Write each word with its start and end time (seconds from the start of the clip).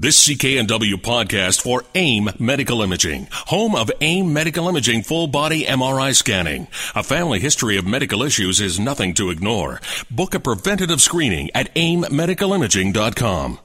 This 0.00 0.26
CKNW 0.26 0.94
podcast 0.94 1.60
for 1.60 1.84
AIM 1.94 2.30
Medical 2.38 2.80
Imaging, 2.80 3.28
home 3.30 3.74
of 3.74 3.90
AIM 4.00 4.32
Medical 4.32 4.66
Imaging 4.66 5.02
full 5.02 5.26
body 5.26 5.64
MRI 5.64 6.16
scanning. 6.16 6.68
A 6.94 7.02
family 7.02 7.38
history 7.38 7.76
of 7.76 7.86
medical 7.86 8.22
issues 8.22 8.62
is 8.62 8.80
nothing 8.80 9.12
to 9.12 9.28
ignore. 9.28 9.78
Book 10.10 10.34
a 10.34 10.40
preventative 10.40 11.02
screening 11.02 11.50
at 11.54 11.74
aimmedicalimaging.com. 11.74 13.58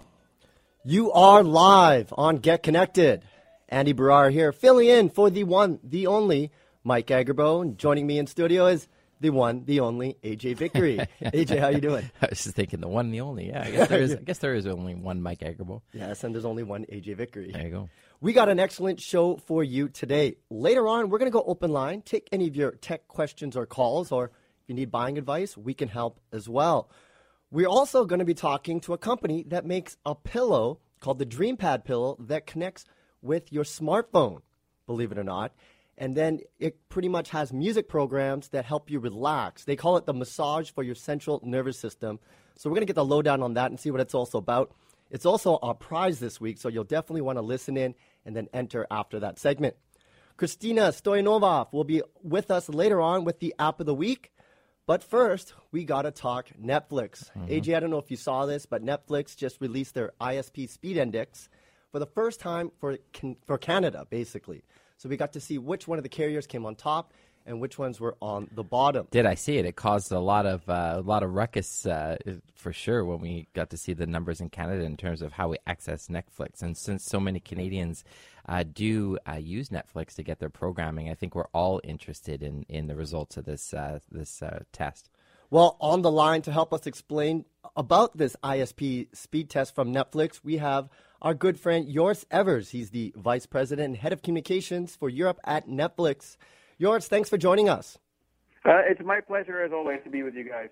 You 0.84 1.10
are 1.14 1.42
live 1.42 2.14
on 2.18 2.40
Get 2.40 2.64
Connected. 2.64 3.22
Andy 3.70 3.94
Baryer 3.94 4.30
here, 4.30 4.52
filling 4.52 4.90
in 4.90 5.10
for 5.10 5.30
the 5.30 5.46
one, 5.46 5.80
the 5.86 6.06
only 6.06 6.52
Mike 6.84 7.08
Agerbo. 7.08 7.62
And 7.62 7.78
joining 7.78 8.08
me 8.08 8.20
in 8.20 8.28
studio 8.28 8.66
is 8.66 8.90
the 9.20 9.30
one, 9.30 9.64
the 9.66 9.80
only 9.80 10.18
AJ 10.24 10.58
Vickery. 10.58 11.00
AJ, 11.22 11.60
how 11.62 11.70
you 11.70 11.82
doing? 11.82 12.10
I 12.22 12.28
was 12.30 12.44
just 12.44 12.56
thinking 12.56 12.82
the 12.82 12.88
one, 12.88 13.12
the 13.12 13.22
only. 13.22 13.48
Yeah, 13.48 13.64
I 13.64 13.72
guess 13.72 13.88
there 13.90 14.02
is. 14.02 14.12
I 14.16 14.22
guess 14.22 14.40
there 14.40 14.56
is 14.56 14.68
only 14.68 14.96
one 14.96 15.22
Mike 15.22 15.40
Agerbo. 15.40 15.82
Yes, 15.94 16.24
and 16.24 16.34
there's 16.34 16.46
only 16.46 16.64
one 16.64 16.86
AJ 16.92 17.16
Vickery. 17.18 17.52
There 17.52 17.64
you 17.64 17.70
go. 17.70 17.90
We 18.22 18.34
got 18.34 18.50
an 18.50 18.60
excellent 18.60 19.02
show 19.02 19.38
for 19.38 19.64
you 19.64 19.90
today. 19.90 20.38
Later 20.50 20.88
on, 20.88 21.10
we're 21.10 21.20
going 21.20 21.32
to 21.32 21.38
go 21.38 21.44
open 21.46 21.72
line, 21.72 22.02
take 22.02 22.28
any 22.32 22.48
of 22.48 22.56
your 22.56 22.72
tech 22.72 23.08
questions 23.08 23.56
or 23.56 23.66
calls, 23.66 24.12
or 24.12 24.26
if 24.26 24.70
you 24.70 24.76
need 24.76 24.92
buying 24.92 25.18
advice, 25.18 25.58
we 25.58 25.74
can 25.74 25.90
help 25.90 26.20
as 26.32 26.50
well. 26.50 26.90
We're 27.52 27.68
also 27.68 28.06
going 28.06 28.20
to 28.20 28.26
be 28.26 28.34
talking 28.34 28.80
to 28.82 28.94
a 28.94 28.98
company 28.98 29.44
that 29.50 29.66
makes 29.66 29.98
a 30.06 30.16
pillow 30.16 30.80
called 31.00 31.20
the 31.20 31.26
DreamPad 31.26 31.86
pillow 31.86 32.18
that 32.20 32.48
connects 32.48 32.86
with 33.22 33.52
your 33.52 33.64
smartphone, 33.64 34.42
believe 34.88 35.12
it 35.12 35.18
or 35.18 35.24
not. 35.24 35.54
And 35.98 36.16
then 36.16 36.42
it 36.60 36.90
pretty 36.90 37.08
much 37.08 37.30
has 37.30 37.54
music 37.54 37.88
programs 37.88 38.50
that 38.50 38.66
help 38.66 38.90
you 38.90 39.00
relax. 39.00 39.64
They 39.64 39.76
call 39.76 39.98
it 39.98 40.06
the 40.06 40.14
massage 40.14 40.72
for 40.72 40.84
your 40.84 40.96
central 40.96 41.40
nervous 41.44 41.80
system. 41.80 42.20
So 42.58 42.70
we're 42.70 42.76
going 42.76 42.88
to 42.88 42.88
get 42.88 42.96
the 42.96 43.06
lowdown 43.06 43.42
on 43.42 43.54
that 43.54 43.72
and 43.72 43.80
see 43.80 43.92
what 43.92 44.02
it's 44.02 44.14
also 44.14 44.38
about. 44.38 44.72
It's 45.10 45.26
also 45.26 45.58
our 45.62 45.74
prize 45.74 46.20
this 46.20 46.42
week, 46.42 46.58
so 46.58 46.68
you'll 46.68 46.84
definitely 46.84 47.22
want 47.22 47.38
to 47.38 47.42
listen 47.42 47.78
in 47.78 47.96
and 48.26 48.36
then 48.36 48.48
enter 48.54 48.88
after 48.90 49.20
that 49.20 49.40
segment. 49.40 49.76
Christina 50.38 50.90
Stoyanova 50.90 51.72
will 51.72 51.84
be 51.84 52.02
with 52.22 52.52
us 52.52 52.68
later 52.68 53.00
on 53.00 53.24
with 53.24 53.40
the 53.40 53.56
app 53.58 53.80
of 53.80 53.86
the 53.86 53.94
week. 53.94 54.32
But 54.88 55.04
first, 55.04 55.54
we 55.72 55.84
got 55.84 56.04
to 56.04 56.12
talk 56.12 56.48
Netflix. 56.62 57.32
Mm-hmm. 57.32 57.46
AJ, 57.46 57.76
I 57.76 57.80
don't 57.80 57.90
know 57.90 57.98
if 57.98 58.12
you 58.12 58.18
saw 58.18 58.46
this, 58.46 58.66
but 58.66 58.84
Netflix 58.84 59.36
just 59.36 59.62
released 59.62 59.94
their 59.96 60.12
ISP 60.22 60.70
Speed 60.70 60.98
Index 60.98 61.50
for 61.92 62.00
the 62.00 62.06
first 62.06 62.40
time 62.40 62.72
for, 62.80 62.98
for 63.46 63.58
Canada, 63.58 64.06
basically. 64.10 64.64
So 64.98 65.10
we 65.10 65.18
got 65.18 65.34
to 65.34 65.40
see 65.40 65.58
which 65.58 65.88
one 65.88 66.00
of 66.00 66.04
the 66.04 66.10
carriers 66.10 66.48
came 66.48 66.66
on 66.66 66.76
top 66.76 67.14
and 67.46 67.62
which 67.62 67.78
ones 67.78 68.00
were 68.00 68.16
on 68.22 68.50
the 68.54 68.64
bottom. 68.64 69.08
Did 69.12 69.26
I 69.26 69.36
see 69.36 69.58
it? 69.58 69.66
It 69.66 69.76
caused 69.76 70.12
a 70.12 70.20
lot 70.20 70.46
of 70.46 70.68
uh, 70.68 70.96
a 70.98 71.02
lot 71.02 71.24
of 71.24 71.34
ruckus 71.34 71.86
uh, 71.86 72.18
for 72.56 72.74
sure 72.74 73.06
when 73.06 73.20
we 73.20 73.48
got 73.54 73.70
to 73.70 73.78
see 73.78 73.94
the 73.94 74.08
numbers 74.08 74.42
in 74.42 74.50
Canada 74.50 74.84
in 74.84 74.98
terms 74.98 75.22
of 75.22 75.34
how 75.34 75.50
we 75.50 75.58
access 75.68 76.08
Netflix. 76.08 76.62
And 76.62 76.76
since 76.76 77.04
so 77.04 77.20
many 77.20 77.40
Canadians 77.40 78.04
uh, 78.48 78.64
do 78.64 79.18
uh, 79.30 79.34
use 79.34 79.70
Netflix 79.70 80.16
to 80.16 80.24
get 80.24 80.40
their 80.40 80.50
programming, 80.50 81.10
I 81.10 81.14
think 81.14 81.36
we're 81.36 81.48
all 81.54 81.82
interested 81.84 82.42
in 82.42 82.66
in 82.68 82.88
the 82.88 82.96
results 82.96 83.38
of 83.38 83.46
this 83.46 83.74
uh, 83.74 84.00
this 84.12 84.42
uh, 84.42 84.64
test. 84.72 85.10
Well, 85.52 85.78
on 85.80 86.02
the 86.02 86.12
line 86.12 86.42
to 86.44 86.52
help 86.52 86.74
us 86.74 86.88
explain 86.88 87.46
about 87.76 88.18
this 88.18 88.36
ISP 88.44 89.16
speed 89.16 89.50
test 89.50 89.76
from 89.76 89.94
Netflix, 89.94 90.40
we 90.44 90.58
have 90.58 90.90
our 91.26 91.34
good 91.34 91.60
friend 91.60 91.92
Joris 91.92 92.24
Evers. 92.30 92.70
He's 92.70 92.92
the 92.92 93.12
Vice 93.18 93.48
President 93.48 93.88
and 93.88 93.98
Head 93.98 94.14
of 94.14 94.22
Communications 94.22 94.96
for 94.96 95.10
Europe 95.10 95.40
at 95.44 95.68
Netflix. 95.68 96.38
Joris, 96.80 97.08
thanks 97.08 97.30
for 97.30 97.38
joining 97.38 97.68
us. 97.68 97.98
Uh, 98.64 98.82
it's 98.88 99.02
my 99.04 99.22
pleasure, 99.22 99.64
as 99.64 99.72
always, 99.74 100.00
to 100.04 100.10
be 100.12 100.22
with 100.22 100.36
you 100.36 100.48
guys. 100.48 100.70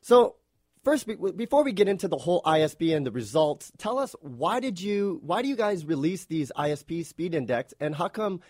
So, 0.00 0.34
first, 0.82 1.06
before 1.36 1.62
we 1.62 1.72
get 1.72 1.88
into 1.88 2.08
the 2.08 2.16
whole 2.16 2.42
ISP 2.42 2.94
and 2.94 3.06
the 3.06 3.12
results, 3.12 3.70
tell 3.78 4.00
us 4.00 4.16
why 4.20 4.58
did 4.58 4.80
you, 4.80 5.20
why 5.22 5.42
do 5.42 5.48
you 5.48 5.56
guys 5.56 5.84
release 5.84 6.24
these 6.24 6.50
ISP 6.58 7.06
speed 7.06 7.32
index, 7.32 7.72
and 7.78 7.94
how 7.94 8.08
come, 8.08 8.40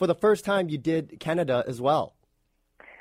for 0.00 0.08
the 0.08 0.16
first 0.16 0.44
time, 0.44 0.68
you 0.68 0.78
did 0.78 1.20
Canada 1.20 1.62
as 1.68 1.80
well? 1.80 2.16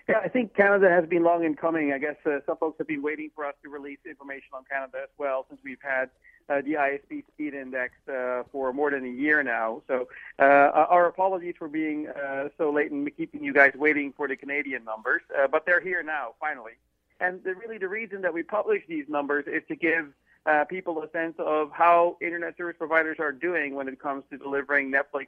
Yeah, 0.07 0.19
I 0.23 0.29
think 0.29 0.55
Canada 0.55 0.87
has 0.87 1.09
been 1.09 1.23
long 1.23 1.43
in 1.43 1.55
coming. 1.55 1.91
I 1.93 1.97
guess 1.97 2.15
uh, 2.25 2.39
some 2.45 2.57
folks 2.57 2.77
have 2.77 2.87
been 2.87 3.01
waiting 3.01 3.31
for 3.35 3.43
us 3.43 3.55
to 3.63 3.69
release 3.69 3.99
information 4.07 4.49
on 4.53 4.63
Canada 4.71 4.99
as 5.03 5.09
well, 5.17 5.45
since 5.49 5.59
we've 5.63 5.81
had 5.81 6.09
uh, 6.49 6.61
the 6.61 6.73
ISP 6.73 7.23
Speed 7.27 7.53
Index 7.53 7.93
uh, 8.07 8.43
for 8.51 8.73
more 8.73 8.91
than 8.91 9.05
a 9.05 9.09
year 9.09 9.43
now. 9.43 9.81
So 9.87 10.07
uh, 10.39 10.43
our 10.43 11.07
apologies 11.07 11.55
for 11.57 11.67
being 11.67 12.07
uh, 12.07 12.49
so 12.57 12.71
late 12.71 12.91
and 12.91 13.09
keeping 13.17 13.43
you 13.43 13.53
guys 13.53 13.73
waiting 13.75 14.13
for 14.15 14.27
the 14.27 14.35
Canadian 14.35 14.83
numbers, 14.83 15.21
uh, 15.37 15.47
but 15.47 15.65
they're 15.65 15.81
here 15.81 16.03
now 16.03 16.33
finally. 16.39 16.73
And 17.19 17.43
the, 17.43 17.55
really, 17.55 17.77
the 17.77 17.87
reason 17.87 18.21
that 18.21 18.33
we 18.33 18.43
publish 18.43 18.83
these 18.87 19.05
numbers 19.09 19.45
is 19.47 19.63
to 19.67 19.75
give 19.75 20.13
uh, 20.45 20.63
people 20.65 21.01
a 21.03 21.09
sense 21.11 21.35
of 21.39 21.71
how 21.71 22.17
internet 22.21 22.55
service 22.55 22.75
providers 22.77 23.17
are 23.19 23.31
doing 23.31 23.75
when 23.75 23.87
it 23.87 23.99
comes 23.99 24.23
to 24.31 24.37
delivering 24.37 24.91
Netflix 24.91 25.27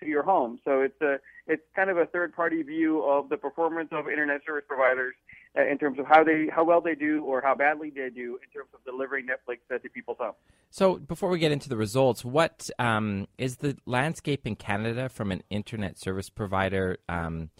to 0.00 0.06
your 0.06 0.22
home. 0.22 0.58
So 0.64 0.80
it's 0.80 1.00
a 1.00 1.16
it's 1.46 1.62
kind 1.74 1.90
of 1.90 1.96
a 1.96 2.06
third 2.06 2.34
party 2.34 2.62
view 2.62 3.02
of 3.02 3.28
the 3.28 3.36
performance 3.36 3.88
of 3.92 4.08
internet 4.08 4.42
service 4.46 4.64
providers 4.68 5.14
uh, 5.56 5.66
in 5.66 5.78
terms 5.78 5.98
of 5.98 6.06
how 6.06 6.24
they 6.24 6.48
how 6.52 6.64
well 6.64 6.80
they 6.80 6.94
do 6.94 7.24
or 7.24 7.40
how 7.40 7.54
badly 7.54 7.90
they 7.90 8.10
do 8.10 8.38
in 8.42 8.50
terms 8.52 8.70
of 8.74 8.84
delivering 8.84 9.26
Netflix 9.26 9.58
uh, 9.74 9.78
to 9.78 9.88
people's 9.88 10.18
homes. 10.20 10.36
So 10.70 10.96
before 10.96 11.30
we 11.30 11.38
get 11.38 11.52
into 11.52 11.68
the 11.68 11.76
results, 11.76 12.24
what 12.24 12.68
um, 12.78 13.26
is 13.38 13.56
the 13.56 13.76
landscape 13.86 14.46
in 14.46 14.56
Canada 14.56 15.08
from 15.08 15.32
an 15.32 15.42
internet 15.48 15.98
service 15.98 16.28
provider 16.28 16.98
um, 17.08 17.50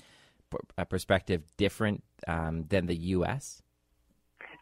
perspective 0.88 1.42
different 1.56 2.02
um, 2.26 2.64
than 2.68 2.86
the 2.86 2.96
U.S.? 2.96 3.62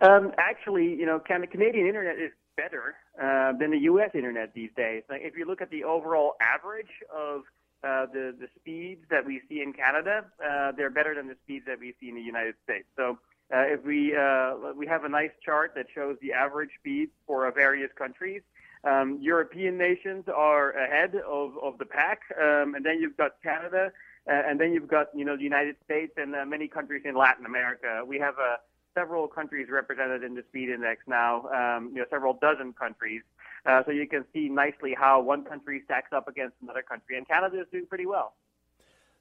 Um, 0.00 0.32
actually, 0.38 0.94
you 0.94 1.06
know, 1.06 1.18
Canadian 1.18 1.86
internet 1.86 2.18
is 2.18 2.30
better 2.56 2.96
uh, 3.22 3.52
than 3.58 3.70
the 3.70 3.78
U.S. 3.80 4.10
internet 4.14 4.52
these 4.54 4.70
days. 4.76 5.02
Like 5.08 5.22
if 5.22 5.36
you 5.36 5.46
look 5.46 5.60
at 5.60 5.70
the 5.70 5.84
overall 5.84 6.34
average 6.40 6.90
of 7.14 7.42
uh, 7.84 8.06
the 8.12 8.34
the 8.38 8.48
speeds 8.58 9.04
that 9.10 9.24
we 9.24 9.40
see 9.48 9.62
in 9.62 9.72
Canada, 9.72 10.24
uh, 10.44 10.72
they're 10.72 10.90
better 10.90 11.14
than 11.14 11.28
the 11.28 11.36
speeds 11.44 11.66
that 11.66 11.78
we 11.78 11.94
see 12.00 12.08
in 12.08 12.14
the 12.14 12.22
United 12.22 12.54
States. 12.64 12.86
So 12.96 13.18
uh, 13.54 13.62
if 13.66 13.84
we 13.84 14.16
uh, 14.16 14.72
we 14.76 14.86
have 14.86 15.04
a 15.04 15.08
nice 15.08 15.30
chart 15.44 15.72
that 15.76 15.86
shows 15.94 16.16
the 16.20 16.32
average 16.32 16.70
speeds 16.80 17.12
for 17.26 17.50
various 17.52 17.90
countries. 17.96 18.42
Um, 18.84 19.18
European 19.20 19.76
nations 19.78 20.24
are 20.32 20.70
ahead 20.72 21.14
of, 21.26 21.52
of 21.60 21.76
the 21.78 21.86
pack, 21.86 22.20
um, 22.40 22.74
and 22.74 22.84
then 22.84 23.00
you've 23.00 23.16
got 23.16 23.32
Canada, 23.42 23.90
uh, 24.30 24.32
and 24.32 24.60
then 24.60 24.72
you've 24.72 24.88
got 24.88 25.08
you 25.14 25.24
know 25.24 25.36
the 25.36 25.42
United 25.42 25.76
States 25.84 26.12
and 26.16 26.34
uh, 26.34 26.44
many 26.44 26.68
countries 26.68 27.02
in 27.04 27.16
Latin 27.16 27.46
America. 27.46 28.02
We 28.06 28.18
have 28.18 28.34
uh, 28.34 28.56
several 28.94 29.28
countries 29.28 29.68
represented 29.70 30.22
in 30.22 30.34
the 30.34 30.42
speed 30.48 30.68
index 30.68 31.02
now, 31.06 31.46
um, 31.48 31.90
you 31.92 32.00
know 32.00 32.06
several 32.10 32.34
dozen 32.34 32.72
countries. 32.72 33.22
Uh, 33.66 33.82
so 33.84 33.90
you 33.90 34.06
can 34.06 34.24
see 34.32 34.48
nicely 34.48 34.94
how 34.96 35.20
one 35.20 35.44
country 35.44 35.82
stacks 35.84 36.12
up 36.12 36.28
against 36.28 36.54
another 36.62 36.82
country, 36.82 37.16
and 37.16 37.26
Canada 37.26 37.60
is 37.60 37.66
doing 37.72 37.86
pretty 37.86 38.06
well. 38.06 38.34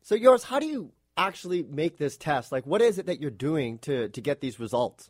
So 0.04 0.18
Joris, 0.18 0.44
how 0.44 0.60
do 0.60 0.68
you 0.68 0.92
actually 1.18 1.64
make 1.64 1.98
this 1.98 2.16
test? 2.16 2.52
Like, 2.52 2.66
what 2.68 2.82
is 2.82 3.00
it 3.00 3.08
that 3.08 3.20
you're 3.20 3.32
doing 3.32 3.80
to 3.80 4.10
to 4.10 4.22
get 4.22 4.42
these 4.42 4.60
results? 4.60 5.10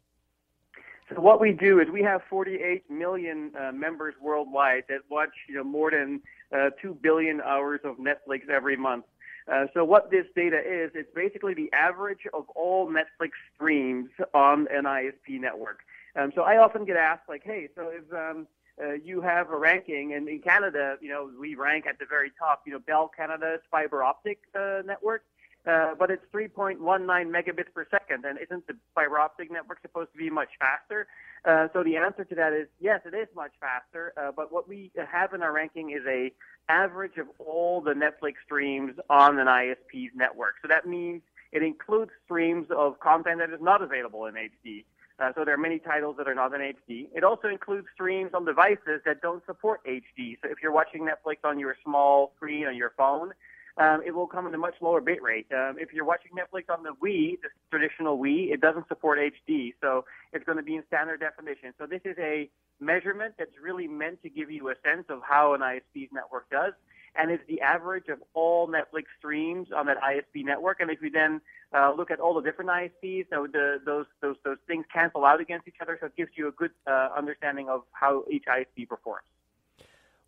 So 1.09 1.21
what 1.21 1.39
we 1.39 1.51
do 1.51 1.79
is 1.79 1.87
we 1.91 2.01
have 2.01 2.21
48 2.29 2.89
million 2.89 3.51
uh, 3.59 3.71
members 3.71 4.15
worldwide 4.19 4.85
that 4.89 5.01
watch 5.09 5.29
you 5.49 5.55
know 5.55 5.63
more 5.63 5.91
than 5.91 6.21
uh, 6.55 6.69
two 6.81 6.97
billion 7.01 7.41
hours 7.41 7.81
of 7.83 7.97
Netflix 7.97 8.49
every 8.49 8.77
month. 8.77 9.05
Uh, 9.51 9.65
so 9.73 9.85
what 9.85 10.09
this 10.09 10.25
data 10.35 10.57
is, 10.57 10.91
it's 10.95 11.13
basically 11.13 11.53
the 11.53 11.69
average 11.73 12.21
of 12.33 12.49
all 12.55 12.89
Netflix 12.89 13.31
streams 13.53 14.09
on 14.33 14.67
an 14.71 14.85
ISP 14.85 15.39
network. 15.39 15.81
Um, 16.15 16.31
so 16.33 16.41
I 16.41 16.57
often 16.57 16.85
get 16.85 16.97
asked 16.97 17.29
like, 17.29 17.43
hey, 17.43 17.67
so 17.75 17.91
if 17.93 18.11
um, 18.11 18.47
uh, 18.81 18.93
you 18.93 19.21
have 19.21 19.49
a 19.51 19.57
ranking, 19.57 20.13
and 20.13 20.27
in 20.27 20.39
Canada, 20.39 20.97
you 21.01 21.09
know, 21.09 21.29
we 21.39 21.55
rank 21.55 21.85
at 21.87 21.97
the 21.99 22.05
very 22.05 22.31
top. 22.37 22.63
You 22.65 22.73
know, 22.73 22.79
Bell 22.79 23.09
Canada's 23.15 23.61
fiber 23.71 24.03
optic 24.03 24.39
uh, 24.53 24.81
network, 24.85 25.23
uh, 25.65 25.95
but 25.97 26.11
it's 26.11 26.23
3.19 26.33 26.77
megabits 26.79 27.73
per 27.73 27.87
second, 27.89 28.25
and 28.25 28.37
isn't 28.37 28.67
the 28.67 28.75
fiber 28.93 29.17
optic 29.19 29.51
network 29.51 29.81
supposed 29.81 30.11
to 30.11 30.17
be 30.17 30.29
much 30.29 30.49
faster? 30.59 31.07
Uh, 31.45 31.67
so 31.73 31.83
the 31.83 31.95
answer 31.95 32.25
to 32.25 32.35
that 32.35 32.53
is 32.53 32.67
yes, 32.79 33.01
it 33.05 33.15
is 33.15 33.27
much 33.35 33.51
faster. 33.59 34.13
Uh, 34.17 34.31
but 34.35 34.51
what 34.51 34.67
we 34.67 34.91
have 35.11 35.33
in 35.33 35.41
our 35.41 35.53
ranking 35.53 35.91
is 35.91 36.01
a 36.07 36.31
average 36.67 37.17
of 37.17 37.27
all 37.39 37.81
the 37.81 37.93
Netflix 37.93 38.33
streams 38.43 38.93
on 39.09 39.39
an 39.39 39.47
ISP's 39.47 40.11
network. 40.15 40.55
So 40.61 40.67
that 40.67 40.87
means 40.87 41.21
it 41.51 41.63
includes 41.63 42.11
streams 42.25 42.67
of 42.69 42.99
content 42.99 43.39
that 43.39 43.51
is 43.51 43.61
not 43.61 43.81
available 43.81 44.25
in 44.25 44.35
HD. 44.35 44.83
Uh, 45.17 45.31
so 45.35 45.45
there 45.45 45.53
are 45.53 45.57
many 45.57 45.79
titles 45.79 46.15
that 46.17 46.27
are 46.27 46.35
not 46.35 46.53
in 46.53 46.61
HD. 46.61 47.07
It 47.15 47.23
also 47.23 47.47
includes 47.47 47.87
streams 47.93 48.31
on 48.33 48.43
devices 48.45 49.01
that 49.05 49.21
don't 49.21 49.45
support 49.45 49.81
HD. 49.85 50.37
So 50.43 50.49
if 50.49 50.57
you're 50.61 50.73
watching 50.73 51.07
Netflix 51.07 51.37
on 51.45 51.57
your 51.57 51.77
small 51.83 52.33
screen 52.35 52.67
on 52.67 52.75
your 52.75 52.91
phone, 52.97 53.31
um, 53.77 54.01
it 54.05 54.13
will 54.15 54.27
come 54.27 54.47
in 54.47 54.53
a 54.53 54.57
much 54.57 54.75
lower 54.81 55.01
bit 55.01 55.21
rate. 55.21 55.47
Um, 55.53 55.77
if 55.79 55.93
you're 55.93 56.05
watching 56.05 56.31
Netflix 56.31 56.73
on 56.73 56.83
the 56.83 56.93
Wii, 57.03 57.37
the 57.41 57.49
traditional 57.69 58.17
Wii, 58.17 58.53
it 58.53 58.61
doesn't 58.61 58.87
support 58.87 59.19
HD, 59.19 59.73
so 59.81 60.05
it's 60.31 60.45
going 60.45 60.57
to 60.57 60.63
be 60.63 60.75
in 60.75 60.83
standard 60.87 61.19
definition. 61.19 61.73
So 61.77 61.85
this 61.85 62.01
is 62.05 62.15
a 62.17 62.49
measurement 62.79 63.35
that's 63.37 63.57
really 63.61 63.87
meant 63.87 64.21
to 64.23 64.29
give 64.29 64.49
you 64.51 64.69
a 64.69 64.75
sense 64.83 65.05
of 65.09 65.21
how 65.27 65.53
an 65.53 65.61
ISP's 65.61 66.11
network 66.13 66.49
does 66.49 66.73
and 67.17 67.31
it's 67.31 67.43
the 67.47 67.61
average 67.61 68.07
of 68.09 68.19
all 68.33 68.67
Netflix 68.67 69.05
streams 69.17 69.69
on 69.75 69.85
that 69.87 69.97
ISP 70.01 70.43
network. 70.43 70.79
And 70.79 70.89
if 70.89 71.01
you 71.01 71.09
then 71.09 71.41
uh, 71.73 71.93
look 71.95 72.11
at 72.11 72.19
all 72.19 72.33
the 72.33 72.41
different 72.41 72.69
ISPs, 72.69 73.25
so 73.29 73.47
the, 73.51 73.79
those 73.85 74.05
those 74.21 74.35
those 74.43 74.57
things 74.67 74.85
cancel 74.93 75.25
out 75.25 75.41
against 75.41 75.67
each 75.67 75.75
other, 75.81 75.97
so 75.99 76.07
it 76.07 76.15
gives 76.15 76.31
you 76.35 76.47
a 76.47 76.51
good 76.51 76.71
uh, 76.87 77.09
understanding 77.17 77.69
of 77.69 77.81
how 77.91 78.23
each 78.31 78.45
ISP 78.45 78.87
performs. 78.87 79.25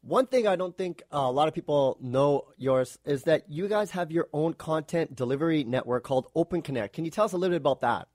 One 0.02 0.28
thing 0.28 0.48
I 0.48 0.56
don't 0.56 0.78
think 0.78 1.04
uh, 1.14 1.18
a 1.18 1.32
lot 1.32 1.50
of 1.50 1.54
people 1.54 1.98
know 2.00 2.46
Joris 2.60 2.98
is 3.04 3.24
that 3.24 3.50
you 3.50 3.68
guys 3.68 3.92
have 3.92 4.12
your 4.12 4.30
own 4.32 4.54
content 4.54 5.16
delivery 5.16 5.64
network 5.64 6.04
called 6.04 6.28
Open 6.34 6.62
Connect. 6.62 6.94
Can 6.94 7.04
you 7.04 7.12
tell 7.12 7.26
us 7.26 7.34
a 7.34 7.38
little 7.38 7.54
bit 7.54 7.62
about 7.62 7.82
that? 7.82 8.08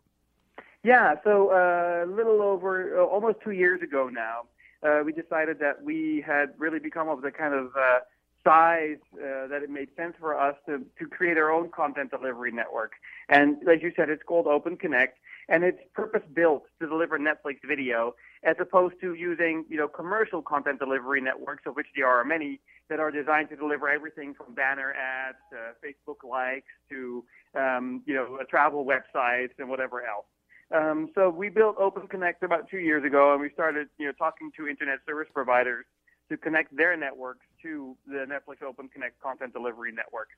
Yeah, 0.85 1.15
so 1.23 1.51
uh, 1.51 2.05
a 2.05 2.11
little 2.11 2.43
over, 2.43 2.99
uh, 2.99 3.05
almost 3.05 3.39
two 3.45 3.53
years 3.53 3.83
ago 3.83 4.09
now, 4.13 4.43
uh, 4.83 5.03
we 5.05 5.13
decided 5.13 5.59
that 5.61 5.83
we 5.83 6.25
had 6.27 6.55
really 6.59 6.81
become 6.81 7.09
of 7.09 7.23
the 7.23 7.31
kind 7.31 7.55
of 7.55 7.67
uh, 7.77 8.01
size 8.45 8.99
uh, 9.15 9.47
that 9.49 9.63
it 9.63 9.71
made 9.71 9.89
sense 9.97 10.15
for 10.19 10.39
us 10.39 10.57
to, 10.67 10.85
to 10.99 11.07
create 11.07 11.39
our 11.39 11.51
own 11.51 11.71
content 11.71 12.11
delivery 12.11 12.53
network. 12.53 12.93
And 13.29 13.57
as 13.69 13.83
you 13.83 13.93
said, 13.97 14.09
it's 14.11 14.23
called 14.23 14.47
Open 14.47 14.77
Connect, 14.77 15.19
and 15.49 15.65
it's 15.65 15.79
purpose 15.95 16.23
built 16.33 16.65
to 16.81 16.89
deliver 16.89 17.19
Netflix 17.19 17.59
video, 17.67 18.15
as 18.43 18.57
opposed 18.61 18.95
to 19.01 19.15
using 19.15 19.65
you 19.69 19.77
know 19.77 19.89
commercial 19.89 20.43
content 20.43 20.79
delivery 20.79 21.21
networks, 21.21 21.65
of 21.67 21.75
which 21.75 21.87
there 21.97 22.07
are 22.07 22.25
many 22.25 22.61
that 22.89 23.01
are 23.01 23.11
designed 23.11 23.49
to 23.51 23.57
deliver 23.57 23.89
everything 23.89 24.35
from 24.35 24.55
banner 24.55 24.93
ads, 24.93 25.39
to 25.51 25.87
Facebook 25.87 26.29
likes, 26.29 26.67
to 26.91 27.25
um, 27.55 28.03
you 28.07 28.15
know 28.15 28.39
travel 28.49 28.85
websites 28.85 29.53
and 29.59 29.69
whatever 29.69 30.05
else. 30.05 30.27
Um, 30.75 31.11
so 31.15 31.29
we 31.29 31.51
built 31.51 31.77
Open 31.79 32.09
Connect 32.09 32.43
about 32.43 32.69
two 32.71 32.79
years 32.79 33.05
ago, 33.05 33.33
and 33.33 33.41
we 33.41 33.51
started 33.51 33.89
you 33.99 34.07
know 34.07 34.13
talking 34.13 34.51
to 34.57 34.67
internet 34.69 34.99
service 35.07 35.29
providers 35.33 35.85
to 36.31 36.37
connect 36.37 36.75
their 36.77 36.97
networks 36.97 37.45
to 37.63 37.97
the 38.07 38.27
Netflix 38.27 38.63
Open 38.63 38.89
Connect 38.89 39.21
content 39.21 39.53
delivery 39.53 39.93
network. 39.93 40.29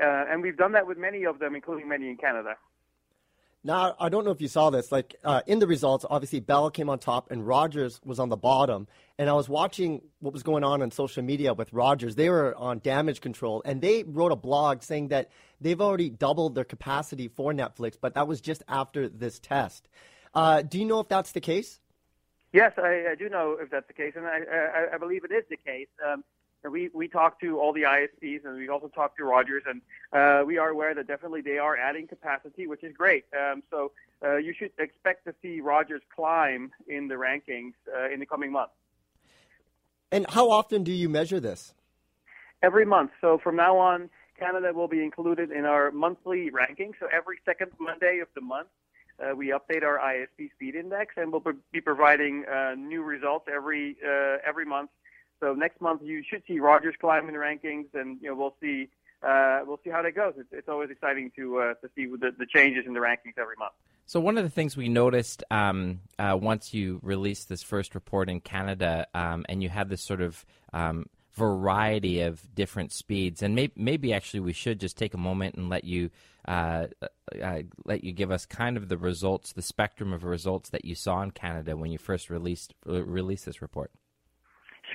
Uh, 0.00 0.24
and 0.30 0.42
we've 0.42 0.56
done 0.56 0.72
that 0.72 0.86
with 0.86 0.98
many 0.98 1.24
of 1.24 1.38
them, 1.38 1.54
including 1.54 1.88
many 1.88 2.08
in 2.08 2.16
Canada. 2.16 2.54
Now, 3.64 3.96
I 3.98 4.08
don't 4.08 4.24
know 4.24 4.30
if 4.30 4.40
you 4.40 4.48
saw 4.48 4.70
this. 4.70 4.92
Like 4.92 5.16
uh, 5.24 5.42
in 5.46 5.58
the 5.58 5.66
results, 5.66 6.04
obviously 6.08 6.38
Bell 6.40 6.70
came 6.70 6.88
on 6.88 7.00
top 7.00 7.30
and 7.30 7.46
Rogers 7.46 8.00
was 8.04 8.20
on 8.20 8.28
the 8.28 8.36
bottom. 8.36 8.86
And 9.18 9.28
I 9.28 9.32
was 9.32 9.48
watching 9.48 10.02
what 10.20 10.32
was 10.32 10.44
going 10.44 10.62
on 10.62 10.80
on 10.80 10.92
social 10.92 11.24
media 11.24 11.52
with 11.52 11.72
Rogers. 11.72 12.14
They 12.14 12.30
were 12.30 12.54
on 12.56 12.78
damage 12.78 13.20
control, 13.20 13.62
and 13.64 13.82
they 13.82 14.04
wrote 14.04 14.30
a 14.30 14.36
blog 14.36 14.82
saying 14.82 15.08
that 15.08 15.30
they've 15.60 15.80
already 15.80 16.08
doubled 16.08 16.54
their 16.54 16.64
capacity 16.64 17.26
for 17.26 17.52
Netflix, 17.52 17.96
but 18.00 18.14
that 18.14 18.28
was 18.28 18.40
just 18.40 18.62
after 18.68 19.08
this 19.08 19.40
test. 19.40 19.88
Uh, 20.34 20.62
do 20.62 20.78
you 20.78 20.84
know 20.84 21.00
if 21.00 21.08
that's 21.08 21.32
the 21.32 21.40
case? 21.40 21.80
Yes, 22.52 22.72
I, 22.78 23.06
I, 23.10 23.14
do 23.18 23.28
know 23.28 23.58
if 23.60 23.70
that's 23.70 23.88
the 23.88 23.92
case, 23.92 24.12
and 24.16 24.24
I, 24.24 24.38
I, 24.38 24.94
I 24.94 24.98
believe 24.98 25.24
it 25.24 25.32
is 25.32 25.44
the 25.50 25.56
case. 25.56 25.88
Um, 26.06 26.24
we 26.64 26.90
we 26.92 27.08
talked 27.08 27.40
to 27.42 27.58
all 27.58 27.72
the 27.72 27.82
ISPs, 27.82 28.44
and 28.44 28.56
we 28.56 28.68
also 28.68 28.88
talked 28.88 29.18
to 29.18 29.24
Rogers, 29.24 29.62
and 29.66 29.80
uh, 30.12 30.44
we 30.44 30.58
are 30.58 30.70
aware 30.70 30.94
that 30.94 31.06
definitely 31.06 31.40
they 31.40 31.58
are 31.58 31.76
adding 31.76 32.06
capacity, 32.06 32.66
which 32.66 32.82
is 32.82 32.94
great. 32.96 33.24
Um, 33.38 33.62
so 33.70 33.92
uh, 34.24 34.36
you 34.36 34.52
should 34.52 34.72
expect 34.78 35.24
to 35.26 35.34
see 35.40 35.60
Rogers 35.60 36.02
climb 36.14 36.72
in 36.88 37.08
the 37.08 37.14
rankings 37.14 37.74
uh, 37.94 38.10
in 38.12 38.20
the 38.20 38.26
coming 38.26 38.52
months. 38.52 38.72
And 40.10 40.26
how 40.30 40.50
often 40.50 40.84
do 40.84 40.92
you 40.92 41.08
measure 41.08 41.38
this? 41.38 41.74
Every 42.62 42.84
month. 42.86 43.12
So 43.20 43.38
from 43.38 43.56
now 43.56 43.76
on, 43.76 44.10
Canada 44.38 44.72
will 44.72 44.88
be 44.88 45.02
included 45.02 45.52
in 45.52 45.64
our 45.64 45.90
monthly 45.90 46.50
ranking. 46.50 46.92
So 46.98 47.06
every 47.12 47.38
second 47.44 47.72
Monday 47.78 48.18
of 48.20 48.28
the 48.34 48.40
month, 48.40 48.68
uh, 49.20 49.34
we 49.34 49.48
update 49.48 49.82
our 49.82 49.98
ISP 49.98 50.50
speed 50.52 50.74
index, 50.74 51.14
and 51.16 51.32
we'll 51.32 51.42
be 51.72 51.80
providing 51.80 52.44
uh, 52.46 52.74
new 52.76 53.02
results 53.02 53.46
every 53.52 53.96
uh, 54.04 54.38
every 54.46 54.64
month. 54.64 54.90
So 55.40 55.54
next 55.54 55.80
month 55.80 56.02
you 56.04 56.22
should 56.28 56.42
see 56.46 56.58
Rogers 56.58 56.94
climb 57.00 57.28
in 57.28 57.34
the 57.34 57.40
rankings, 57.40 57.86
and 57.94 58.18
you 58.20 58.28
know 58.28 58.36
we'll 58.36 58.54
see 58.60 58.88
uh, 59.22 59.60
we'll 59.66 59.80
see 59.82 59.90
how 59.90 60.02
that 60.02 60.14
goes. 60.14 60.34
It's, 60.36 60.48
it's 60.52 60.68
always 60.68 60.90
exciting 60.90 61.32
to 61.36 61.58
uh, 61.58 61.74
to 61.74 61.90
see 61.94 62.06
the, 62.06 62.30
the, 62.38 62.46
changes 62.46 62.84
in 62.86 62.92
the 62.92 63.00
rankings 63.00 63.38
every 63.38 63.56
month. 63.58 63.72
So 64.06 64.20
one 64.20 64.38
of 64.38 64.44
the 64.44 64.50
things 64.50 64.76
we 64.76 64.88
noticed 64.88 65.42
um, 65.50 66.00
uh, 66.18 66.38
once 66.40 66.72
you 66.72 67.00
released 67.02 67.48
this 67.48 67.62
first 67.62 67.94
report 67.94 68.30
in 68.30 68.40
Canada, 68.40 69.06
um, 69.14 69.44
and 69.48 69.62
you 69.62 69.68
had 69.68 69.88
this 69.88 70.02
sort 70.02 70.20
of 70.20 70.46
um, 70.72 71.06
variety 71.34 72.20
of 72.20 72.42
different 72.54 72.92
speeds, 72.92 73.42
and 73.42 73.54
maybe, 73.54 73.72
maybe 73.76 74.12
actually 74.12 74.40
we 74.40 74.52
should 74.52 74.80
just 74.80 74.96
take 74.96 75.14
a 75.14 75.18
moment 75.18 75.56
and 75.56 75.68
let 75.68 75.84
you 75.84 76.10
uh, 76.46 76.86
uh, 77.42 77.62
let 77.84 78.04
you 78.04 78.12
give 78.12 78.30
us 78.30 78.46
kind 78.46 78.76
of 78.76 78.88
the 78.88 78.96
results, 78.96 79.52
the 79.52 79.62
spectrum 79.62 80.12
of 80.12 80.24
results 80.24 80.70
that 80.70 80.84
you 80.84 80.94
saw 80.94 81.22
in 81.22 81.30
Canada 81.32 81.76
when 81.76 81.90
you 81.90 81.98
first 81.98 82.30
released 82.30 82.74
released 82.86 83.46
this 83.46 83.60
report. 83.60 83.90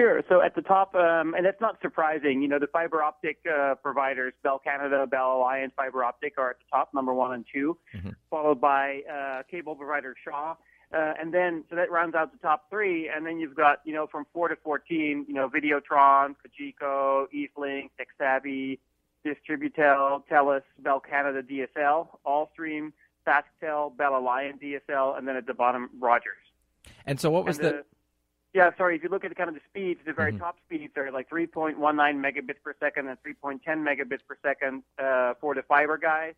Sure. 0.04 0.22
So 0.28 0.42
at 0.42 0.54
the 0.54 0.62
top, 0.62 0.94
um, 0.96 1.34
and 1.34 1.46
that's 1.46 1.62
not 1.62 1.78
surprising. 1.82 2.42
You 2.42 2.50
know, 2.50 2.60
the 2.60 2.68
fiber 2.68 3.02
optic 3.02 3.38
uh, 3.50 3.76
providers, 3.76 4.34
Bell 4.44 4.60
Canada, 4.60 5.08
Bell 5.08 5.38
Aliant 5.38 5.74
Fiber 5.78 6.04
Optic, 6.04 6.34
are 6.38 6.50
at 6.50 6.58
the 6.60 6.66
top, 6.70 6.94
number 6.94 7.14
one 7.14 7.34
and 7.34 7.46
2 7.54 7.78
mm-hmm. 7.96 8.10
followed 8.30 8.60
by 8.60 9.02
uh, 9.10 9.44
cable 9.50 9.76
provider 9.76 10.14
Shaw. 10.22 10.56
Uh, 10.94 11.14
and 11.18 11.34
then, 11.34 11.64
so 11.70 11.78
that 11.78 11.90
rounds 11.90 12.16
out 12.16 12.34
the 12.34 12.38
top 12.40 12.70
three. 12.70 13.08
And 13.08 13.26
then 13.26 13.40
you've 13.40 13.56
got, 13.56 13.80
you 13.86 13.94
know, 13.94 14.06
from 14.06 14.26
four 14.34 14.50
to 14.50 14.58
14, 14.58 15.26
you 15.26 15.34
know, 15.34 15.50
Videotron, 15.50 16.36
Cogeco, 16.44 17.28
Eastlink, 17.34 17.92
TekSavvy, 17.98 18.80
Distributel, 19.26 20.24
Telus, 20.30 20.64
Bell 20.80 21.00
Canada 21.00 21.42
DSL, 21.42 22.10
Allstream, 22.28 22.92
SaskTel, 23.26 23.96
Bell 23.96 24.18
Aliant 24.18 24.62
DSL, 24.62 25.18
and 25.18 25.26
then 25.26 25.38
at 25.38 25.48
the 25.48 25.54
bottom, 25.54 25.90
Rogers. 25.98 26.36
And 27.06 27.18
so 27.18 27.32
what 27.32 27.46
was 27.46 27.58
the, 27.58 27.64
the 27.64 27.86
yeah, 28.54 28.70
sorry. 28.78 28.96
If 28.96 29.04
you 29.04 29.10
look 29.10 29.26
at 29.26 29.36
kind 29.36 29.50
of 29.50 29.56
the 29.56 29.62
speeds, 29.70 30.00
the 30.06 30.14
very 30.14 30.32
mm-hmm. 30.32 30.42
top 30.42 30.58
speeds 30.66 30.94
are 30.96 31.12
like 31.12 31.30
3.19 31.30 31.76
megabits 31.78 32.62
per 32.64 32.76
second 32.80 33.08
and 33.08 33.18
3.10 33.26 33.62
megabits 33.66 34.20
per 34.28 34.38
second 34.44 34.84
uh, 35.00 35.34
for 35.42 35.56
the 35.56 35.64
fiber 35.64 35.98
guys, 35.98 36.36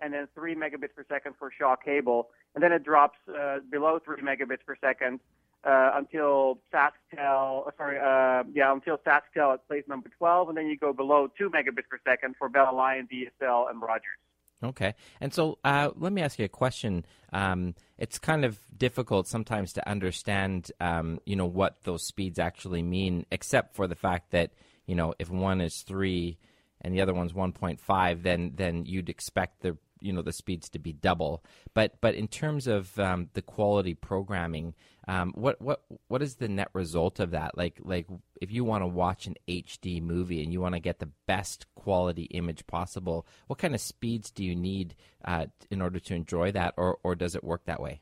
and 0.00 0.14
then 0.14 0.28
3 0.34 0.54
megabits 0.54 0.94
per 0.96 1.04
second 1.08 1.34
for 1.38 1.50
Shaw 1.56 1.76
cable, 1.76 2.30
and 2.54 2.64
then 2.64 2.72
it 2.72 2.84
drops 2.84 3.18
uh, 3.28 3.58
below 3.70 3.98
3 4.02 4.22
megabits 4.22 4.64
per 4.66 4.76
second 4.80 5.20
uh, 5.64 5.90
until 5.94 6.58
SaskTel. 6.72 7.66
Uh, 7.66 7.70
sorry, 7.76 7.98
uh, 7.98 8.44
yeah, 8.54 8.72
until 8.72 8.96
SaskTel 8.98 9.52
at 9.52 9.68
place 9.68 9.84
number 9.88 10.08
12, 10.16 10.48
and 10.48 10.56
then 10.56 10.68
you 10.68 10.78
go 10.78 10.94
below 10.94 11.28
2 11.36 11.50
megabits 11.50 11.88
per 11.90 11.98
second 12.06 12.34
for 12.38 12.48
Bell 12.48 12.72
Aliant, 12.72 13.10
DSL, 13.10 13.68
and 13.68 13.82
Rogers. 13.82 14.16
Okay. 14.62 14.94
And 15.20 15.32
so 15.32 15.58
uh, 15.64 15.90
let 15.96 16.12
me 16.12 16.22
ask 16.22 16.38
you 16.38 16.44
a 16.44 16.48
question. 16.48 17.04
Um, 17.32 17.74
it's 17.96 18.18
kind 18.18 18.44
of 18.44 18.58
difficult 18.76 19.28
sometimes 19.28 19.72
to 19.74 19.88
understand, 19.88 20.72
um, 20.80 21.20
you 21.24 21.36
know, 21.36 21.46
what 21.46 21.82
those 21.84 22.06
speeds 22.06 22.38
actually 22.38 22.82
mean, 22.82 23.24
except 23.30 23.76
for 23.76 23.86
the 23.86 23.94
fact 23.94 24.32
that, 24.32 24.50
you 24.86 24.96
know, 24.96 25.14
if 25.18 25.30
one 25.30 25.60
is 25.60 25.82
three 25.86 26.38
and 26.80 26.94
the 26.94 27.00
other 27.00 27.14
one's 27.14 27.32
1.5, 27.32 28.22
then 28.22 28.52
then 28.54 28.84
you'd 28.84 29.08
expect 29.08 29.62
the 29.62 29.76
you 30.00 30.12
know 30.12 30.22
the 30.22 30.32
speeds 30.32 30.68
to 30.70 30.78
be 30.78 30.92
double. 30.92 31.44
But 31.74 32.00
but 32.00 32.14
in 32.14 32.28
terms 32.28 32.66
of 32.66 32.98
um, 32.98 33.28
the 33.34 33.42
quality 33.42 33.94
programming, 33.94 34.74
um, 35.06 35.32
what 35.34 35.60
what 35.60 35.82
what 36.08 36.22
is 36.22 36.36
the 36.36 36.48
net 36.48 36.68
result 36.72 37.20
of 37.20 37.30
that? 37.32 37.56
Like 37.56 37.78
like 37.82 38.06
if 38.40 38.52
you 38.52 38.64
want 38.64 38.82
to 38.82 38.86
watch 38.86 39.26
an 39.26 39.36
HD 39.48 40.02
movie 40.02 40.42
and 40.42 40.52
you 40.52 40.60
want 40.60 40.74
to 40.74 40.80
get 40.80 40.98
the 40.98 41.10
best 41.26 41.66
quality 41.74 42.24
image 42.24 42.66
possible, 42.66 43.26
what 43.46 43.58
kind 43.58 43.74
of 43.74 43.80
speeds 43.80 44.30
do 44.30 44.44
you 44.44 44.54
need 44.54 44.94
uh, 45.24 45.46
in 45.70 45.82
order 45.82 45.98
to 45.98 46.14
enjoy 46.14 46.52
that, 46.52 46.74
or 46.76 46.98
or 47.02 47.14
does 47.14 47.34
it 47.34 47.44
work 47.44 47.64
that 47.66 47.80
way? 47.80 48.00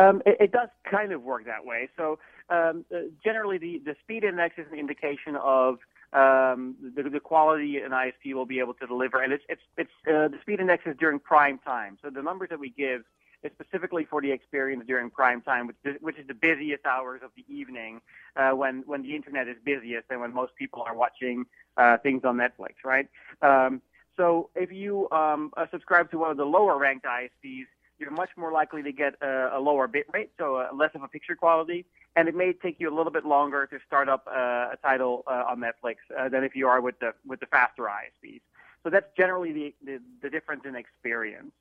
Um, 0.00 0.22
it, 0.24 0.36
it, 0.40 0.52
does 0.52 0.68
kind 0.88 1.12
of 1.12 1.22
work 1.22 1.46
that 1.46 1.64
way. 1.64 1.88
So 1.96 2.18
um, 2.48 2.84
uh, 2.94 2.98
generally, 3.24 3.58
the, 3.58 3.82
the 3.84 3.96
speed 4.02 4.24
index 4.24 4.54
is 4.56 4.66
an 4.70 4.78
indication 4.78 5.36
of 5.42 5.78
um, 6.12 6.74
the, 6.96 7.04
the, 7.08 7.20
quality 7.20 7.78
an 7.78 7.92
ISP 7.92 8.34
will 8.34 8.46
be 8.46 8.58
able 8.58 8.74
to 8.74 8.86
deliver. 8.86 9.22
And 9.22 9.32
it's, 9.32 9.44
it's, 9.48 9.62
it's 9.76 9.90
uh, 10.08 10.28
the 10.28 10.38
speed 10.42 10.60
index 10.60 10.84
is 10.86 10.96
during 10.98 11.20
prime 11.20 11.58
time. 11.58 11.98
So 12.02 12.10
the 12.10 12.22
numbers 12.22 12.48
that 12.50 12.58
we 12.58 12.70
give 12.70 13.02
is 13.42 13.52
specifically 13.52 14.04
for 14.04 14.20
the 14.20 14.30
experience 14.30 14.84
during 14.86 15.10
prime 15.10 15.40
time, 15.40 15.68
which 15.68 15.76
is, 15.84 15.96
which 16.00 16.18
is 16.18 16.26
the 16.26 16.34
busiest 16.34 16.84
hours 16.84 17.20
of 17.24 17.30
the 17.36 17.44
evening 17.52 18.00
uh, 18.36 18.50
when, 18.50 18.82
when 18.86 19.02
the 19.02 19.14
internet 19.14 19.48
is 19.48 19.56
busiest 19.64 20.06
and 20.10 20.20
when 20.20 20.34
most 20.34 20.54
people 20.56 20.82
are 20.82 20.96
watching 20.96 21.44
uh, 21.76 21.96
things 21.98 22.22
on 22.24 22.36
Netflix, 22.36 22.74
right? 22.84 23.08
Um, 23.42 23.80
so 24.16 24.50
if 24.54 24.72
you 24.72 25.08
um, 25.12 25.52
uh, 25.56 25.66
subscribe 25.70 26.10
to 26.10 26.18
one 26.18 26.30
of 26.30 26.36
the 26.36 26.44
lower 26.44 26.76
ranked 26.76 27.06
ISPs, 27.06 27.66
you're 28.00 28.10
much 28.10 28.30
more 28.36 28.50
likely 28.50 28.82
to 28.82 28.92
get 28.92 29.14
a, 29.20 29.50
a 29.54 29.60
lower 29.60 29.86
bit 29.86 30.06
rate, 30.12 30.30
so 30.38 30.56
uh, 30.56 30.68
less 30.74 30.90
of 30.94 31.02
a 31.02 31.08
picture 31.08 31.36
quality, 31.36 31.84
and 32.16 32.28
it 32.28 32.34
may 32.34 32.52
take 32.52 32.80
you 32.80 32.88
a 32.88 32.94
little 32.94 33.12
bit 33.12 33.26
longer 33.26 33.66
to 33.66 33.78
start 33.86 34.08
up 34.08 34.26
uh, 34.26 34.70
a 34.72 34.78
title 34.82 35.22
uh, 35.26 35.44
on 35.48 35.60
Netflix 35.60 35.96
uh, 36.18 36.28
than 36.28 36.42
if 36.42 36.56
you 36.56 36.66
are 36.66 36.80
with 36.80 36.98
the 37.00 37.12
with 37.26 37.40
the 37.40 37.46
faster 37.46 37.82
ISPs. 37.82 38.40
So 38.82 38.90
that's 38.90 39.06
generally 39.16 39.52
the, 39.52 39.74
the, 39.84 40.00
the 40.22 40.30
difference 40.30 40.62
in 40.64 40.74
experience. 40.74 41.52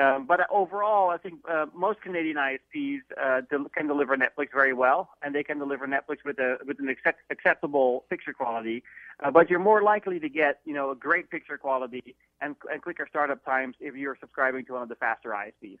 Um, 0.00 0.26
but 0.26 0.40
overall, 0.50 1.10
I 1.10 1.16
think 1.16 1.40
uh, 1.50 1.66
most 1.74 2.00
Canadian 2.00 2.36
ISPs 2.36 3.00
uh, 3.20 3.40
can 3.74 3.88
deliver 3.88 4.16
Netflix 4.16 4.52
very 4.52 4.72
well, 4.72 5.10
and 5.22 5.34
they 5.34 5.42
can 5.42 5.58
deliver 5.58 5.86
Netflix 5.86 6.18
with 6.24 6.38
a 6.38 6.58
with 6.64 6.78
an 6.78 6.88
accept- 6.88 7.22
acceptable 7.30 8.04
picture 8.08 8.32
quality. 8.32 8.84
Uh, 9.22 9.30
but 9.30 9.50
you're 9.50 9.58
more 9.58 9.82
likely 9.82 10.20
to 10.20 10.28
get 10.28 10.60
you 10.64 10.74
know 10.74 10.90
a 10.90 10.94
great 10.94 11.28
picture 11.28 11.58
quality 11.58 12.14
and, 12.40 12.54
and 12.70 12.82
quicker 12.82 13.06
startup 13.08 13.44
times 13.44 13.74
if 13.80 13.96
you're 13.96 14.16
subscribing 14.20 14.64
to 14.66 14.74
one 14.74 14.82
of 14.82 14.88
the 14.88 14.94
faster 14.94 15.30
ISPs. 15.30 15.78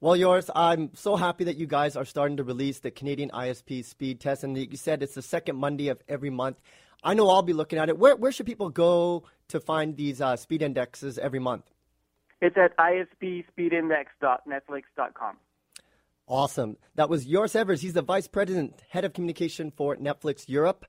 Well, 0.00 0.16
Joris, 0.16 0.50
I'm 0.54 0.90
so 0.94 1.14
happy 1.14 1.44
that 1.44 1.56
you 1.56 1.66
guys 1.66 1.94
are 1.94 2.06
starting 2.06 2.38
to 2.38 2.44
release 2.44 2.80
the 2.80 2.90
Canadian 2.90 3.30
ISP 3.30 3.84
speed 3.84 4.18
test, 4.18 4.42
and 4.42 4.56
you 4.56 4.76
said 4.76 5.02
it's 5.02 5.14
the 5.14 5.22
second 5.22 5.56
Monday 5.56 5.88
of 5.88 6.02
every 6.08 6.30
month. 6.30 6.56
I 7.04 7.14
know 7.14 7.28
I'll 7.28 7.42
be 7.42 7.52
looking 7.52 7.78
at 7.78 7.88
it. 7.88 7.96
Where 7.96 8.16
where 8.16 8.32
should 8.32 8.46
people 8.46 8.70
go 8.70 9.22
to 9.48 9.60
find 9.60 9.96
these 9.96 10.20
uh, 10.20 10.34
speed 10.34 10.62
indexes 10.62 11.16
every 11.16 11.38
month? 11.38 11.70
It's 12.40 12.56
at 12.56 12.74
ispspeedindex.netflix.com. 12.78 15.36
Awesome. 16.26 16.76
That 16.94 17.10
was 17.10 17.26
Joris 17.26 17.54
Evers. 17.56 17.82
He's 17.82 17.92
the 17.92 18.02
Vice 18.02 18.28
President, 18.28 18.80
Head 18.88 19.04
of 19.04 19.12
Communication 19.12 19.70
for 19.70 19.96
Netflix 19.96 20.48
Europe. 20.48 20.86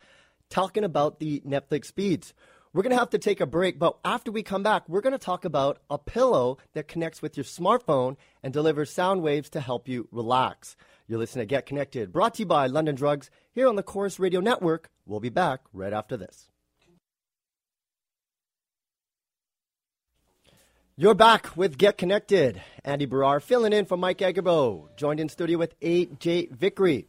talking 0.50 0.84
about 0.84 1.20
the 1.20 1.42
Netflix 1.48 1.86
speeds. 1.86 2.34
We're 2.74 2.84
going 2.84 2.92
to 2.92 3.00
have 3.00 3.10
to 3.10 3.18
take 3.18 3.42
a 3.42 3.46
break, 3.46 3.78
but 3.80 3.98
after 4.06 4.32
we 4.32 4.44
come 4.44 4.64
back, 4.64 4.88
we're 4.88 5.02
going 5.02 5.12
to 5.12 5.20
talk 5.20 5.44
about 5.44 5.80
a 5.90 5.98
pillow 5.98 6.58
that 6.74 6.88
connects 6.88 7.22
with 7.22 7.36
your 7.36 7.44
smartphone 7.44 8.16
and 8.44 8.54
delivers 8.54 8.90
sound 8.92 9.24
waves 9.24 9.50
to 9.52 9.60
help 9.60 9.90
you 9.90 10.08
relax. 10.12 10.78
You're 11.08 11.20
listening 11.20 11.44
to 11.44 11.48
Get 11.48 11.66
Connected, 11.66 12.14
brought 12.14 12.36
to 12.36 12.44
you 12.44 12.46
by 12.46 12.68
London 12.68 12.96
Drugs 12.96 13.30
here 13.52 13.68
on 13.68 13.76
the 13.76 13.84
Corus 13.84 14.20
Radio 14.20 14.40
Network. 14.40 14.90
We'll 15.06 15.20
be 15.20 15.28
back 15.30 15.62
right 15.74 15.92
after 15.92 16.16
this. 16.16 16.50
You're 20.98 21.16
back 21.16 21.56
with 21.56 21.78
Get 21.78 21.98
Connected. 21.98 22.62
Andy 22.84 23.08
Baryer 23.08 23.42
filling 23.42 23.72
in 23.72 23.86
for 23.86 23.96
Mike 23.96 24.18
Agerbo, 24.18 24.90
joined 24.98 25.22
in 25.22 25.30
studio 25.30 25.58
with 25.58 25.80
AJ 25.80 26.52
Vickery. 26.52 27.08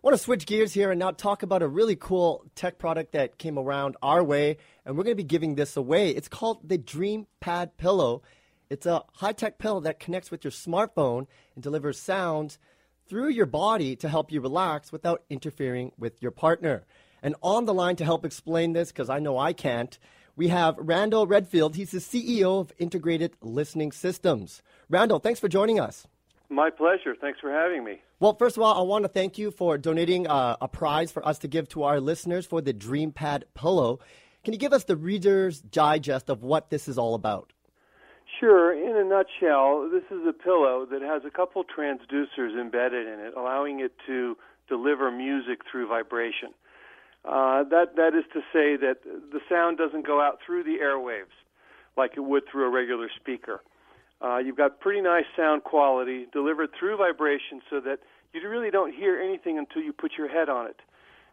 Want 0.00 0.16
to 0.16 0.22
switch 0.22 0.46
gears 0.46 0.72
here 0.72 0.92
and 0.92 1.00
now 1.00 1.10
talk 1.10 1.42
about 1.42 1.60
a 1.60 1.66
really 1.66 1.96
cool 1.96 2.44
tech 2.54 2.78
product 2.78 3.12
that 3.12 3.36
came 3.36 3.58
around 3.58 3.96
our 4.00 4.22
way, 4.22 4.58
and 4.84 4.96
we're 4.96 5.02
going 5.02 5.16
to 5.16 5.22
be 5.22 5.26
giving 5.26 5.56
this 5.56 5.76
away. 5.76 6.10
It's 6.10 6.28
called 6.28 6.68
the 6.68 6.78
Dream 6.78 7.26
Pad 7.40 7.76
Pillow. 7.76 8.22
It's 8.70 8.86
a 8.86 9.02
high 9.14 9.32
tech 9.32 9.58
pillow 9.58 9.80
that 9.80 9.98
connects 9.98 10.30
with 10.30 10.44
your 10.44 10.52
smartphone 10.52 11.26
and 11.56 11.64
delivers 11.64 11.98
sounds 11.98 12.60
through 13.08 13.30
your 13.30 13.46
body 13.46 13.96
to 13.96 14.08
help 14.08 14.30
you 14.30 14.40
relax 14.40 14.92
without 14.92 15.24
interfering 15.28 15.90
with 15.98 16.22
your 16.22 16.30
partner. 16.30 16.84
And 17.24 17.34
on 17.42 17.64
the 17.64 17.74
line 17.74 17.96
to 17.96 18.04
help 18.04 18.24
explain 18.24 18.72
this, 18.72 18.92
because 18.92 19.10
I 19.10 19.18
know 19.18 19.36
I 19.36 19.52
can't, 19.52 19.98
we 20.36 20.48
have 20.48 20.76
Randall 20.78 21.26
Redfield. 21.26 21.76
He's 21.76 21.90
the 21.92 21.98
CEO 21.98 22.60
of 22.60 22.72
Integrated 22.78 23.36
Listening 23.40 23.90
Systems. 23.90 24.62
Randall, 24.90 25.18
thanks 25.18 25.40
for 25.40 25.48
joining 25.48 25.80
us. 25.80 26.06
My 26.48 26.70
pleasure. 26.70 27.16
Thanks 27.18 27.40
for 27.40 27.50
having 27.50 27.84
me. 27.84 28.02
Well, 28.20 28.34
first 28.34 28.56
of 28.56 28.62
all, 28.62 28.78
I 28.78 28.82
want 28.82 29.04
to 29.04 29.08
thank 29.08 29.38
you 29.38 29.50
for 29.50 29.78
donating 29.78 30.26
uh, 30.26 30.56
a 30.60 30.68
prize 30.68 31.10
for 31.10 31.26
us 31.26 31.38
to 31.40 31.48
give 31.48 31.68
to 31.70 31.82
our 31.82 32.00
listeners 32.00 32.46
for 32.46 32.60
the 32.60 32.72
DreamPad 32.72 33.44
Pillow. 33.54 33.98
Can 34.44 34.52
you 34.52 34.58
give 34.58 34.72
us 34.72 34.84
the 34.84 34.96
Reader's 34.96 35.60
Digest 35.60 36.30
of 36.30 36.42
what 36.42 36.70
this 36.70 36.86
is 36.86 36.98
all 36.98 37.14
about? 37.14 37.52
Sure. 38.38 38.72
In 38.72 38.96
a 38.96 39.04
nutshell, 39.04 39.88
this 39.90 40.04
is 40.10 40.26
a 40.28 40.32
pillow 40.32 40.86
that 40.90 41.02
has 41.02 41.22
a 41.26 41.30
couple 41.30 41.64
transducers 41.64 42.60
embedded 42.60 43.06
in 43.06 43.20
it, 43.20 43.34
allowing 43.36 43.80
it 43.80 43.92
to 44.06 44.36
deliver 44.68 45.10
music 45.10 45.60
through 45.70 45.88
vibration. 45.88 46.50
Uh, 47.26 47.64
that 47.64 47.96
that 47.96 48.14
is 48.14 48.24
to 48.32 48.40
say 48.52 48.76
that 48.76 48.98
the 49.04 49.40
sound 49.48 49.76
doesn't 49.76 50.06
go 50.06 50.20
out 50.20 50.38
through 50.46 50.62
the 50.62 50.78
airwaves 50.80 51.34
like 51.96 52.12
it 52.16 52.20
would 52.20 52.44
through 52.50 52.66
a 52.66 52.70
regular 52.70 53.08
speaker. 53.16 53.62
Uh, 54.22 54.38
you've 54.38 54.56
got 54.56 54.80
pretty 54.80 55.00
nice 55.00 55.24
sound 55.36 55.64
quality 55.64 56.26
delivered 56.32 56.70
through 56.78 56.96
vibration, 56.96 57.60
so 57.68 57.80
that 57.80 57.98
you 58.32 58.48
really 58.48 58.70
don't 58.70 58.94
hear 58.94 59.20
anything 59.20 59.58
until 59.58 59.82
you 59.82 59.92
put 59.92 60.12
your 60.16 60.28
head 60.28 60.48
on 60.48 60.66
it. 60.66 60.80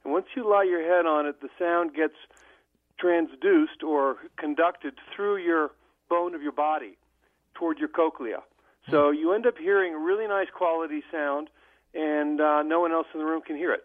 And 0.04 0.12
once 0.12 0.26
you 0.36 0.50
lie 0.50 0.64
your 0.64 0.82
head 0.82 1.06
on 1.06 1.28
it, 1.28 1.42
the 1.42 1.50
sound 1.60 1.94
gets 1.94 2.16
transduced 3.02 3.84
or 3.86 4.18
conducted 4.38 4.96
through 5.16 5.38
your 5.38 5.72
bone 6.10 6.34
of 6.34 6.42
your 6.42 6.52
body 6.52 6.98
toward 7.54 7.78
your 7.78 7.88
cochlea. 7.88 8.42
So 8.90 9.12
you 9.12 9.32
end 9.32 9.46
up 9.46 9.58
hearing 9.58 9.94
a 9.94 9.98
really 9.98 10.28
nice 10.28 10.50
quality 10.54 11.04
sound, 11.10 11.50
and 11.94 12.42
uh, 12.42 12.64
no 12.64 12.82
one 12.82 12.92
else 12.92 13.08
in 13.14 13.20
the 13.20 13.26
room 13.26 13.42
can 13.42 13.56
hear 13.56 13.72
it. 13.74 13.84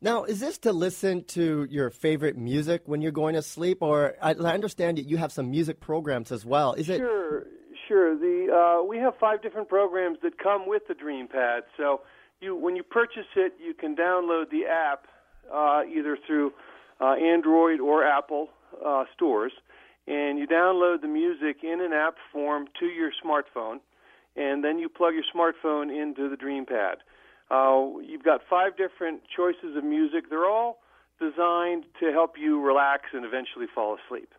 Now, 0.00 0.24
is 0.24 0.38
this 0.38 0.58
to 0.58 0.72
listen 0.72 1.24
to 1.24 1.66
your 1.68 1.90
favorite 1.90 2.36
music 2.36 2.82
when 2.86 3.02
you're 3.02 3.10
going 3.10 3.34
to 3.34 3.42
sleep, 3.42 3.78
or 3.82 4.14
I, 4.22 4.30
I 4.32 4.54
understand 4.54 4.98
that 4.98 5.08
you 5.08 5.16
have 5.16 5.32
some 5.32 5.50
music 5.50 5.80
programs 5.80 6.30
as 6.30 6.44
well? 6.44 6.74
Is 6.74 6.88
it? 6.88 6.98
Sure, 6.98 7.46
sure. 7.88 8.16
The 8.16 8.52
uh, 8.52 8.84
we 8.86 8.98
have 8.98 9.14
five 9.18 9.42
different 9.42 9.68
programs 9.68 10.18
that 10.22 10.38
come 10.38 10.68
with 10.68 10.82
the 10.86 10.94
DreamPad. 10.94 11.62
So 11.76 12.02
you, 12.40 12.54
when 12.54 12.76
you 12.76 12.84
purchase 12.84 13.26
it, 13.34 13.54
you 13.60 13.74
can 13.74 13.96
download 13.96 14.50
the 14.50 14.66
app 14.66 15.06
uh, 15.52 15.82
either 15.84 16.16
through 16.24 16.52
uh, 17.00 17.14
Android 17.14 17.80
or 17.80 18.04
Apple 18.04 18.50
uh, 18.86 19.02
stores, 19.16 19.52
and 20.06 20.38
you 20.38 20.46
download 20.46 21.00
the 21.00 21.08
music 21.08 21.64
in 21.64 21.80
an 21.80 21.92
app 21.92 22.14
form 22.32 22.68
to 22.78 22.86
your 22.86 23.10
smartphone, 23.24 23.78
and 24.36 24.62
then 24.62 24.78
you 24.78 24.88
plug 24.88 25.14
your 25.14 25.24
smartphone 25.34 25.90
into 25.90 26.28
the 26.28 26.36
DreamPad. 26.36 26.98
Uh, 27.50 27.98
you've 28.06 28.24
got 28.24 28.40
five 28.48 28.76
different 28.76 29.22
choices 29.34 29.76
of 29.76 29.84
music. 29.84 30.28
They're 30.30 30.46
all 30.46 30.78
designed 31.18 31.84
to 32.00 32.12
help 32.12 32.34
you 32.38 32.60
relax 32.60 33.04
and 33.12 33.24
eventually 33.24 33.66
fall 33.74 33.96
asleep. 34.06 34.32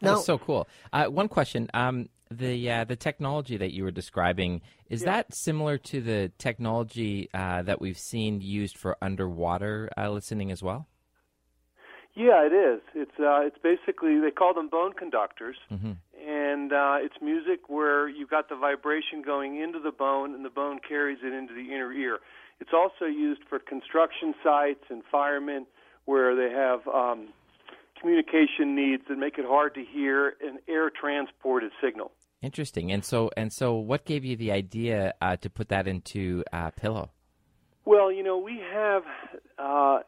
That's 0.00 0.24
so 0.24 0.38
cool. 0.38 0.68
Uh, 0.92 1.06
one 1.06 1.28
question: 1.28 1.68
um, 1.74 2.08
the 2.30 2.70
uh, 2.70 2.84
the 2.84 2.96
technology 2.96 3.56
that 3.56 3.72
you 3.72 3.84
were 3.84 3.90
describing 3.90 4.60
is 4.88 5.02
Yeah. 5.02 5.06
that 5.06 5.34
similar 5.34 5.78
to 5.78 6.00
the 6.00 6.30
technology 6.38 7.28
uh, 7.34 7.62
that 7.62 7.80
we've 7.80 7.98
seen 7.98 8.40
used 8.40 8.76
for 8.76 8.96
underwater 9.02 9.90
uh, 9.96 10.10
listening 10.10 10.50
as 10.50 10.62
well? 10.62 10.86
Yeah, 12.14 12.44
it 12.44 12.52
is. 12.52 12.80
It's 12.94 13.18
uh, 13.20 13.42
it's 13.46 13.58
basically 13.62 14.18
they 14.18 14.30
call 14.30 14.52
them 14.54 14.68
bone 14.68 14.92
conductors, 14.92 15.56
Mhm. 15.70 15.96
and 16.26 16.72
uh, 16.72 16.96
it's 17.00 17.14
music 17.22 17.68
where 17.68 18.08
you've 18.08 18.30
got 18.30 18.48
the 18.48 18.56
vibration 18.56 19.22
going 19.22 19.60
into 19.60 19.78
the 19.78 19.92
bone, 19.92 20.34
and 20.34 20.44
the 20.44 20.50
bone 20.50 20.80
carries 20.80 21.18
it 21.22 21.32
into 21.32 21.54
the 21.54 21.72
inner 21.72 21.92
ear. 21.92 22.18
It's 22.60 22.72
also 22.74 23.04
used 23.04 23.42
for 23.48 23.60
construction 23.60 24.34
sites 24.42 24.84
and 24.90 25.04
firemen 25.04 25.66
where 26.06 26.34
they 26.34 26.50
have 26.52 26.88
um, 26.88 27.28
communication 28.00 28.74
needs 28.74 29.02
that 29.08 29.16
make 29.16 29.38
it 29.38 29.44
hard 29.44 29.74
to 29.74 29.84
hear 29.84 30.34
an 30.40 30.58
air 30.66 30.90
transported 30.90 31.70
signal. 31.80 32.10
Interesting. 32.42 32.90
And 32.90 33.04
so 33.04 33.30
and 33.36 33.52
so, 33.52 33.74
what 33.74 34.04
gave 34.04 34.24
you 34.24 34.36
the 34.36 34.50
idea 34.50 35.14
uh, 35.20 35.36
to 35.36 35.50
put 35.50 35.68
that 35.68 35.86
into 35.86 36.42
uh, 36.52 36.70
pillow? 36.70 37.10
Well, 37.88 38.12
you 38.12 38.22
know, 38.22 38.36
we 38.36 38.60
have 38.70 39.02
uh, 39.58 40.00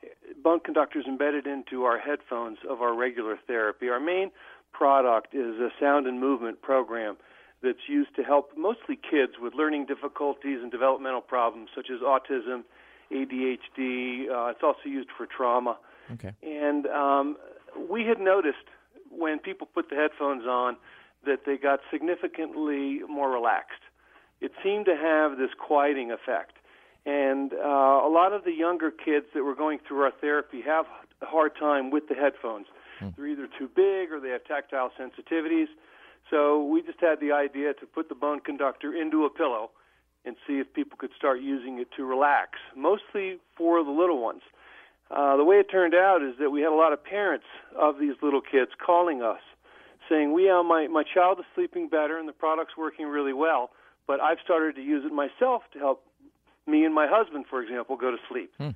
bone 0.44 0.60
conductors 0.60 1.06
embedded 1.08 1.46
into 1.46 1.84
our 1.84 1.98
headphones 1.98 2.58
of 2.68 2.82
our 2.82 2.94
regular 2.94 3.38
therapy. 3.46 3.88
Our 3.88 3.98
main 3.98 4.32
product 4.70 5.34
is 5.34 5.58
a 5.58 5.70
sound 5.80 6.06
and 6.06 6.20
movement 6.20 6.60
program 6.60 7.16
that's 7.62 7.88
used 7.88 8.14
to 8.16 8.22
help 8.22 8.50
mostly 8.54 8.96
kids 8.96 9.32
with 9.40 9.54
learning 9.54 9.86
difficulties 9.86 10.58
and 10.60 10.70
developmental 10.70 11.22
problems 11.22 11.70
such 11.74 11.86
as 11.90 12.00
autism, 12.00 12.64
ADHD. 13.10 14.28
Uh, 14.28 14.50
it's 14.50 14.62
also 14.62 14.84
used 14.84 15.08
for 15.16 15.24
trauma. 15.24 15.78
Okay. 16.12 16.34
And 16.42 16.86
um, 16.86 17.38
we 17.88 18.04
had 18.04 18.20
noticed 18.20 18.68
when 19.10 19.38
people 19.38 19.66
put 19.66 19.88
the 19.88 19.96
headphones 19.96 20.44
on 20.44 20.76
that 21.24 21.46
they 21.46 21.56
got 21.56 21.80
significantly 21.90 23.00
more 23.08 23.30
relaxed. 23.30 23.80
It 24.42 24.52
seemed 24.62 24.84
to 24.84 24.96
have 24.96 25.38
this 25.38 25.52
quieting 25.58 26.10
effect. 26.10 26.58
And 27.06 27.52
uh, 27.54 28.06
a 28.06 28.10
lot 28.10 28.32
of 28.32 28.44
the 28.44 28.52
younger 28.52 28.90
kids 28.90 29.26
that 29.34 29.42
were 29.42 29.54
going 29.54 29.78
through 29.86 30.02
our 30.02 30.12
therapy 30.20 30.60
have 30.62 30.84
a 31.22 31.26
hard 31.26 31.52
time 31.58 31.90
with 31.90 32.08
the 32.08 32.14
headphones. 32.14 32.66
They're 33.16 33.28
either 33.28 33.48
too 33.58 33.68
big 33.74 34.12
or 34.12 34.20
they 34.20 34.28
have 34.30 34.44
tactile 34.44 34.90
sensitivities. 35.00 35.68
So 36.30 36.62
we 36.64 36.82
just 36.82 37.00
had 37.00 37.18
the 37.20 37.32
idea 37.32 37.72
to 37.74 37.86
put 37.86 38.08
the 38.08 38.14
bone 38.14 38.40
conductor 38.40 38.94
into 38.94 39.24
a 39.24 39.30
pillow 39.30 39.70
and 40.24 40.36
see 40.46 40.58
if 40.58 40.72
people 40.74 40.98
could 40.98 41.10
start 41.16 41.40
using 41.40 41.78
it 41.78 41.88
to 41.96 42.04
relax, 42.04 42.58
mostly 42.76 43.38
for 43.56 43.82
the 43.82 43.90
little 43.90 44.22
ones. 44.22 44.42
Uh, 45.10 45.36
the 45.36 45.44
way 45.44 45.56
it 45.56 45.70
turned 45.70 45.94
out 45.94 46.22
is 46.22 46.34
that 46.38 46.50
we 46.50 46.60
had 46.60 46.70
a 46.70 46.76
lot 46.76 46.92
of 46.92 47.02
parents 47.02 47.46
of 47.76 47.98
these 47.98 48.14
little 48.22 48.42
kids 48.42 48.70
calling 48.84 49.22
us 49.22 49.40
saying, 50.08 50.32
"We, 50.32 50.50
uh, 50.50 50.62
my 50.62 50.86
my 50.88 51.02
child 51.02 51.40
is 51.40 51.46
sleeping 51.54 51.88
better 51.88 52.18
and 52.18 52.28
the 52.28 52.32
product's 52.32 52.76
working 52.76 53.06
really 53.06 53.32
well, 53.32 53.70
but 54.06 54.20
I've 54.20 54.38
started 54.44 54.76
to 54.76 54.82
use 54.82 55.04
it 55.04 55.12
myself 55.12 55.62
to 55.72 55.78
help 55.78 56.04
me 56.70 56.84
and 56.84 56.94
my 56.94 57.06
husband, 57.08 57.46
for 57.48 57.62
example, 57.62 57.96
go 57.96 58.10
to 58.10 58.18
sleep, 58.28 58.52
and 58.58 58.74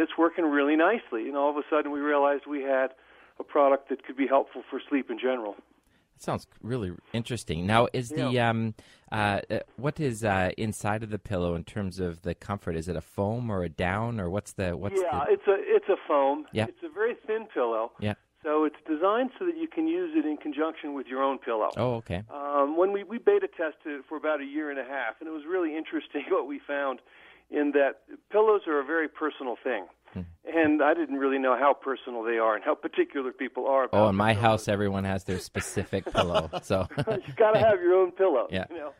it's 0.00 0.16
working 0.18 0.44
really 0.44 0.76
nicely." 0.76 1.28
And 1.28 1.36
all 1.36 1.50
of 1.50 1.56
a 1.56 1.62
sudden, 1.68 1.90
we 1.92 2.00
realized 2.00 2.46
we 2.46 2.62
had 2.62 2.88
a 3.38 3.44
product 3.44 3.88
that 3.88 4.04
could 4.04 4.16
be 4.16 4.26
helpful 4.26 4.62
for 4.70 4.80
sleep 4.88 5.10
in 5.10 5.18
general. 5.18 5.56
That 6.14 6.24
sounds 6.24 6.46
really 6.62 6.92
interesting. 7.12 7.66
Now, 7.66 7.88
is 7.92 8.10
the 8.10 8.38
um, 8.38 8.74
uh, 9.10 9.40
uh, 9.50 9.60
what 9.76 9.98
is 9.98 10.22
uh, 10.22 10.50
inside 10.58 11.02
of 11.02 11.10
the 11.10 11.18
pillow 11.18 11.54
in 11.54 11.64
terms 11.64 11.98
of 11.98 12.22
the 12.22 12.34
comfort? 12.34 12.76
Is 12.76 12.88
it 12.88 12.96
a 12.96 13.00
foam 13.00 13.50
or 13.50 13.62
a 13.64 13.68
down, 13.68 14.20
or 14.20 14.28
what's 14.28 14.52
the 14.52 14.76
what's 14.76 15.00
yeah, 15.00 15.24
the? 15.24 15.32
it's 15.32 15.46
a 15.46 15.56
it's 15.56 15.88
a 15.88 15.96
foam. 16.06 16.44
Yeah. 16.52 16.66
It's 16.68 16.82
a 16.84 16.92
very 16.92 17.14
thin 17.26 17.46
pillow. 17.52 17.92
Yeah. 18.00 18.14
So 18.42 18.64
it's 18.64 18.76
designed 18.88 19.30
so 19.38 19.44
that 19.44 19.56
you 19.56 19.68
can 19.68 19.86
use 19.86 20.12
it 20.16 20.24
in 20.24 20.38
conjunction 20.38 20.94
with 20.94 21.06
your 21.06 21.22
own 21.22 21.38
pillow. 21.38 21.70
Oh, 21.76 21.94
okay. 21.96 22.22
Um, 22.32 22.76
when 22.76 22.92
we, 22.92 23.04
we 23.04 23.18
beta 23.18 23.48
tested 23.48 24.00
it 24.00 24.04
for 24.08 24.16
about 24.16 24.40
a 24.40 24.44
year 24.44 24.70
and 24.70 24.78
a 24.78 24.84
half, 24.84 25.20
and 25.20 25.28
it 25.28 25.32
was 25.32 25.42
really 25.48 25.76
interesting 25.76 26.24
what 26.30 26.46
we 26.46 26.58
found 26.58 27.00
in 27.50 27.72
that 27.72 28.02
pillows 28.30 28.62
are 28.66 28.80
a 28.80 28.84
very 28.84 29.08
personal 29.08 29.56
thing. 29.62 29.86
Hmm. 30.14 30.20
And 30.44 30.82
I 30.82 30.94
didn't 30.94 31.18
really 31.18 31.38
know 31.38 31.56
how 31.56 31.74
personal 31.74 32.22
they 32.22 32.38
are 32.38 32.54
and 32.54 32.64
how 32.64 32.74
particular 32.74 33.32
people 33.32 33.66
are 33.66 33.84
about 33.84 34.06
Oh, 34.06 34.08
in 34.08 34.16
my 34.16 34.32
their 34.32 34.42
house, 34.42 34.68
everyone 34.68 35.04
has 35.04 35.24
their 35.24 35.38
specific 35.38 36.10
pillow. 36.12 36.48
So 36.62 36.86
you've 36.96 37.36
got 37.36 37.52
to 37.52 37.60
have 37.60 37.80
your 37.80 37.94
own 37.94 38.12
pillow. 38.12 38.48
Yeah. 38.50 38.64
You 38.70 38.76
know? 38.76 38.92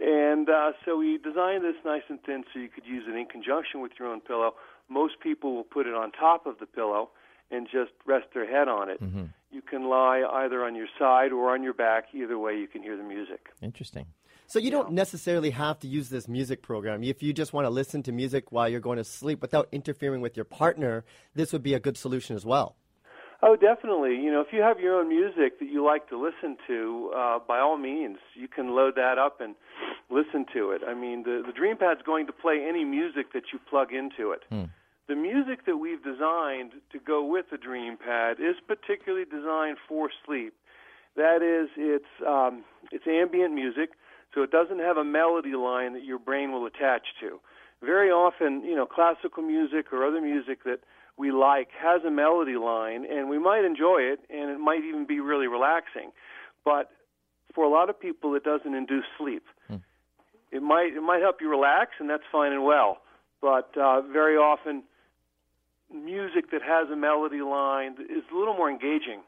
And 0.00 0.48
uh, 0.48 0.72
so 0.84 0.98
we 0.98 1.18
designed 1.18 1.64
this 1.64 1.76
nice 1.84 2.02
and 2.08 2.22
thin 2.22 2.44
so 2.52 2.60
you 2.60 2.68
could 2.68 2.86
use 2.86 3.04
it 3.08 3.16
in 3.16 3.26
conjunction 3.26 3.80
with 3.80 3.92
your 3.98 4.08
own 4.08 4.20
pillow. 4.20 4.54
Most 4.88 5.20
people 5.20 5.54
will 5.54 5.64
put 5.64 5.86
it 5.86 5.94
on 5.94 6.12
top 6.12 6.46
of 6.46 6.58
the 6.58 6.66
pillow 6.66 7.10
and 7.50 7.66
just 7.66 7.92
rest 8.06 8.26
their 8.34 8.46
head 8.46 8.68
on 8.68 8.90
it. 8.90 9.00
You 9.50 9.62
can 9.62 9.88
lie 9.88 10.22
either 10.44 10.64
on 10.64 10.74
your 10.74 10.88
side 10.98 11.32
or 11.32 11.52
on 11.54 11.62
your 11.62 11.72
back. 11.74 12.06
Either 12.14 12.38
way, 12.38 12.58
you 12.58 12.66
can 12.66 12.82
hear 12.82 12.96
the 12.96 13.04
music. 13.04 13.48
interesting. 13.62 14.06
So 14.48 14.60
you 14.60 14.70
don't 14.70 14.92
necessarily 14.92 15.50
have 15.50 15.80
to 15.80 15.88
use 15.88 16.08
this 16.08 16.28
music 16.28 16.62
program. 16.62 17.02
If 17.02 17.20
you 17.20 17.32
just 17.32 17.52
want 17.52 17.64
to 17.64 17.70
listen 17.70 18.04
to 18.04 18.12
music 18.12 18.52
while 18.52 18.68
you're 18.68 18.80
going 18.80 18.98
to 18.98 19.04
sleep 19.04 19.42
without 19.42 19.66
interfering 19.72 20.20
with 20.20 20.36
your 20.36 20.44
partner, 20.44 21.04
this 21.34 21.52
would 21.52 21.64
be 21.64 21.74
a 21.74 21.80
good 21.80 21.96
solution 21.96 22.36
as 22.36 22.46
well. 22.46 22.76
Oh, 23.42 23.56
definitely. 23.56 24.16
You 24.16 24.30
know, 24.32 24.40
if 24.40 24.48
you 24.52 24.62
have 24.62 24.78
your 24.80 24.98
own 24.98 25.08
music 25.08 25.58
that 25.58 25.68
you 25.68 25.84
like 25.84 26.08
to 26.08 26.18
listen 26.18 26.56
to, 26.68 27.10
uh, 27.14 27.38
by 27.46 27.58
all 27.58 27.76
means, 27.76 28.18
you 28.34 28.48
can 28.48 28.74
load 28.74 28.94
that 28.94 29.18
up 29.18 29.40
and 29.40 29.54
listen 30.10 30.46
to 30.54 30.70
it. 30.70 30.82
I 30.86 30.94
mean, 30.94 31.24
the 31.24 31.42
the 31.44 31.52
DreamPad's 31.52 32.02
going 32.02 32.26
to 32.28 32.32
play 32.32 32.64
any 32.66 32.84
music 32.84 33.32
that 33.34 33.44
you 33.52 33.58
plug 33.68 33.92
into 33.92 34.30
it. 34.32 34.44
Hmm. 34.48 34.64
The 35.08 35.14
music 35.14 35.66
that 35.66 35.76
we've 35.76 36.02
designed 36.02 36.72
to 36.90 36.98
go 36.98 37.24
with 37.24 37.46
the 37.50 37.56
DreamPad 37.56 38.40
is 38.40 38.56
particularly 38.66 39.24
designed 39.24 39.76
for 39.88 40.10
sleep. 40.24 40.52
That 41.14 41.42
is, 41.42 41.70
it's 41.76 42.04
um, 42.26 42.64
it's 42.90 43.06
ambient 43.06 43.54
music, 43.54 43.90
so 44.34 44.42
it 44.42 44.50
doesn't 44.50 44.80
have 44.80 44.96
a 44.96 45.04
melody 45.04 45.54
line 45.54 45.94
that 45.94 46.04
your 46.04 46.18
brain 46.18 46.52
will 46.52 46.66
attach 46.66 47.02
to. 47.20 47.40
Very 47.82 48.10
often, 48.10 48.64
you 48.64 48.74
know, 48.74 48.84
classical 48.84 49.42
music 49.42 49.92
or 49.92 50.04
other 50.04 50.20
music 50.20 50.64
that 50.64 50.80
we 51.16 51.30
like 51.30 51.68
has 51.80 52.02
a 52.04 52.10
melody 52.10 52.56
line, 52.56 53.06
and 53.08 53.30
we 53.30 53.38
might 53.38 53.64
enjoy 53.64 53.98
it, 54.00 54.20
and 54.28 54.50
it 54.50 54.58
might 54.58 54.84
even 54.84 55.06
be 55.06 55.20
really 55.20 55.46
relaxing. 55.46 56.10
But 56.64 56.90
for 57.54 57.64
a 57.64 57.70
lot 57.70 57.88
of 57.88 57.98
people, 57.98 58.34
it 58.34 58.44
doesn't 58.44 58.74
induce 58.74 59.06
sleep. 59.16 59.44
Hmm. 59.68 59.76
It 60.50 60.62
might 60.62 60.94
it 60.96 61.02
might 61.02 61.22
help 61.22 61.36
you 61.40 61.48
relax, 61.48 61.92
and 62.00 62.10
that's 62.10 62.24
fine 62.30 62.52
and 62.52 62.64
well. 62.64 62.98
But 63.40 63.70
uh, 63.80 64.02
very 64.02 64.36
often, 64.36 64.82
music 65.92 66.50
that 66.50 66.62
has 66.62 66.88
a 66.90 66.96
melody 66.96 67.40
line 67.42 67.94
is 68.10 68.22
a 68.32 68.36
little 68.36 68.54
more 68.54 68.70
engaging, 68.70 69.20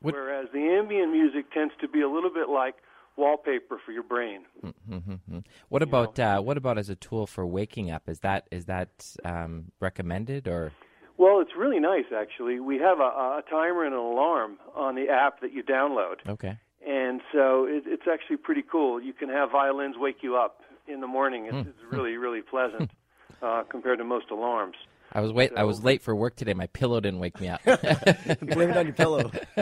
What- 0.00 0.14
whereas 0.14 0.48
the 0.52 0.60
ambient 0.60 1.12
music 1.12 1.52
tends 1.52 1.74
to 1.80 1.88
be 1.88 2.00
a 2.00 2.08
little 2.08 2.30
bit 2.30 2.48
like 2.48 2.76
wallpaper 3.16 3.78
for 3.84 3.92
your 3.92 4.02
brain. 4.02 4.42
Mm-hmm. 4.64 5.38
What 5.68 5.82
about 5.82 6.18
uh, 6.18 6.40
what 6.40 6.56
about 6.56 6.78
as 6.78 6.88
a 6.88 6.94
tool 6.96 7.26
for 7.26 7.46
waking 7.46 7.90
up? 7.90 8.08
Is 8.08 8.20
that 8.20 8.46
is 8.50 8.64
that 8.66 8.88
um, 9.24 9.72
recommended 9.80 10.48
or? 10.48 10.72
Well, 11.18 11.40
it's 11.40 11.50
really 11.56 11.80
nice 11.80 12.06
actually. 12.16 12.60
We 12.60 12.78
have 12.78 12.98
a, 12.98 13.02
a 13.02 13.42
timer 13.50 13.84
and 13.84 13.92
an 13.94 14.00
alarm 14.00 14.56
on 14.74 14.94
the 14.94 15.08
app 15.10 15.40
that 15.42 15.52
you 15.52 15.62
download. 15.62 16.16
Okay. 16.26 16.58
and 16.86 17.20
so 17.32 17.66
it, 17.66 17.84
it's 17.86 18.04
actually 18.10 18.38
pretty 18.38 18.62
cool. 18.62 19.00
You 19.02 19.12
can 19.12 19.28
have 19.28 19.50
violins 19.50 19.96
wake 19.98 20.22
you 20.22 20.36
up 20.36 20.62
in 20.88 21.00
the 21.00 21.06
morning. 21.06 21.44
It's, 21.46 21.68
it's 21.68 21.92
really, 21.92 22.16
really 22.16 22.40
pleasant 22.40 22.90
uh, 23.42 23.64
compared 23.68 23.98
to 23.98 24.04
most 24.04 24.30
alarms. 24.30 24.76
I 25.12 25.20
was 25.20 25.32
wait. 25.32 25.52
I 25.56 25.64
was 25.64 25.82
late 25.82 26.02
for 26.02 26.14
work 26.14 26.36
today. 26.36 26.54
My 26.54 26.66
pillow 26.68 27.00
didn't 27.00 27.20
wake 27.20 27.40
me 27.40 27.48
up. 27.48 27.62
Blame 27.64 28.70
it 28.70 28.76
on 28.76 28.86
your 28.86 28.94
pillow. 28.94 29.30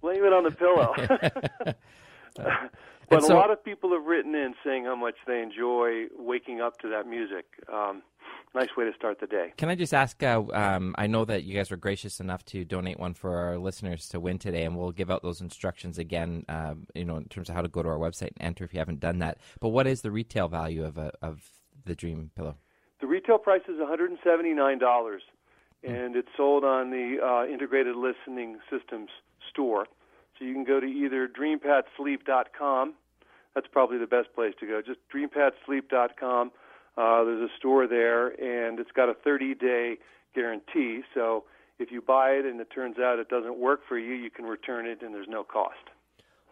Blame 0.00 0.24
it 0.24 0.32
on 0.32 0.44
the 0.44 0.50
pillow. 0.50 0.94
but 3.08 3.22
so- 3.22 3.34
a 3.34 3.36
lot 3.36 3.50
of 3.50 3.62
people 3.64 3.92
have 3.92 4.04
written 4.04 4.34
in 4.34 4.54
saying 4.64 4.84
how 4.84 4.96
much 4.96 5.16
they 5.26 5.40
enjoy 5.42 6.06
waking 6.18 6.60
up 6.60 6.78
to 6.80 6.88
that 6.88 7.06
music. 7.06 7.44
Um, 7.72 8.02
nice 8.54 8.68
way 8.76 8.84
to 8.84 8.92
start 8.94 9.20
the 9.20 9.26
day. 9.26 9.52
Can 9.58 9.68
I 9.68 9.74
just 9.74 9.92
ask? 9.92 10.22
Uh, 10.22 10.42
um, 10.52 10.94
I 10.96 11.06
know 11.06 11.24
that 11.26 11.44
you 11.44 11.54
guys 11.54 11.70
were 11.70 11.76
gracious 11.76 12.20
enough 12.20 12.44
to 12.46 12.64
donate 12.64 12.98
one 12.98 13.12
for 13.14 13.36
our 13.36 13.58
listeners 13.58 14.08
to 14.08 14.20
win 14.20 14.38
today, 14.38 14.64
and 14.64 14.76
we'll 14.76 14.92
give 14.92 15.10
out 15.10 15.22
those 15.22 15.40
instructions 15.42 15.98
again. 15.98 16.44
Um, 16.48 16.86
you 16.94 17.04
know, 17.04 17.16
in 17.16 17.24
terms 17.26 17.48
of 17.48 17.54
how 17.54 17.62
to 17.62 17.68
go 17.68 17.82
to 17.82 17.88
our 17.88 17.98
website 17.98 18.32
and 18.38 18.40
enter 18.40 18.64
if 18.64 18.72
you 18.72 18.78
haven't 18.78 19.00
done 19.00 19.18
that. 19.18 19.38
But 19.60 19.68
what 19.68 19.86
is 19.86 20.00
the 20.00 20.10
retail 20.10 20.48
value 20.48 20.84
of 20.84 20.96
a, 20.96 21.12
of 21.20 21.42
the 21.84 21.94
Dream 21.94 22.30
Pillow? 22.34 22.56
The 23.02 23.08
retail 23.08 23.36
price 23.36 23.62
is 23.66 23.80
$179, 23.80 25.18
and 25.82 26.16
it's 26.16 26.28
sold 26.36 26.62
on 26.62 26.90
the 26.90 27.16
uh, 27.20 27.52
Integrated 27.52 27.96
Listening 27.96 28.58
Systems 28.70 29.10
store. 29.50 29.86
So 30.38 30.44
you 30.44 30.54
can 30.54 30.62
go 30.62 30.78
to 30.78 30.86
either 30.86 31.26
dreampadsleep.com. 31.26 32.94
That's 33.56 33.66
probably 33.66 33.98
the 33.98 34.06
best 34.06 34.32
place 34.36 34.54
to 34.60 34.66
go. 34.68 34.80
Just 34.80 35.00
dreampadsleep.com. 35.12 36.52
Uh, 36.96 37.24
there's 37.24 37.50
a 37.50 37.52
store 37.58 37.88
there, 37.88 38.28
and 38.28 38.78
it's 38.78 38.92
got 38.92 39.08
a 39.08 39.14
30-day 39.14 39.98
guarantee. 40.32 41.00
So 41.12 41.42
if 41.80 41.90
you 41.90 42.00
buy 42.00 42.30
it 42.30 42.46
and 42.46 42.60
it 42.60 42.68
turns 42.72 43.00
out 43.00 43.18
it 43.18 43.28
doesn't 43.28 43.58
work 43.58 43.80
for 43.88 43.98
you, 43.98 44.14
you 44.14 44.30
can 44.30 44.44
return 44.44 44.86
it, 44.86 45.02
and 45.02 45.12
there's 45.12 45.28
no 45.28 45.42
cost. 45.42 45.90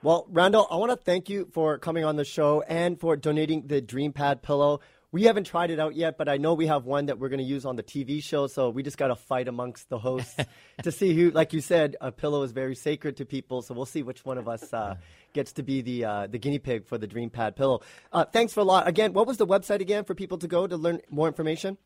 Well, 0.03 0.27
Randall, 0.29 0.66
I 0.68 0.77
want 0.77 0.90
to 0.90 0.96
thank 0.96 1.29
you 1.29 1.48
for 1.53 1.79
coming 1.79 2.05
on 2.05 2.16
the 2.16 2.24
show 2.24 2.64
and 2.66 2.98
for 2.98 3.14
donating 3.16 3.68
the 3.68 3.81
DreamPad 3.81 4.42
pillow. 4.42 4.81
We 5.12 5.25
haven't 5.25 5.44
tried 5.44 5.73
it 5.73 5.81
out 5.81 5.96
yet, 5.96 6.16
but 6.16 6.29
I 6.29 6.37
know 6.37 6.55
we 6.55 6.66
have 6.68 6.85
one 6.85 7.07
that 7.07 7.18
we're 7.18 7.31
going 7.31 7.40
to 7.40 7.44
use 7.44 7.64
on 7.64 7.75
the 7.75 7.83
TV 7.83 8.23
show. 8.23 8.46
So 8.46 8.70
we 8.70 8.85
just 8.85 8.96
got 8.96 9.09
to 9.09 9.16
fight 9.16 9.49
amongst 9.49 9.88
the 9.88 9.99
hosts 9.99 10.37
to 10.85 10.92
see 10.92 11.14
who, 11.14 11.31
like 11.33 11.53
you 11.53 11.61
said, 11.61 11.96
a 12.01 12.12
pillow 12.12 12.42
is 12.44 12.53
very 12.53 12.77
sacred 12.77 13.16
to 13.16 13.25
people. 13.25 13.62
So 13.62 13.75
we'll 13.75 13.87
see 13.87 14.05
which 14.05 14.25
one 14.25 14.38
of 14.38 14.49
us 14.49 14.73
uh, 14.73 14.96
gets 15.33 15.53
to 15.55 15.64
be 15.64 15.83
the 15.83 16.05
uh, 16.05 16.27
the 16.29 16.38
guinea 16.38 16.61
pig 16.61 16.87
for 16.87 16.96
the 16.96 17.09
DreamPad 17.09 17.57
pillow. 17.57 17.81
Uh, 18.12 18.25
thanks 18.25 18.53
for 18.53 18.61
a 18.61 18.64
lot. 18.64 18.87
Again, 18.87 19.12
what 19.12 19.27
was 19.27 19.37
the 19.37 19.46
website 19.46 19.81
again 19.81 20.05
for 20.05 20.14
people 20.14 20.38
to 20.38 20.46
go 20.46 20.68
to 20.68 20.77
learn 20.77 21.01
more 21.11 21.27
information? 21.27 21.77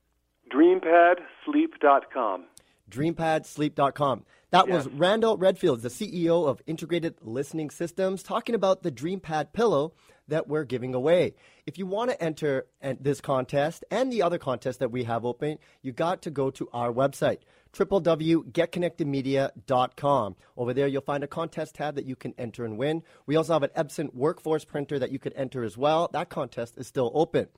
Dreampadsleep.com. 0.52 2.44
dreampadsleep.com. 2.90 4.24
That 4.50 4.68
was 4.68 4.86
Randall 4.86 5.36
Redfield, 5.36 5.82
the 5.82 5.88
CEO 5.88 6.46
of 6.46 6.62
Integrated 6.64 7.16
Listening 7.22 7.70
Systems, 7.70 8.22
talking 8.22 8.54
about 8.54 8.84
the 8.84 8.92
DreamPad 8.92 9.52
pillow 9.52 9.94
that 10.28 10.48
we're 10.48 10.64
giving 10.64 10.94
away. 10.94 11.34
If 11.66 11.76
you 11.78 11.86
want 11.86 12.10
to 12.10 12.22
enter 12.22 12.66
uh, 12.82 12.94
this 13.00 13.20
contest 13.20 13.84
and 13.90 14.12
the 14.12 14.22
other 14.22 14.38
contests 14.38 14.76
that 14.78 14.90
we 14.90 15.04
have 15.04 15.24
open, 15.24 15.58
you 15.82 15.92
got 15.92 16.22
to 16.22 16.30
go 16.30 16.50
to 16.50 16.68
our 16.72 16.92
website, 16.92 17.38
www.getconnectedmedia.com. 17.72 20.36
Over 20.56 20.74
there, 20.74 20.86
you'll 20.86 21.02
find 21.02 21.24
a 21.24 21.28
contest 21.28 21.74
tab 21.74 21.96
that 21.96 22.06
you 22.06 22.16
can 22.16 22.32
enter 22.38 22.64
and 22.64 22.78
win. 22.78 23.02
We 23.26 23.36
also 23.36 23.52
have 23.52 23.62
an 23.62 23.68
Epson 23.76 24.14
workforce 24.14 24.64
printer 24.64 24.98
that 24.98 25.10
you 25.10 25.18
could 25.18 25.34
enter 25.36 25.62
as 25.64 25.76
well. 25.76 26.08
That 26.12 26.30
contest 26.30 26.78
is 26.78 26.86
still 26.86 27.10
open. 27.14 27.48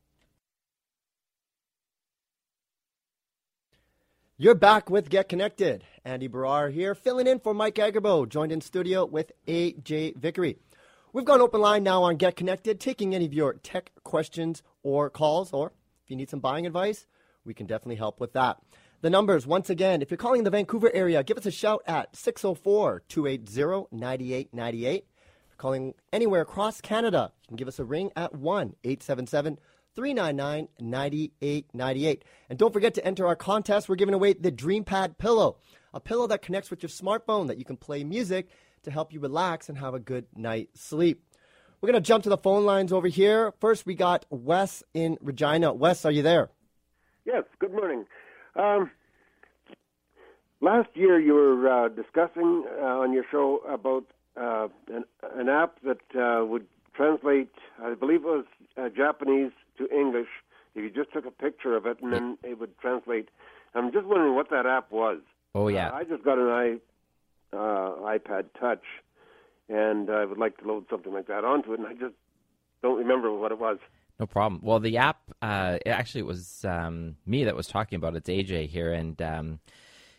You're 4.38 4.56
back 4.56 4.90
with 4.90 5.10
Get 5.10 5.30
Connected. 5.30 5.84
Andy 6.10 6.28
Baryer 6.28 6.74
here, 6.74 6.96
filling 6.96 7.28
in 7.28 7.40
for 7.40 7.54
Mike 7.54 7.76
Agerbo, 7.76 8.28
joined 8.28 8.52
in 8.52 8.62
studio 8.62 9.06
with 9.06 9.32
AJ 9.48 10.18
Vickery. 10.18 10.58
We've 11.14 11.24
gone 11.24 11.40
open 11.40 11.62
line 11.62 11.84
now 11.84 12.02
on 12.02 12.16
Get 12.16 12.36
Connected, 12.36 12.80
taking 12.80 13.14
any 13.14 13.26
of 13.26 13.34
your 13.34 13.54
tech 13.54 13.92
questions 14.04 14.64
or 14.82 15.12
calls, 15.12 15.54
or 15.54 15.68
if 16.04 16.10
you 16.10 16.16
need 16.16 16.32
some 16.32 16.40
buying 16.40 16.66
advice, 16.66 17.06
we 17.46 17.54
can 17.54 17.68
definitely 17.68 17.98
help 17.98 18.20
with 18.20 18.34
that. 18.34 18.58
The 19.02 19.12
numbers, 19.12 19.46
once 19.46 19.70
again, 19.70 20.02
if 20.02 20.10
you're 20.10 20.18
calling 20.18 20.46
the 20.46 20.50
Vancouver 20.50 20.90
area, 20.96 21.24
give 21.24 21.38
us 21.38 21.46
a 21.46 21.52
shout 21.52 21.84
at 21.86 22.16
604 22.16 23.04
280 23.08 23.96
9898. 23.96 24.96
If 24.96 25.06
you're 25.52 25.58
calling 25.58 25.94
anywhere 26.12 26.42
across 26.42 26.82
Canada, 26.82 27.32
you 27.44 27.50
can 27.50 27.58
give 27.58 27.68
us 27.68 27.78
a 27.78 27.86
ring 27.86 28.12
at 28.16 28.34
1 28.34 28.76
877 28.84 29.60
399 29.96 30.70
9898. 30.80 32.24
And 32.50 32.58
don't 32.58 32.74
forget 32.74 32.96
to 32.96 33.06
enter 33.06 33.28
our 33.28 33.36
contest. 33.36 33.88
We're 33.88 33.96
giving 33.96 34.16
away 34.16 34.34
the 34.34 34.52
DreamPad 34.52 35.18
pillow, 35.18 35.58
a 35.94 36.00
pillow 36.00 36.28
that 36.28 36.42
connects 36.42 36.70
with 36.70 36.84
your 36.84 36.90
smartphone 36.90 37.48
that 37.48 37.58
you 37.58 37.66
can 37.66 37.78
play 37.78 38.04
music 38.04 38.50
to 38.84 38.92
help 38.92 39.14
you 39.14 39.20
relax 39.20 39.70
and 39.70 39.78
have 39.78 39.94
a 39.94 40.00
good 40.00 40.26
night's 40.36 40.82
sleep. 40.82 41.24
We're 41.82 41.92
going 41.92 42.02
to 42.02 42.08
jump 42.08 42.24
to 42.24 42.30
the 42.30 42.38
phone 42.38 42.66
lines 42.66 42.92
over 42.92 43.08
here. 43.08 43.54
First, 43.60 43.86
we 43.86 43.96
got 43.96 44.26
Wes 44.30 44.84
in 44.94 45.18
Regina. 45.22 45.74
Wes, 45.74 46.04
are 46.06 46.12
you 46.12 46.22
there? 46.22 46.50
Yes, 47.26 47.44
good 47.60 47.72
morning. 47.72 48.06
Um, 48.56 48.92
last 50.60 50.90
year, 50.94 51.20
you 51.20 51.34
were 51.34 51.70
uh, 51.70 51.88
discussing 51.90 52.66
uh, 52.82 52.86
on 52.86 53.14
your 53.14 53.24
show 53.32 53.62
about 53.68 54.06
uh, 54.36 54.68
an, 54.94 55.06
an 55.36 55.48
app 55.48 55.78
that 55.84 56.02
uh, 56.20 56.46
would 56.46 56.68
translate, 56.94 57.52
I 57.82 57.94
believe 57.94 58.26
it 58.26 58.28
was 58.28 58.46
uh, 58.78 58.90
Japanese 58.90 59.52
to 59.78 59.88
English. 59.90 60.28
If 60.76 60.84
you 60.84 60.90
just 60.90 61.14
took 61.14 61.26
a 61.26 61.32
picture 61.32 61.76
of 61.76 61.86
it 61.86 61.98
and 62.02 62.12
then 62.12 62.38
it 62.44 62.60
would 62.60 62.78
translate. 62.80 63.30
I'm 63.74 63.92
just 63.92 64.06
wondering 64.06 64.36
what 64.36 64.50
that 64.50 64.66
app 64.66 64.92
was. 64.92 65.20
Oh 65.56 65.68
yeah. 65.68 65.90
Uh, 65.90 65.96
I 65.96 66.04
just 66.04 66.24
got 66.24 66.38
an 66.38 66.48
i 66.48 66.78
uh, 67.52 68.18
iPad 68.18 68.46
Touch, 68.60 68.84
and 69.68 70.10
I 70.10 70.26
would 70.26 70.38
like 70.38 70.58
to 70.58 70.68
load 70.68 70.86
something 70.90 71.14
like 71.14 71.28
that 71.28 71.44
onto 71.44 71.74
it, 71.74 71.80
and 71.80 71.88
I 71.88 71.94
just 71.94 72.16
don't 72.82 72.98
remember 72.98 73.34
what 73.34 73.52
it 73.52 73.60
was. 73.60 73.78
No 74.20 74.28
problem. 74.28 74.62
Well, 74.64 74.80
the 74.80 74.98
app, 74.98 75.22
uh, 75.42 75.78
it 75.86 75.90
actually, 75.90 76.22
it 76.22 76.28
was 76.28 76.66
um, 76.66 77.16
me 77.26 77.46
that 77.46 77.56
was 77.56 77.68
talking 77.68 77.96
about 77.96 78.16
it. 78.16 78.28
It's 78.28 78.52
AJ 78.52 78.68
here, 78.68 78.94
and 78.94 79.20
um, 79.22 79.60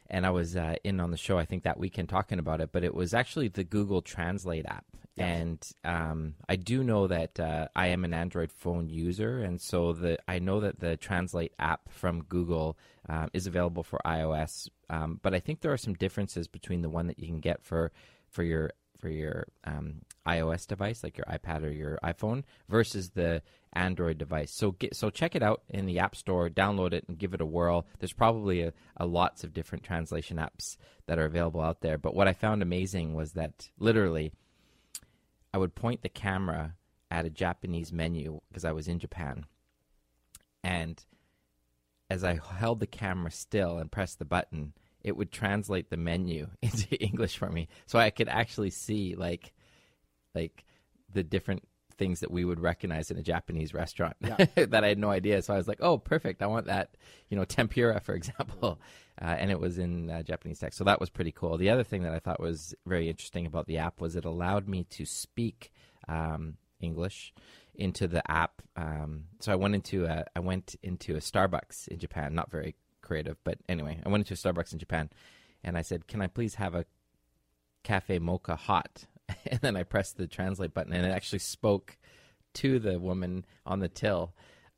and 0.08 0.26
I 0.26 0.30
was 0.30 0.56
uh, 0.56 0.74
in 0.82 1.00
on 1.00 1.10
the 1.10 1.16
show 1.16 1.38
I 1.38 1.44
think 1.44 1.62
that 1.64 1.78
weekend 1.78 2.08
talking 2.08 2.38
about 2.38 2.60
it, 2.60 2.70
but 2.72 2.82
it 2.82 2.94
was 2.94 3.14
actually 3.14 3.48
the 3.48 3.64
Google 3.64 4.02
Translate 4.02 4.66
app. 4.66 4.84
And 5.16 5.66
um, 5.85 6.35
I 6.49 6.57
do 6.57 6.83
know 6.83 7.07
that 7.07 7.38
uh, 7.38 7.68
I 7.77 7.88
am 7.88 8.05
an 8.05 8.14
Android 8.14 8.51
phone 8.53 8.88
user, 8.88 9.42
and 9.42 9.61
so 9.61 9.92
the 9.92 10.18
I 10.27 10.38
know 10.38 10.61
that 10.61 10.81
the 10.81 10.96
Translate 10.96 11.53
app 11.59 11.90
from 11.90 12.23
Google 12.25 12.79
um, 13.09 13.29
is 13.35 13.46
available 13.46 13.83
for 13.83 14.01
iOS. 14.07 14.68
Um, 14.88 15.20
but 15.23 15.35
I 15.35 15.40
think 15.40 15.61
there 15.61 15.73
are 15.73 15.77
some 15.77 15.94
differences 15.94 16.49
between 16.49 16.83
the 16.83 16.88
one 16.88 17.07
that 17.09 17.18
you 17.18 17.27
can 17.27 17.40
get 17.40 17.62
for 17.62 17.92
for 18.31 18.42
your 18.42 18.70
for 19.01 19.09
your 19.09 19.49
um, 19.64 20.03
iOS 20.27 20.66
device, 20.66 21.03
like 21.03 21.16
your 21.16 21.27
iPad 21.27 21.64
or 21.64 21.70
your 21.70 21.99
iPhone, 22.05 22.44
versus 22.68 23.11
the 23.11 23.42
Android 23.73 24.18
device. 24.18 24.53
So 24.53 24.73
get, 24.73 24.94
so 24.94 25.11
check 25.11 25.35
it 25.35 25.42
out 25.42 25.62
in 25.68 25.87
the 25.87 25.99
App 25.99 26.14
Store, 26.14 26.49
download 26.49 26.92
it, 26.92 27.05
and 27.09 27.18
give 27.18 27.35
it 27.35 27.40
a 27.40 27.46
whirl. 27.46 27.87
There's 27.99 28.12
probably 28.12 28.62
a, 28.62 28.73
a 28.96 29.07
lots 29.07 29.42
of 29.42 29.55
different 29.55 29.85
translation 29.85 30.37
apps 30.37 30.77
that 31.07 31.18
are 31.18 31.25
available 31.25 31.61
out 31.61 31.81
there. 31.81 31.99
But 31.99 32.14
what 32.14 32.29
I 32.29 32.33
found 32.33 32.62
amazing 32.62 33.14
was 33.14 33.33
that 33.33 33.70
literally, 33.79 34.33
I 35.52 35.58
would 35.58 35.74
point 35.74 36.02
the 36.02 36.08
camera 36.08 36.74
at 37.10 37.24
a 37.24 37.30
Japanese 37.30 37.92
menu 37.92 38.40
because 38.48 38.64
I 38.64 38.72
was 38.72 38.88
in 38.88 38.98
Japan, 38.98 39.46
and 40.62 41.02
as 42.08 42.24
I 42.24 42.38
held 42.42 42.80
the 42.80 42.86
camera 42.86 43.30
still 43.30 43.78
and 43.78 43.90
pressed 43.90 44.18
the 44.18 44.24
button, 44.24 44.74
it 45.02 45.16
would 45.16 45.32
translate 45.32 45.90
the 45.90 45.96
menu 45.96 46.48
into 46.62 46.96
English 46.96 47.38
for 47.38 47.50
me, 47.50 47.68
so 47.86 47.98
I 47.98 48.10
could 48.10 48.28
actually 48.28 48.70
see 48.70 49.14
like 49.14 49.52
like 50.34 50.64
the 51.12 51.22
different 51.22 51.66
things 52.00 52.18
that 52.20 52.32
we 52.32 52.44
would 52.44 52.58
recognize 52.58 53.12
in 53.12 53.18
a 53.18 53.22
Japanese 53.22 53.72
restaurant 53.72 54.16
Yeah. 54.20 54.46
that 54.66 54.82
I 54.82 54.88
had 54.88 54.98
no 54.98 55.10
idea. 55.10 55.40
So 55.42 55.54
I 55.54 55.56
was 55.58 55.68
like, 55.68 55.78
"Oh, 55.80 55.98
perfect! 55.98 56.42
I 56.42 56.46
want 56.46 56.66
that." 56.66 56.96
You 57.28 57.36
know, 57.36 57.44
tempura, 57.44 58.00
for 58.00 58.14
example, 58.20 58.80
uh, 59.22 59.36
and 59.38 59.52
it 59.52 59.60
was 59.60 59.78
in 59.78 60.10
uh, 60.10 60.22
Japanese 60.24 60.58
text. 60.58 60.78
So 60.78 60.84
that 60.84 60.98
was 60.98 61.10
pretty 61.10 61.30
cool. 61.30 61.56
The 61.58 61.70
other 61.70 61.84
thing 61.84 62.02
that 62.02 62.12
I 62.12 62.18
thought 62.18 62.40
was 62.40 62.74
very 62.86 63.08
interesting 63.08 63.46
about 63.46 63.66
the 63.66 63.78
app 63.78 64.00
was 64.00 64.16
it 64.16 64.24
allowed 64.24 64.66
me 64.66 64.84
to 64.90 65.04
speak 65.04 65.70
um, 66.08 66.56
English 66.80 67.32
into 67.74 68.08
the 68.08 68.28
app. 68.28 68.62
Um, 68.76 69.24
so 69.38 69.52
I 69.52 69.56
went 69.56 69.74
into 69.74 70.06
a 70.06 70.24
I 70.34 70.40
went 70.40 70.74
into 70.82 71.14
a 71.14 71.20
Starbucks 71.20 71.86
in 71.88 71.98
Japan. 71.98 72.34
Not 72.34 72.50
very 72.50 72.74
creative, 73.02 73.36
but 73.44 73.58
anyway, 73.68 74.00
I 74.04 74.08
went 74.08 74.22
into 74.28 74.34
a 74.34 74.52
Starbucks 74.52 74.72
in 74.72 74.78
Japan, 74.78 75.10
and 75.62 75.76
I 75.76 75.82
said, 75.82 76.08
"Can 76.08 76.22
I 76.22 76.26
please 76.26 76.54
have 76.56 76.74
a 76.74 76.86
cafe 77.84 78.18
mocha 78.18 78.56
hot?" 78.56 79.04
and 79.46 79.60
then 79.60 79.76
I 79.76 79.82
pressed 79.82 80.16
the 80.16 80.26
translate 80.26 80.74
button, 80.74 80.92
and 80.92 81.06
it 81.06 81.10
actually 81.10 81.40
spoke 81.40 81.96
to 82.54 82.78
the 82.78 82.98
woman 82.98 83.44
on 83.66 83.80
the 83.80 83.88
till. 83.88 84.34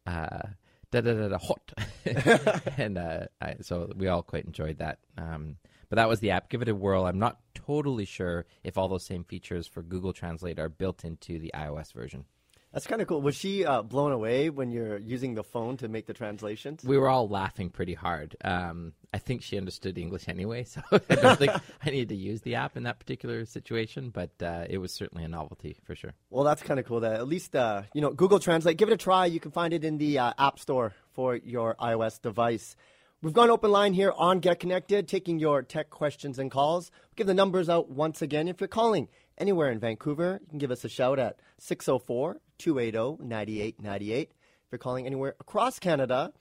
Uh, 0.07 0.43
da 0.91 1.01
da 1.01 1.15
da 1.15 1.29
da 1.29 1.39
hot, 1.39 1.73
and 2.79 2.99
uh, 2.99 3.27
I, 3.41 3.57
so 3.63 3.91
we 3.97 4.09
all 4.09 4.23
quite 4.23 4.45
enjoyed 4.45 4.79
that. 4.79 4.99
Um, 5.17 5.57
but 5.89 5.97
that 5.97 6.09
was 6.09 6.21
the 6.21 6.31
app. 6.31 6.49
Give 6.49 6.63
it 6.63 6.69
a 6.69 6.75
whirl. 6.75 7.05
I'm 7.05 7.19
not 7.19 7.41
totally 7.55 8.05
sure 8.05 8.47
if 8.65 8.79
all 8.79 8.89
those 8.89 9.05
same 9.05 9.25
features 9.25 9.67
for 9.67 9.83
Google 9.83 10.13
Translate 10.13 10.59
are 10.59 10.69
built 10.69 11.05
into 11.05 11.39
the 11.39 11.51
iOS 11.55 11.93
version. 11.93 12.25
That's 12.73 12.87
kind 12.87 13.03
of 13.03 13.09
cool. 13.09 13.21
Was 13.21 13.37
she 13.37 13.67
uh, 13.67 13.83
blown 13.83 14.13
away 14.13 14.49
when 14.49 14.71
you're 14.71 14.97
using 14.97 15.35
the 15.35 15.45
phone 15.45 15.77
to 15.79 15.89
make 15.89 16.07
the 16.07 16.15
translations? 16.15 16.83
We 16.83 16.97
were 16.97 17.09
all 17.09 17.29
laughing 17.29 17.69
pretty 17.69 17.93
hard. 17.93 18.35
Um, 18.43 18.95
I 19.13 19.19
think 19.19 19.43
she 19.43 19.59
understood 19.59 19.99
English 19.99 20.27
anyway, 20.27 20.65
so 20.65 20.81
I 20.91 21.15
don't 21.17 21.39
think 21.39 21.53
I 21.85 21.91
needed 21.91 22.09
to 22.09 22.17
use 22.17 22.41
the 22.41 22.55
app 22.55 22.79
in 22.79 22.85
that 22.85 22.99
particular 22.99 23.45
situation. 23.45 24.09
But 24.09 24.31
uh, 24.43 24.65
it 24.71 24.79
was 24.79 24.93
certainly 24.93 25.23
a 25.25 25.29
novelty 25.29 25.77
for 25.85 25.95
sure. 25.95 26.15
Well, 26.31 26.45
that's 26.45 26.63
kind 26.63 26.81
of 26.81 26.87
cool. 26.87 27.01
That 27.01 27.15
at 27.15 27.29
least 27.29 27.55
uh, 27.55 27.83
you 27.93 28.01
know 28.01 28.11
Google 28.11 28.39
Translate. 28.39 28.79
Give 28.79 28.89
it 28.89 28.95
a 28.95 28.97
try. 28.97 29.27
You 29.27 29.41
can 29.41 29.51
find 29.51 29.75
it 29.75 29.85
in 29.85 29.99
the 29.99 30.19
uh, 30.19 30.33
App 30.39 30.59
Store 30.59 30.95
for 31.13 31.37
your 31.37 31.75
iOS 31.75 32.23
device. 32.23 32.75
We've 33.21 33.35
gone 33.35 33.51
open 33.51 33.71
line 33.71 33.93
here 33.93 34.13
on 34.17 34.41
Get 34.41 34.59
Connected, 34.59 35.07
taking 35.07 35.39
your 35.39 35.63
tech 35.63 35.91
questions 35.91 36.41
and 36.41 36.51
calls. 36.51 36.91
give 37.15 37.29
the 37.29 37.35
numbers 37.35 37.69
out 37.69 37.89
once 37.89 38.21
again. 38.21 38.49
If 38.49 38.61
you're 38.61 38.67
calling 38.67 39.07
anywhere 39.39 39.71
in 39.71 39.79
Vancouver, 39.79 40.41
you 40.43 40.49
can 40.49 40.59
give 40.59 40.73
us 40.73 40.85
a 40.85 40.89
shout 40.89 41.21
at 41.21 41.39
604 41.59 42.41
280 42.63 43.25
9898. 43.25 44.31
If 44.31 44.37
you're 44.71 44.79
calling 44.79 45.05
anywhere 45.05 45.35
across 45.41 45.81
Canada, 45.81 46.33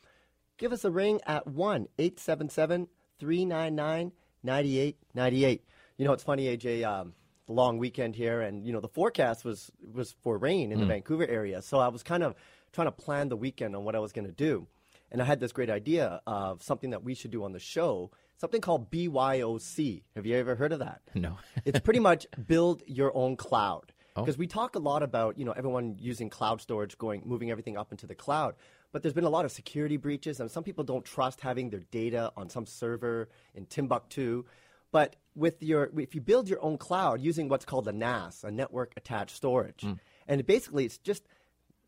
give 0.60 0.72
us 0.72 0.86
a 0.86 0.92
ring 0.92 1.20
at 1.26 1.48
1 1.48 1.88
877 1.98 2.88
399 3.18 4.12
9898. 4.44 5.64
You 5.98 6.06
know, 6.06 6.14
it's 6.14 6.24
funny, 6.24 6.56
AJ, 6.56 6.84
um, 6.84 7.14
the 7.48 7.54
long 7.54 7.80
weekend 7.80 8.16
here, 8.16 8.42
and, 8.42 8.66
you 8.66 8.72
know, 8.72 8.80
the 8.80 8.88
forecast 8.88 9.44
was, 9.44 9.72
was 9.94 10.16
for 10.22 10.38
rain 10.38 10.72
in 10.72 10.80
the 10.80 10.86
Vancouver 10.86 11.28
area. 11.28 11.62
So 11.64 11.80
I 11.80 11.88
was 11.88 12.04
kind 12.04 12.22
of 12.22 12.36
trying 12.72 12.88
to 12.88 12.92
plan 12.92 13.30
the 13.30 13.36
weekend 13.36 13.76
on 13.76 13.84
what 13.84 13.96
I 13.96 14.00
was 14.00 14.12
going 14.12 14.28
to 14.28 14.32
do. 14.32 14.68
And 15.12 15.22
I 15.22 15.26
had 15.26 15.40
this 15.40 15.52
great 15.52 15.70
idea 15.70 16.22
of 16.28 16.62
something 16.64 16.92
that 16.92 17.04
we 17.04 17.16
should 17.16 17.32
do 17.32 17.44
on 17.44 17.52
the 17.52 17.60
show, 17.60 18.12
something 18.38 18.62
called 18.62 18.92
BYOC. 18.92 20.04
Have 20.16 20.26
you 20.26 20.38
ever 20.38 20.56
heard 20.56 20.72
of 20.72 20.80
that? 20.80 21.02
No. 21.16 21.38
it's 21.66 21.80
pretty 21.80 22.00
much 22.10 22.28
build 22.48 22.84
your 22.86 23.16
own 23.16 23.36
cloud. 23.36 23.92
Oh. 24.16 24.22
Because 24.22 24.38
we 24.38 24.48
talk 24.48 24.76
a 24.76 24.80
lot 24.80 25.04
about, 25.04 25.38
you 25.38 25.46
know, 25.46 25.54
everyone 25.54 25.96
using 26.00 26.30
cloud 26.30 26.62
storage, 26.62 26.98
going, 26.98 27.24
moving 27.26 27.50
everything 27.50 27.78
up 27.78 27.92
into 27.92 28.08
the 28.08 28.16
cloud. 28.16 28.56
But 28.92 29.02
there's 29.02 29.14
been 29.14 29.24
a 29.24 29.30
lot 29.30 29.46
of 29.46 29.52
security 29.52 29.98
breaches, 29.98 30.40
and 30.40 30.52
some 30.52 30.64
people 30.64 30.84
don't 30.84 31.06
trust 31.06 31.40
having 31.40 31.70
their 31.70 31.84
data 31.92 32.32
on 32.36 32.50
some 32.50 32.66
server 32.66 33.30
in 33.56 33.66
Timbuktu. 33.66 34.44
But 34.92 35.16
with 35.36 35.64
your, 35.64 35.90
if 35.98 36.14
you 36.14 36.20
build 36.20 36.50
your 36.50 36.62
own 36.62 36.78
cloud 36.78 37.22
using 37.22 37.48
what's 37.48 37.64
called 37.64 37.88
a 37.88 37.94
NAS, 37.94 38.44
a 38.44 38.52
network 38.52 38.92
attached 38.98 39.36
storage, 39.38 39.82
mm. 39.82 39.98
and 40.28 40.46
basically 40.46 40.86
it's 40.86 40.98
just, 40.98 41.24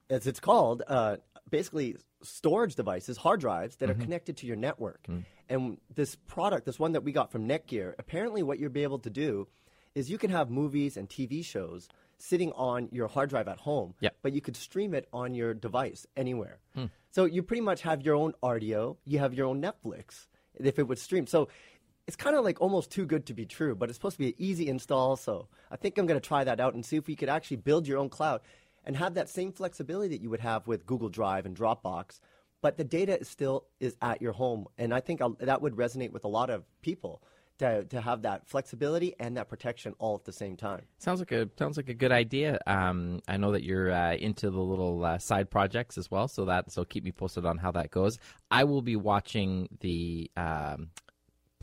as 0.09 0.25
it's 0.25 0.39
called, 0.39 0.83
uh, 0.88 1.17
basically 1.49 1.97
storage 2.21 2.75
devices, 2.75 3.17
hard 3.17 3.41
drives 3.41 3.75
that 3.77 3.89
are 3.89 3.93
mm-hmm. 3.93 4.03
connected 4.03 4.38
to 4.38 4.47
your 4.47 4.55
network. 4.55 5.05
Mm. 5.09 5.25
And 5.49 5.77
this 5.93 6.15
product, 6.15 6.65
this 6.65 6.79
one 6.79 6.93
that 6.93 7.03
we 7.03 7.12
got 7.12 7.31
from 7.33 7.47
Netgear, 7.47 7.93
apparently 7.99 8.43
what 8.43 8.59
you'll 8.59 8.71
be 8.71 8.83
able 8.83 8.99
to 8.99 9.09
do 9.09 9.47
is 9.93 10.09
you 10.09 10.17
can 10.17 10.31
have 10.31 10.49
movies 10.49 10.97
and 10.97 11.09
TV 11.09 11.43
shows 11.43 11.89
sitting 12.23 12.53
on 12.53 12.88
your 12.91 13.07
hard 13.09 13.29
drive 13.29 13.49
at 13.49 13.57
home, 13.59 13.93
Yep. 13.99 14.15
but 14.21 14.31
you 14.31 14.39
could 14.39 14.55
stream 14.55 14.93
it 14.93 15.07
on 15.12 15.36
your 15.36 15.53
device 15.53 16.07
anywhere. 16.15 16.59
Hmm. 16.73 16.86
So 17.12 17.25
you 17.25 17.43
pretty 17.43 17.62
much 17.62 17.81
have 17.81 18.01
your 18.01 18.15
own 18.15 18.33
Rdio, 18.41 18.95
you 19.03 19.19
have 19.19 19.33
your 19.33 19.45
own 19.47 19.62
Netflix 19.62 20.27
if 20.55 20.79
it 20.79 20.88
would 20.88 20.99
stream. 20.99 21.27
So 21.27 21.49
it's 22.07 22.15
kind 22.15 22.36
of 22.38 22.45
like 22.45 22.62
almost 22.62 22.91
too 22.91 23.05
good 23.05 23.25
to 23.25 23.33
be 23.33 23.45
true, 23.45 23.75
but 23.75 23.89
it's 23.89 23.97
supposed 23.97 24.15
to 24.15 24.19
be 24.19 24.29
an 24.29 24.36
easy 24.38 24.69
install. 24.69 25.17
So 25.17 25.47
I 25.69 25.75
think 25.75 25.97
I'm 25.97 26.05
going 26.05 26.19
to 26.19 26.25
try 26.25 26.45
that 26.45 26.62
out 26.62 26.73
and 26.75 26.86
see 26.86 26.95
if 26.95 27.07
we 27.07 27.15
could 27.17 27.29
actually 27.29 27.57
build 27.57 27.88
your 27.88 27.97
own 27.97 28.09
cloud 28.09 28.39
and 28.86 28.95
have 28.95 29.15
that 29.15 29.27
same 29.29 29.51
flexibility 29.51 30.15
that 30.15 30.21
you 30.21 30.29
would 30.29 30.39
have 30.39 30.65
with 30.65 30.86
Google 30.86 31.09
Drive 31.09 31.45
and 31.45 31.57
Dropbox. 31.57 32.21
But 32.62 32.77
the 32.77 32.86
data 32.86 33.19
is 33.19 33.27
still 33.27 33.65
is 33.81 33.97
at 34.01 34.21
your 34.21 34.31
home, 34.31 34.67
and 34.77 34.93
I 34.93 35.01
think 35.01 35.21
I'll, 35.21 35.36
that 35.41 35.62
would 35.62 35.75
resonate 35.75 36.12
with 36.13 36.23
a 36.23 36.29
lot 36.29 36.49
of 36.49 36.63
people 36.81 37.21
to 37.63 37.86
to 37.86 38.02
have 38.02 38.23
that 38.23 38.47
flexibility 38.47 39.15
and 39.19 39.38
that 39.38 39.49
protection 39.49 39.95
all 39.99 40.15
at 40.15 40.26
the 40.26 40.34
same 40.34 40.56
time. 40.56 40.84
Sounds 40.99 41.19
like 41.19 41.32
a 41.32 41.49
sounds 41.58 41.78
like 41.78 41.89
a 41.89 41.93
good 41.93 42.12
idea. 42.12 42.60
Um, 42.67 43.21
I 43.28 43.38
know 43.38 43.52
that 43.54 43.63
you're 43.63 43.91
uh, 43.91 44.15
into 44.15 44.49
the 44.49 44.60
little 44.60 45.04
uh, 45.04 45.17
side 45.17 45.49
projects 45.49 45.97
as 45.97 46.12
well, 46.12 46.28
so 46.28 46.45
that 46.45 46.71
so 46.71 46.84
keep 46.84 47.04
me 47.04 47.12
posted 47.12 47.45
on 47.45 47.58
how 47.58 47.71
that 47.71 47.91
goes. 47.91 48.19
I 48.52 48.65
will 48.65 48.82
be 48.82 48.95
watching 48.95 49.69
the 49.80 50.30
um, 50.36 50.89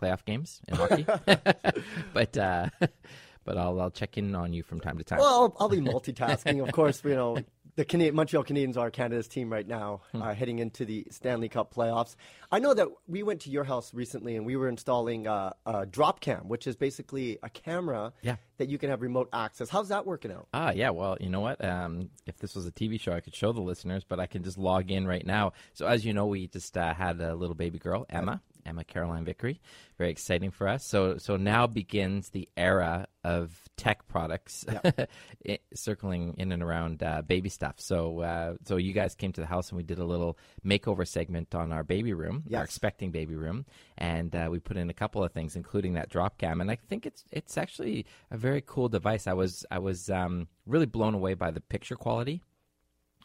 playoff 0.00 0.24
games 0.24 0.60
in 0.68 0.76
hockey, 0.76 1.06
but 2.14 2.36
uh, 2.36 2.68
but 3.44 3.58
I'll 3.58 3.80
I'll 3.80 3.90
check 3.90 4.16
in 4.16 4.34
on 4.34 4.52
you 4.52 4.62
from 4.62 4.80
time 4.80 4.98
to 4.98 5.04
time. 5.04 5.18
Well, 5.18 5.28
I'll, 5.28 5.56
I'll 5.60 5.68
be 5.68 5.80
multitasking. 5.80 6.66
of 6.66 6.72
course, 6.72 7.04
you 7.04 7.14
know, 7.14 7.38
the 7.76 8.10
Montreal 8.12 8.44
Canadiens 8.44 8.76
are 8.76 8.90
Canada's 8.90 9.28
team 9.28 9.50
right 9.50 9.66
now, 9.66 10.02
Hmm. 10.12 10.22
uh, 10.22 10.34
heading 10.34 10.58
into 10.58 10.84
the 10.84 11.06
Stanley 11.10 11.48
Cup 11.48 11.72
playoffs. 11.74 12.16
I 12.52 12.58
know 12.58 12.74
that 12.74 12.88
we 13.06 13.22
went 13.22 13.40
to 13.42 13.50
your 13.50 13.64
house 13.64 13.94
recently 13.94 14.36
and 14.36 14.44
we 14.44 14.56
were 14.56 14.68
installing 14.68 15.26
uh, 15.26 15.52
a 15.66 15.86
drop 15.86 16.20
cam, 16.20 16.48
which 16.48 16.66
is 16.66 16.76
basically 16.76 17.38
a 17.42 17.48
camera 17.48 18.12
Yeah. 18.22 18.36
that 18.58 18.68
you 18.68 18.76
can 18.78 18.90
have 18.90 19.02
remote 19.02 19.28
access. 19.32 19.68
How's 19.68 19.88
that 19.88 20.06
working 20.06 20.32
out? 20.32 20.48
Ah, 20.52 20.70
yeah. 20.72 20.90
Well, 20.90 21.16
you 21.20 21.28
know 21.30 21.40
what? 21.40 21.64
Um, 21.64 22.10
if 22.26 22.38
this 22.38 22.54
was 22.54 22.66
a 22.66 22.72
TV 22.72 22.98
show, 23.00 23.12
I 23.12 23.20
could 23.20 23.34
show 23.34 23.52
the 23.52 23.60
listeners, 23.60 24.04
but 24.08 24.18
I 24.18 24.26
can 24.26 24.42
just 24.42 24.58
log 24.58 24.90
in 24.90 25.06
right 25.06 25.24
now. 25.26 25.52
So, 25.74 25.86
as 25.86 26.04
you 26.04 26.12
know, 26.12 26.26
we 26.26 26.48
just 26.48 26.76
uh, 26.76 26.92
had 26.94 27.20
a 27.20 27.34
little 27.34 27.54
baby 27.54 27.78
girl, 27.78 28.04
Emma, 28.10 28.40
Emma 28.66 28.84
Caroline 28.84 29.24
Vickery. 29.24 29.60
Very 29.98 30.10
exciting 30.10 30.50
for 30.50 30.68
us. 30.68 30.86
So, 30.86 31.18
so 31.18 31.36
now 31.36 31.66
begins 31.66 32.30
the 32.30 32.48
era 32.56 33.06
of 33.24 33.50
tech 33.76 34.08
products 34.08 34.64
i- 35.48 35.58
circling 35.74 36.34
in 36.38 36.52
and 36.52 36.62
around 36.62 37.02
uh, 37.02 37.22
baby 37.22 37.48
stuff. 37.48 37.74
So, 37.78 38.20
uh, 38.20 38.54
so 38.64 38.76
you 38.76 38.92
guys 38.92 39.14
came 39.14 39.32
to 39.32 39.40
the 39.40 39.46
house 39.46 39.68
and 39.70 39.76
we 39.76 39.82
did 39.82 39.98
a 39.98 40.04
little 40.04 40.38
makeover 40.64 41.06
segment 41.06 41.54
on 41.54 41.72
our 41.72 41.82
baby 41.84 42.12
room, 42.14 42.44
our 42.58 42.64
expecting 42.64 43.10
baby 43.10 43.34
room, 43.36 43.66
and 43.98 44.34
uh, 44.34 44.48
we 44.50 44.58
put 44.58 44.76
in 44.76 44.90
a 44.90 44.94
couple 44.94 45.22
of 45.22 45.32
things, 45.32 45.56
including 45.56 45.94
that 45.94 46.08
drop 46.08 46.38
cam. 46.38 46.60
And 46.60 46.70
I 46.70 46.76
think 46.76 47.06
it's 47.06 47.24
it's 47.30 47.58
actually 47.58 48.06
a 48.30 48.36
very 48.36 48.62
cool 48.66 48.88
device. 48.88 49.26
I 49.26 49.34
was 49.34 49.64
I 49.70 49.78
was 49.78 50.08
um, 50.10 50.48
really 50.66 50.86
blown 50.86 51.14
away 51.14 51.34
by 51.34 51.50
the 51.50 51.60
picture 51.60 51.96
quality. 51.96 52.42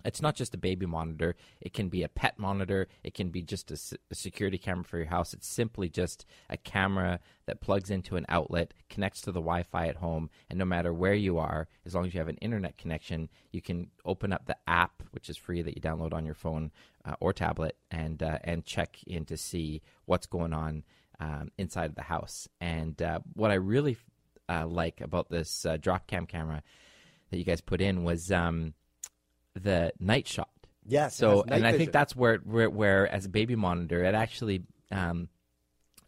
It's 0.06 0.22
not 0.22 0.36
just 0.36 0.54
a 0.54 0.58
baby 0.58 0.86
monitor. 0.86 1.36
It 1.60 1.74
can 1.74 1.90
be 1.90 2.04
a 2.04 2.08
pet 2.08 2.38
monitor. 2.38 2.88
It 3.04 3.14
can 3.14 3.30
be 3.30 3.42
just 3.42 3.72
a 3.72 4.16
security 4.16 4.58
camera 4.58 4.84
for 4.84 4.98
your 4.98 5.08
house. 5.08 5.34
It's 5.34 5.48
simply 5.48 5.90
just 5.90 6.26
a 6.50 6.58
camera 6.58 7.20
that 7.48 7.62
plugs 7.62 7.90
into 7.90 8.16
an 8.16 8.26
outlet, 8.30 8.74
connects 8.90 9.22
to 9.22 9.32
the 9.32 9.40
Wi 9.40 9.64
Fi 9.64 9.88
at 9.88 9.98
home, 9.98 10.30
and 10.50 10.58
no 10.58 10.66
matter 10.66 10.94
where 10.94 11.14
you 11.14 11.38
are, 11.38 11.68
as 11.86 11.94
long 11.94 12.06
as 12.06 12.14
you 12.14 12.20
have 12.20 12.28
an 12.28 12.38
internet 12.38 12.78
connection, 12.78 13.30
you 13.52 13.62
can 13.62 13.90
open 14.04 14.34
up 14.34 14.46
the 14.46 14.58
app, 14.68 15.04
which 15.12 15.30
is 15.30 15.38
free 15.38 15.62
that 15.62 15.76
you 15.76 15.82
download 15.82 16.14
on 16.14 16.26
your 16.26 16.34
phone 16.36 16.72
uh, 17.06 17.16
or 17.20 17.34
tablet, 17.34 17.76
and, 17.92 18.24
uh, 18.24 18.40
and 18.44 18.66
check 18.66 18.98
in 19.06 19.26
to 19.26 19.38
see 19.38 19.82
what's 20.06 20.28
going 20.28 20.54
on 20.54 20.84
um, 21.20 21.52
inside 21.58 21.90
of 21.90 21.96
the 21.96 22.04
house. 22.04 22.48
And 22.60 23.00
uh, 23.02 23.20
what 23.34 23.52
I 23.52 23.56
really 23.56 23.98
uh, 24.50 24.68
like 24.68 25.02
about 25.02 25.30
this 25.30 25.66
uh, 25.66 25.78
drop 25.78 26.08
cam 26.08 26.26
camera 26.26 26.64
that 27.30 27.38
you 27.38 27.44
guys 27.44 27.62
put 27.62 27.82
in 27.82 28.04
was 28.04 28.32
um, 28.32 28.74
the 29.56 29.92
night 30.00 30.28
shot. 30.28 30.50
Yes. 30.88 31.16
So, 31.16 31.44
and 31.48 31.66
I 31.66 31.78
think 31.78 31.92
that's 31.92 32.16
where, 32.16 32.38
where, 32.38 32.70
where 32.70 33.08
as 33.08 33.26
a 33.26 33.30
baby 33.30 33.56
monitor, 33.56 34.04
it 34.04 34.14
actually 34.14 34.64
um, 34.92 35.30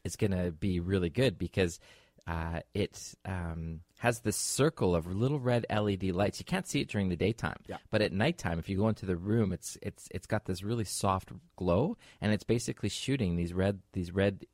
is 0.03 0.15
going 0.15 0.31
to 0.31 0.51
be 0.51 0.79
really 0.79 1.10
good 1.10 1.38
because 1.39 1.79
uh, 2.27 2.60
it 2.73 3.15
um, 3.25 3.79
has 3.99 4.19
this 4.19 4.36
circle 4.36 4.95
of 4.95 5.07
little 5.07 5.39
red 5.39 5.65
LED 5.69 6.03
lights. 6.12 6.39
You 6.39 6.45
can't 6.45 6.67
see 6.67 6.81
it 6.81 6.89
during 6.89 7.10
the 7.10 7.15
daytime, 7.15 7.57
Yeah. 7.67 7.77
but 7.89 8.01
at 8.01 8.12
nighttime, 8.12 8.60
if 8.60 8.69
you 8.69 8.77
go 8.77 8.89
into 8.89 9.05
the 9.05 9.15
room, 9.15 9.51
it's 9.53 9.77
it's 9.81 10.10
it's 10.12 10.27
got 10.27 10.45
this 10.45 10.62
really 10.62 10.83
soft 10.83 11.31
glow, 11.55 11.97
and 12.21 12.33
it's 12.33 12.43
basically 12.43 12.89
shooting 12.89 13.36
these 13.38 13.53
red 13.53 13.79
these 13.93 14.12
red 14.12 14.45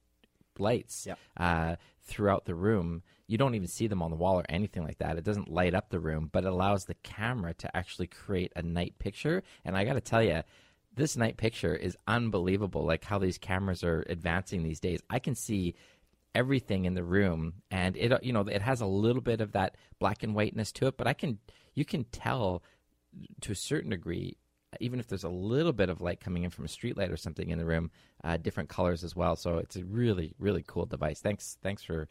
lights 0.59 1.05
Yep. 1.05 1.19
uh, 1.37 1.75
throughout 2.01 2.45
the 2.45 2.55
room. 2.55 3.03
You 3.27 3.37
don't 3.37 3.55
even 3.55 3.67
see 3.67 3.87
them 3.87 4.01
on 4.01 4.11
the 4.11 4.17
wall 4.17 4.39
or 4.39 4.45
anything 4.49 4.83
like 4.83 4.97
that. 4.99 5.17
It 5.17 5.23
doesn't 5.23 5.49
light 5.49 5.73
up 5.73 5.89
the 5.89 5.99
room, 5.99 6.29
but 6.31 6.43
it 6.43 6.51
allows 6.51 6.85
the 6.85 6.95
camera 6.95 7.53
to 7.55 7.75
actually 7.75 8.07
create 8.07 8.51
a 8.55 8.61
night 8.61 8.99
picture. 8.99 9.43
And 9.63 9.77
I 9.77 9.85
got 9.85 9.93
to 9.93 10.01
tell 10.01 10.21
you, 10.21 10.43
this 10.95 11.15
night 11.17 11.37
picture 11.37 11.75
is 11.75 11.97
unbelievable. 12.07 12.85
Like 12.85 13.03
how 13.03 13.17
these 13.19 13.37
cameras 13.37 13.83
are 13.83 14.05
advancing 14.09 14.63
these 14.63 14.79
days. 14.79 15.01
I 15.09 15.19
can 15.19 15.35
see 15.35 15.75
everything 16.35 16.85
in 16.85 16.93
the 16.95 17.03
room, 17.03 17.53
and 17.71 17.95
it 17.95 18.11
you 18.23 18.33
know 18.33 18.41
it 18.41 18.61
has 18.61 18.81
a 18.81 18.85
little 18.85 19.21
bit 19.21 19.41
of 19.41 19.53
that 19.53 19.75
black 19.99 20.23
and 20.23 20.35
whiteness 20.35 20.71
to 20.73 20.87
it, 20.87 20.97
but 20.97 21.07
I 21.07 21.13
can 21.13 21.39
you 21.73 21.85
can 21.85 22.03
tell 22.05 22.63
to 23.41 23.51
a 23.51 23.55
certain 23.55 23.91
degree, 23.91 24.37
even 24.79 24.99
if 24.99 25.07
there's 25.07 25.23
a 25.23 25.29
little 25.29 25.73
bit 25.73 25.89
of 25.89 26.01
light 26.01 26.19
coming 26.19 26.43
in 26.43 26.49
from 26.49 26.65
a 26.65 26.67
street 26.67 26.97
light 26.97 27.11
or 27.11 27.17
something 27.17 27.49
in 27.49 27.57
the 27.57 27.65
room, 27.65 27.91
uh, 28.23 28.37
different 28.37 28.69
colors 28.69 29.03
as 29.03 29.15
well. 29.15 29.35
So 29.35 29.57
it's 29.57 29.75
a 29.75 29.83
really, 29.83 30.33
really 30.39 30.63
cool 30.65 30.85
device. 30.85 31.19
Thanks, 31.19 31.57
thanks 31.61 31.83
for. 31.83 32.07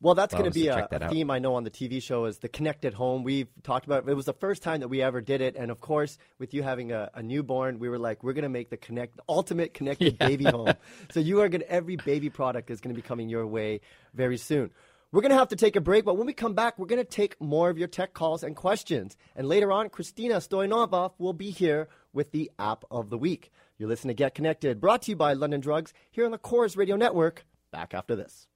Well, 0.00 0.16
that's 0.16 0.34
going 0.34 0.46
to 0.46 0.50
be 0.50 0.66
a, 0.66 0.88
theme 1.10 1.30
I 1.30 1.38
know 1.38 1.54
on 1.54 1.62
the 1.62 1.70
TV 1.70 2.02
show 2.02 2.24
is 2.24 2.38
the 2.38 2.48
connected 2.48 2.92
home. 2.92 3.22
We've 3.22 3.46
talked 3.62 3.86
about 3.86 4.08
it 4.08 4.14
was 4.14 4.26
the 4.26 4.32
first 4.32 4.64
time 4.64 4.80
that 4.80 4.88
we 4.88 5.00
ever 5.00 5.20
did 5.20 5.40
it, 5.40 5.54
and 5.54 5.70
of 5.70 5.80
course, 5.80 6.18
with 6.40 6.54
you 6.54 6.64
having 6.64 6.90
a, 6.90 7.08
a 7.14 7.22
newborn, 7.22 7.78
we 7.78 7.88
were 7.88 8.00
like, 8.00 8.24
we're 8.24 8.32
going 8.32 8.42
to 8.42 8.48
make 8.48 8.68
the 8.68 8.76
connect 8.76 9.16
the 9.16 9.22
ultimate 9.28 9.74
connected 9.74 10.18
baby 10.18 10.44
home. 10.44 10.74
So 11.12 11.20
you 11.20 11.40
are 11.42 11.48
going 11.48 11.62
every 11.68 11.94
baby 11.94 12.30
product 12.30 12.68
is 12.72 12.80
going 12.80 12.92
to 12.92 13.00
be 13.00 13.06
coming 13.06 13.28
your 13.28 13.46
way 13.46 13.80
very 14.12 14.38
soon. 14.38 14.72
We're 15.12 15.20
going 15.20 15.30
to 15.30 15.36
have 15.36 15.48
to 15.48 15.56
take 15.56 15.76
a 15.76 15.80
break, 15.82 16.06
but 16.06 16.16
when 16.16 16.26
we 16.26 16.32
come 16.32 16.54
back, 16.54 16.78
we're 16.78 16.86
going 16.86 16.98
to 16.98 17.04
take 17.04 17.38
more 17.38 17.68
of 17.68 17.76
your 17.76 17.86
tech 17.86 18.14
calls 18.14 18.42
and 18.42 18.56
questions. 18.56 19.14
And 19.36 19.46
later 19.46 19.70
on, 19.70 19.90
Christina 19.90 20.36
Stoyanova 20.36 21.12
will 21.18 21.34
be 21.34 21.50
here 21.50 21.90
with 22.14 22.32
the 22.32 22.50
app 22.58 22.84
of 22.90 23.10
the 23.10 23.18
week. 23.18 23.52
You're 23.76 23.90
listening 23.90 24.16
to 24.16 24.22
Get 24.22 24.34
Connected, 24.34 24.80
brought 24.80 25.02
to 25.02 25.10
you 25.10 25.16
by 25.16 25.34
London 25.34 25.60
Drugs 25.60 25.92
here 26.10 26.24
on 26.24 26.30
the 26.30 26.38
Corus 26.38 26.78
Radio 26.78 26.96
Network. 26.96 27.44
Back 27.70 27.92
after 27.92 28.16
this. 28.16 28.46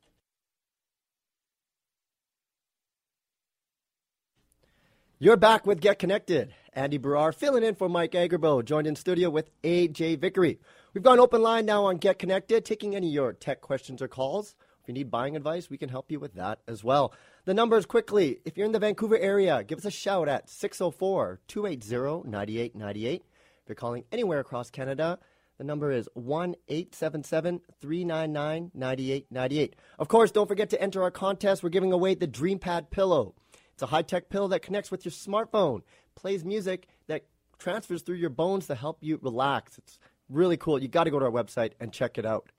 You're 5.19 5.37
back 5.37 5.67
with 5.67 5.81
Get 5.81 5.99
Connected. 5.99 6.55
Andy 6.73 6.99
Baryer 6.99 7.35
filling 7.35 7.65
in 7.65 7.75
for 7.75 7.89
Mike 7.89 8.13
Agerbo, 8.13 8.65
joined 8.65 8.87
in 8.87 8.97
studio 8.97 9.29
with 9.29 9.51
AJ 9.63 10.21
Vickery. 10.21 10.59
We've 10.95 11.05
got 11.05 11.15
an 11.15 11.21
open 11.21 11.43
line 11.43 11.67
now 11.67 11.85
on 11.85 11.99
Get 11.99 12.19
Connected, 12.19 12.65
taking 12.65 12.97
any 12.97 13.09
of 13.09 13.13
your 13.13 13.33
tech 13.35 13.61
questions 13.61 14.01
or 14.01 14.09
calls. 14.09 14.55
If 14.87 14.91
you 14.91 14.95
need 14.95 15.11
buying 15.11 15.35
advice, 15.35 15.69
we 15.69 15.79
can 15.79 15.89
help 15.89 16.13
you 16.13 16.21
with 16.21 16.35
that 16.35 16.61
as 16.69 16.85
well. 16.85 17.13
The 17.45 17.55
numbers 17.55 17.87
quickly. 17.87 18.39
If 18.45 18.57
you're 18.57 18.67
in 18.67 18.71
the 18.71 18.79
Vancouver 18.79 19.19
area, 19.19 19.65
give 19.65 19.79
us 19.79 19.85
a 19.85 19.91
shout 19.91 20.29
at 20.29 20.49
604 20.49 21.41
280 21.49 22.31
9898. 22.31 23.25
If 23.25 23.69
you're 23.69 23.75
calling 23.75 24.05
anywhere 24.13 24.39
across 24.39 24.71
Canada, 24.71 25.19
the 25.59 25.65
number 25.65 25.91
is 25.91 26.09
1 26.15 26.55
877 26.69 27.63
399 27.81 28.71
9898. 28.75 29.75
Of 29.99 30.07
course, 30.07 30.31
don't 30.31 30.47
forget 30.47 30.71
to 30.71 30.81
enter 30.81 31.03
our 31.03 31.11
contest. 31.11 31.65
We're 31.65 31.71
giving 31.71 31.93
away 31.93 32.15
the 32.15 32.29
DreamPad 32.29 32.91
pillow. 32.91 33.35
It's 33.73 33.83
a 33.83 33.87
high 33.87 34.03
tech 34.03 34.29
pillow 34.29 34.47
that 34.47 34.63
connects 34.63 34.93
with 34.93 35.05
your 35.05 35.11
smartphone, 35.11 35.83
plays 36.15 36.45
music 36.45 36.87
that 37.09 37.25
transfers 37.59 38.03
through 38.03 38.19
your 38.19 38.31
bones 38.31 38.69
to 38.69 38.77
help 38.77 38.99
you 39.01 39.19
relax. 39.21 39.79
It's 39.79 39.99
really 40.29 40.57
cool. 40.57 40.81
You 40.81 40.87
got 40.87 41.05
to 41.05 41.11
go 41.11 41.19
to 41.19 41.25
our 41.25 41.33
website 41.33 41.73
and 41.81 41.93
check 41.93 42.19
it 42.19 42.25
out. 42.25 42.53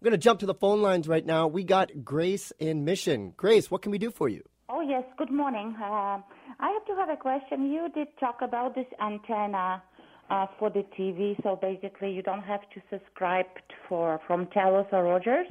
We're 0.00 0.10
going 0.10 0.20
to 0.20 0.24
jump 0.24 0.40
to 0.40 0.46
the 0.46 0.54
phone 0.54 0.82
lines 0.82 1.08
right 1.08 1.24
now. 1.24 1.46
We 1.46 1.64
got 1.64 2.04
Grace 2.04 2.52
in 2.58 2.84
Mission. 2.84 3.32
Grace, 3.34 3.70
what 3.70 3.80
can 3.80 3.90
we 3.90 3.96
do 3.96 4.10
for 4.10 4.28
you? 4.28 4.42
Oh, 4.68 4.82
yes. 4.82 5.04
Good 5.16 5.30
morning. 5.30 5.74
Uh, 5.80 6.20
I 6.60 6.70
have 6.70 6.84
to 6.84 6.94
have 6.96 7.08
a 7.08 7.16
question. 7.16 7.72
You 7.72 7.88
did 7.94 8.08
talk 8.20 8.42
about 8.42 8.74
this 8.74 8.84
antenna 9.00 9.82
uh, 10.28 10.46
for 10.58 10.68
the 10.68 10.84
TV, 10.98 11.42
so 11.42 11.56
basically 11.56 12.12
you 12.12 12.20
don't 12.20 12.42
have 12.42 12.60
to 12.74 12.82
subscribe 12.90 13.46
for 13.88 14.20
from 14.26 14.46
Telus 14.48 14.86
or 14.92 15.04
Rogers. 15.04 15.46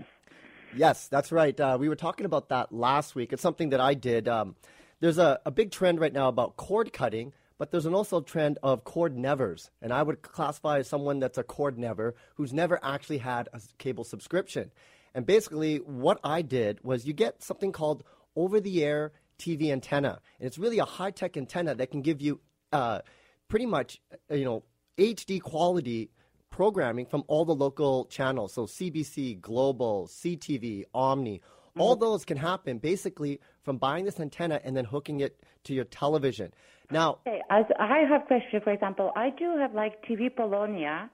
Yes, 0.76 1.08
that's 1.08 1.32
right. 1.32 1.60
Uh, 1.60 1.78
we 1.80 1.90
were 1.90 1.96
talking 1.96 2.28
about 2.28 2.50
that 2.50 2.72
last 2.72 3.16
week. 3.16 3.34
It's 3.34 3.42
something 3.42 3.70
that 3.70 3.82
I 3.82 3.96
did. 3.96 4.28
Um, 4.28 4.56
there's 5.00 5.18
a, 5.18 5.40
a 5.44 5.50
big 5.50 5.72
trend 5.72 6.00
right 6.00 6.14
now 6.14 6.28
about 6.28 6.56
cord 6.56 6.94
cutting, 6.94 7.34
but 7.58 7.72
there's 7.72 7.86
an 7.86 7.94
also 7.94 8.22
trend 8.22 8.60
of 8.64 8.84
cord 8.84 9.18
nevers. 9.18 9.72
And 9.82 9.94
I 9.94 10.04
would 10.04 10.22
classify 10.22 10.80
as 10.80 10.88
someone 10.88 11.20
that's 11.20 11.38
a 11.38 11.44
cord 11.44 11.78
never 11.78 12.16
who's 12.36 12.54
never 12.54 12.80
actually 12.84 13.20
had 13.20 13.50
a 13.54 13.62
cable 13.78 14.04
subscription. 14.04 14.72
And 15.14 15.26
basically, 15.26 15.78
what 15.78 16.20
I 16.24 16.42
did 16.42 16.84
was 16.84 17.06
you 17.06 17.14
get 17.14 17.42
something 17.42 17.72
called 17.72 18.04
over 18.36 18.60
the 18.60 18.84
air 18.84 19.14
TV 19.40 19.72
antenna. 19.72 20.20
And 20.40 20.48
it's 20.48 20.58
really 20.58 20.80
a 20.80 20.86
high 20.86 21.12
tech 21.12 21.38
antenna 21.38 21.76
that 21.76 21.92
can 21.92 22.02
give 22.02 22.22
you 22.22 22.42
uh, 22.74 23.00
pretty 23.48 23.66
much, 23.66 24.02
uh, 24.30 24.36
you 24.36 24.46
know, 24.46 24.64
HD 24.98 25.42
quality 25.42 26.10
programming 26.50 27.06
from 27.06 27.24
all 27.28 27.46
the 27.46 27.56
local 27.56 28.06
channels. 28.06 28.54
So 28.54 28.66
CBC, 28.66 29.40
Global, 29.42 30.08
CTV, 30.08 30.86
Omni, 30.94 31.42
all 31.78 31.96
those 31.96 32.24
can 32.24 32.38
happen 32.38 32.78
basically 32.78 33.42
from 33.64 33.78
buying 33.78 34.06
this 34.06 34.20
antenna 34.20 34.62
and 34.64 34.78
then 34.78 34.86
hooking 34.86 35.20
it 35.20 35.44
to 35.66 35.74
your 35.74 35.84
television. 35.84 36.54
Now, 36.92 37.20
Okay, 37.28 37.42
as 37.50 37.66
I 37.80 38.00
have 38.10 38.26
question. 38.28 38.62
For 38.64 38.72
example, 38.72 39.12
I 39.16 39.30
do 39.32 39.58
have 39.58 39.74
like 39.74 40.04
TV 40.06 40.34
Polonia, 40.36 41.10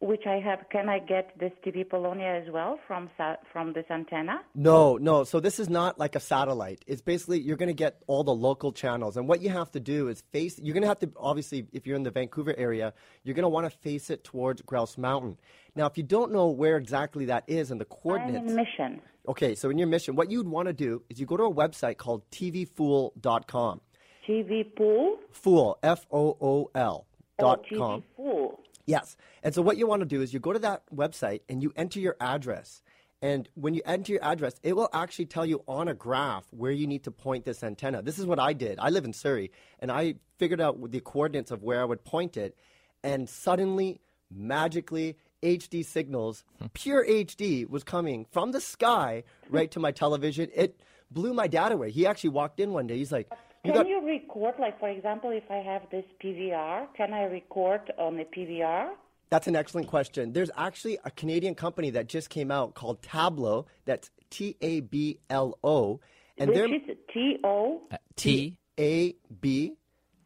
which 0.00 0.26
I 0.26 0.38
have. 0.38 0.60
Can 0.70 0.88
I 0.88 1.00
get 1.00 1.36
this 1.40 1.50
TV 1.66 1.88
Polonia 1.88 2.40
as 2.40 2.52
well 2.52 2.78
from 2.86 3.10
sa- 3.16 3.34
from 3.52 3.72
this 3.72 3.84
antenna? 3.90 4.40
No, 4.54 4.96
no. 4.96 5.24
So 5.24 5.40
this 5.40 5.58
is 5.58 5.68
not 5.68 5.98
like 5.98 6.14
a 6.14 6.20
satellite. 6.20 6.84
It's 6.86 7.02
basically 7.02 7.40
you're 7.40 7.56
going 7.56 7.68
to 7.68 7.74
get 7.74 8.00
all 8.06 8.22
the 8.22 8.34
local 8.34 8.70
channels, 8.72 9.16
and 9.16 9.26
what 9.26 9.42
you 9.42 9.50
have 9.50 9.72
to 9.72 9.80
do 9.80 10.06
is 10.08 10.22
face. 10.32 10.58
You're 10.62 10.74
going 10.74 10.82
to 10.82 10.88
have 10.88 11.00
to 11.00 11.10
obviously, 11.16 11.66
if 11.72 11.84
you're 11.86 11.96
in 11.96 12.04
the 12.04 12.12
Vancouver 12.12 12.54
area, 12.56 12.92
you're 13.24 13.34
going 13.34 13.42
to 13.42 13.48
want 13.48 13.64
to 13.70 13.76
face 13.78 14.08
it 14.10 14.22
towards 14.22 14.62
Grouse 14.62 14.96
Mountain. 14.98 15.36
Now, 15.74 15.86
if 15.86 15.96
you 15.96 16.04
don't 16.04 16.32
know 16.32 16.48
where 16.48 16.76
exactly 16.76 17.24
that 17.26 17.42
is 17.48 17.70
and 17.72 17.80
the 17.80 17.84
I'm 17.90 17.96
coordinates, 18.02 18.50
in 18.50 18.56
Mission. 18.56 19.00
okay. 19.26 19.54
So 19.56 19.68
in 19.70 19.78
your 19.78 19.88
mission, 19.88 20.14
what 20.16 20.30
you'd 20.30 20.46
want 20.48 20.66
to 20.68 20.72
do 20.72 21.02
is 21.10 21.18
you 21.18 21.26
go 21.26 21.36
to 21.36 21.44
a 21.44 21.52
website 21.54 21.96
called 21.96 22.22
tvfool.com. 22.30 23.80
TV 24.28 24.64
Pool 24.76 25.16
Fool, 25.30 25.78
F 25.82 26.06
O 26.12 26.36
O 26.40 26.70
L 26.74 27.06
oh, 27.06 27.42
dot 27.42 27.64
TV 27.64 27.78
com. 27.78 28.02
Pool. 28.16 28.60
Yes. 28.86 29.16
And 29.42 29.54
so 29.54 29.62
what 29.62 29.76
you 29.76 29.86
want 29.86 30.00
to 30.00 30.06
do 30.06 30.22
is 30.22 30.32
you 30.32 30.40
go 30.40 30.52
to 30.52 30.58
that 30.60 30.82
website 30.94 31.40
and 31.48 31.62
you 31.62 31.72
enter 31.76 32.00
your 32.00 32.16
address. 32.20 32.82
And 33.20 33.48
when 33.54 33.74
you 33.74 33.82
enter 33.84 34.12
your 34.12 34.24
address, 34.24 34.54
it 34.62 34.76
will 34.76 34.88
actually 34.92 35.26
tell 35.26 35.44
you 35.44 35.62
on 35.66 35.88
a 35.88 35.94
graph 35.94 36.44
where 36.50 36.70
you 36.70 36.86
need 36.86 37.04
to 37.04 37.10
point 37.10 37.44
this 37.44 37.62
antenna. 37.62 38.00
This 38.00 38.18
is 38.18 38.26
what 38.26 38.38
I 38.38 38.52
did. 38.52 38.78
I 38.78 38.90
live 38.90 39.04
in 39.04 39.12
Surrey, 39.12 39.50
and 39.80 39.90
I 39.90 40.14
figured 40.38 40.60
out 40.60 40.90
the 40.90 41.00
coordinates 41.00 41.50
of 41.50 41.62
where 41.62 41.80
I 41.80 41.84
would 41.84 42.04
point 42.04 42.36
it. 42.36 42.56
And 43.02 43.28
suddenly, 43.28 44.00
magically, 44.30 45.16
HD 45.42 45.84
signals, 45.84 46.44
hmm. 46.58 46.66
pure 46.74 47.04
HD, 47.04 47.68
was 47.68 47.82
coming 47.82 48.26
from 48.30 48.52
the 48.52 48.60
sky 48.60 49.24
right 49.50 49.70
to 49.72 49.80
my 49.80 49.90
television. 49.90 50.48
It 50.54 50.80
blew 51.10 51.34
my 51.34 51.48
dad 51.48 51.72
away. 51.72 51.90
He 51.90 52.06
actually 52.06 52.30
walked 52.30 52.60
in 52.60 52.72
one 52.72 52.86
day. 52.86 52.98
He's 52.98 53.12
like, 53.12 53.28
you 53.64 53.72
Can 53.72 53.82
got 53.82 53.88
you 53.88 54.04
record, 54.06 54.54
like 54.58 54.78
for 54.78 54.88
example, 54.88 55.30
if 55.30 55.50
I 55.50 55.56
have 55.56 55.82
this 55.90 56.04
PVR, 56.22 56.86
can 56.96 57.12
I 57.12 57.24
record 57.24 57.92
on 57.98 58.16
the 58.16 58.24
PVR? 58.24 58.90
That's 59.30 59.46
an 59.46 59.56
excellent 59.56 59.88
question. 59.88 60.32
There's 60.32 60.50
actually 60.56 60.98
a 61.04 61.10
Canadian 61.10 61.54
company 61.54 61.90
that 61.90 62.08
just 62.08 62.30
came 62.30 62.50
out 62.50 62.74
called 62.74 63.02
Tablo. 63.02 63.66
That's 63.84 64.10
T 64.30 64.56
A 64.60 64.80
B 64.80 65.18
L 65.28 65.58
O, 65.62 66.00
and 66.38 66.48
Which 66.48 66.56
they're 66.56 66.74
is 66.74 66.96
T 67.12 67.36
O. 67.44 67.82
Uh, 67.90 67.96
T. 68.16 68.56
A 68.78 69.14
B 69.40 69.74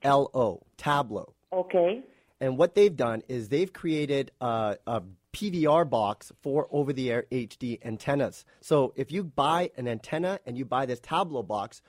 L 0.03 0.31
O 0.35 0.61
Tablo. 0.77 1.33
Okay. 1.53 2.03
And 2.41 2.59
what 2.59 2.75
they've 2.75 2.95
done 2.95 3.23
is 3.29 3.49
they've 3.49 3.73
created 3.73 4.33
a, 4.41 4.77
a 4.87 5.03
PVR 5.33 5.89
box 5.89 6.33
for 6.43 6.67
over-the-air 6.71 7.25
HD 7.31 7.79
antennas. 7.85 8.45
So 8.61 8.93
if 8.97 9.11
you 9.13 9.25
buy 9.25 9.71
an 9.77 9.89
antenna 9.89 10.41
and 10.45 10.59
you 10.59 10.65
buy 10.65 10.87
this 10.87 11.01
Tableau 11.01 11.43
box, 11.43 11.83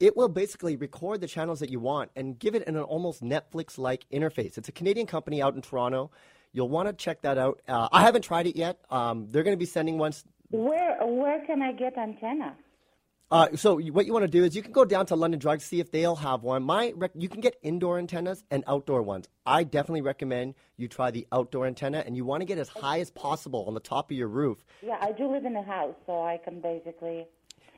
it 0.00 0.16
will 0.16 0.28
basically 0.28 0.76
record 0.76 1.20
the 1.20 1.26
channels 1.26 1.60
that 1.60 1.70
you 1.70 1.80
want 1.80 2.10
and 2.14 2.38
give 2.38 2.54
it 2.54 2.66
an 2.68 2.76
almost 2.78 3.22
Netflix-like 3.22 4.04
interface. 4.12 4.56
It's 4.56 4.68
a 4.68 4.72
Canadian 4.72 5.06
company 5.06 5.42
out 5.42 5.54
in 5.54 5.62
Toronto. 5.62 6.10
You'll 6.52 6.68
want 6.68 6.88
to 6.88 6.92
check 6.92 7.22
that 7.22 7.36
out. 7.36 7.60
Uh, 7.68 7.88
I 7.92 8.02
haven't 8.02 8.22
tried 8.22 8.46
it 8.46 8.56
yet. 8.56 8.78
Um, 8.90 9.26
they're 9.30 9.42
going 9.42 9.56
to 9.56 9.58
be 9.58 9.66
sending 9.66 9.98
ones. 9.98 10.24
Where 10.50 10.96
where 11.04 11.44
can 11.44 11.60
I 11.60 11.72
get 11.72 11.98
antenna? 11.98 12.56
Uh, 13.30 13.48
so 13.54 13.78
what 13.78 14.06
you 14.06 14.12
want 14.14 14.22
to 14.22 14.30
do 14.30 14.42
is 14.42 14.56
you 14.56 14.62
can 14.62 14.72
go 14.72 14.86
down 14.86 15.04
to 15.04 15.14
London 15.14 15.38
Drugs, 15.38 15.62
see 15.62 15.80
if 15.80 15.90
they'll 15.90 16.16
have 16.16 16.42
one. 16.42 16.62
My 16.62 16.94
rec- 16.96 17.10
you 17.14 17.28
can 17.28 17.42
get 17.42 17.56
indoor 17.62 17.98
antennas 17.98 18.42
and 18.50 18.64
outdoor 18.66 19.02
ones. 19.02 19.28
I 19.44 19.64
definitely 19.64 20.00
recommend 20.00 20.54
you 20.78 20.88
try 20.88 21.10
the 21.10 21.26
outdoor 21.30 21.66
antenna, 21.66 22.02
and 22.06 22.16
you 22.16 22.24
want 22.24 22.40
to 22.40 22.46
get 22.46 22.56
as 22.56 22.70
high 22.70 23.00
as 23.00 23.10
possible 23.10 23.66
on 23.68 23.74
the 23.74 23.80
top 23.80 24.10
of 24.10 24.16
your 24.16 24.28
roof. 24.28 24.64
Yeah, 24.80 24.96
I 25.02 25.12
do 25.12 25.30
live 25.30 25.44
in 25.44 25.54
a 25.56 25.62
house, 25.62 25.94
so 26.06 26.22
I 26.22 26.38
can 26.42 26.62
basically. 26.62 27.26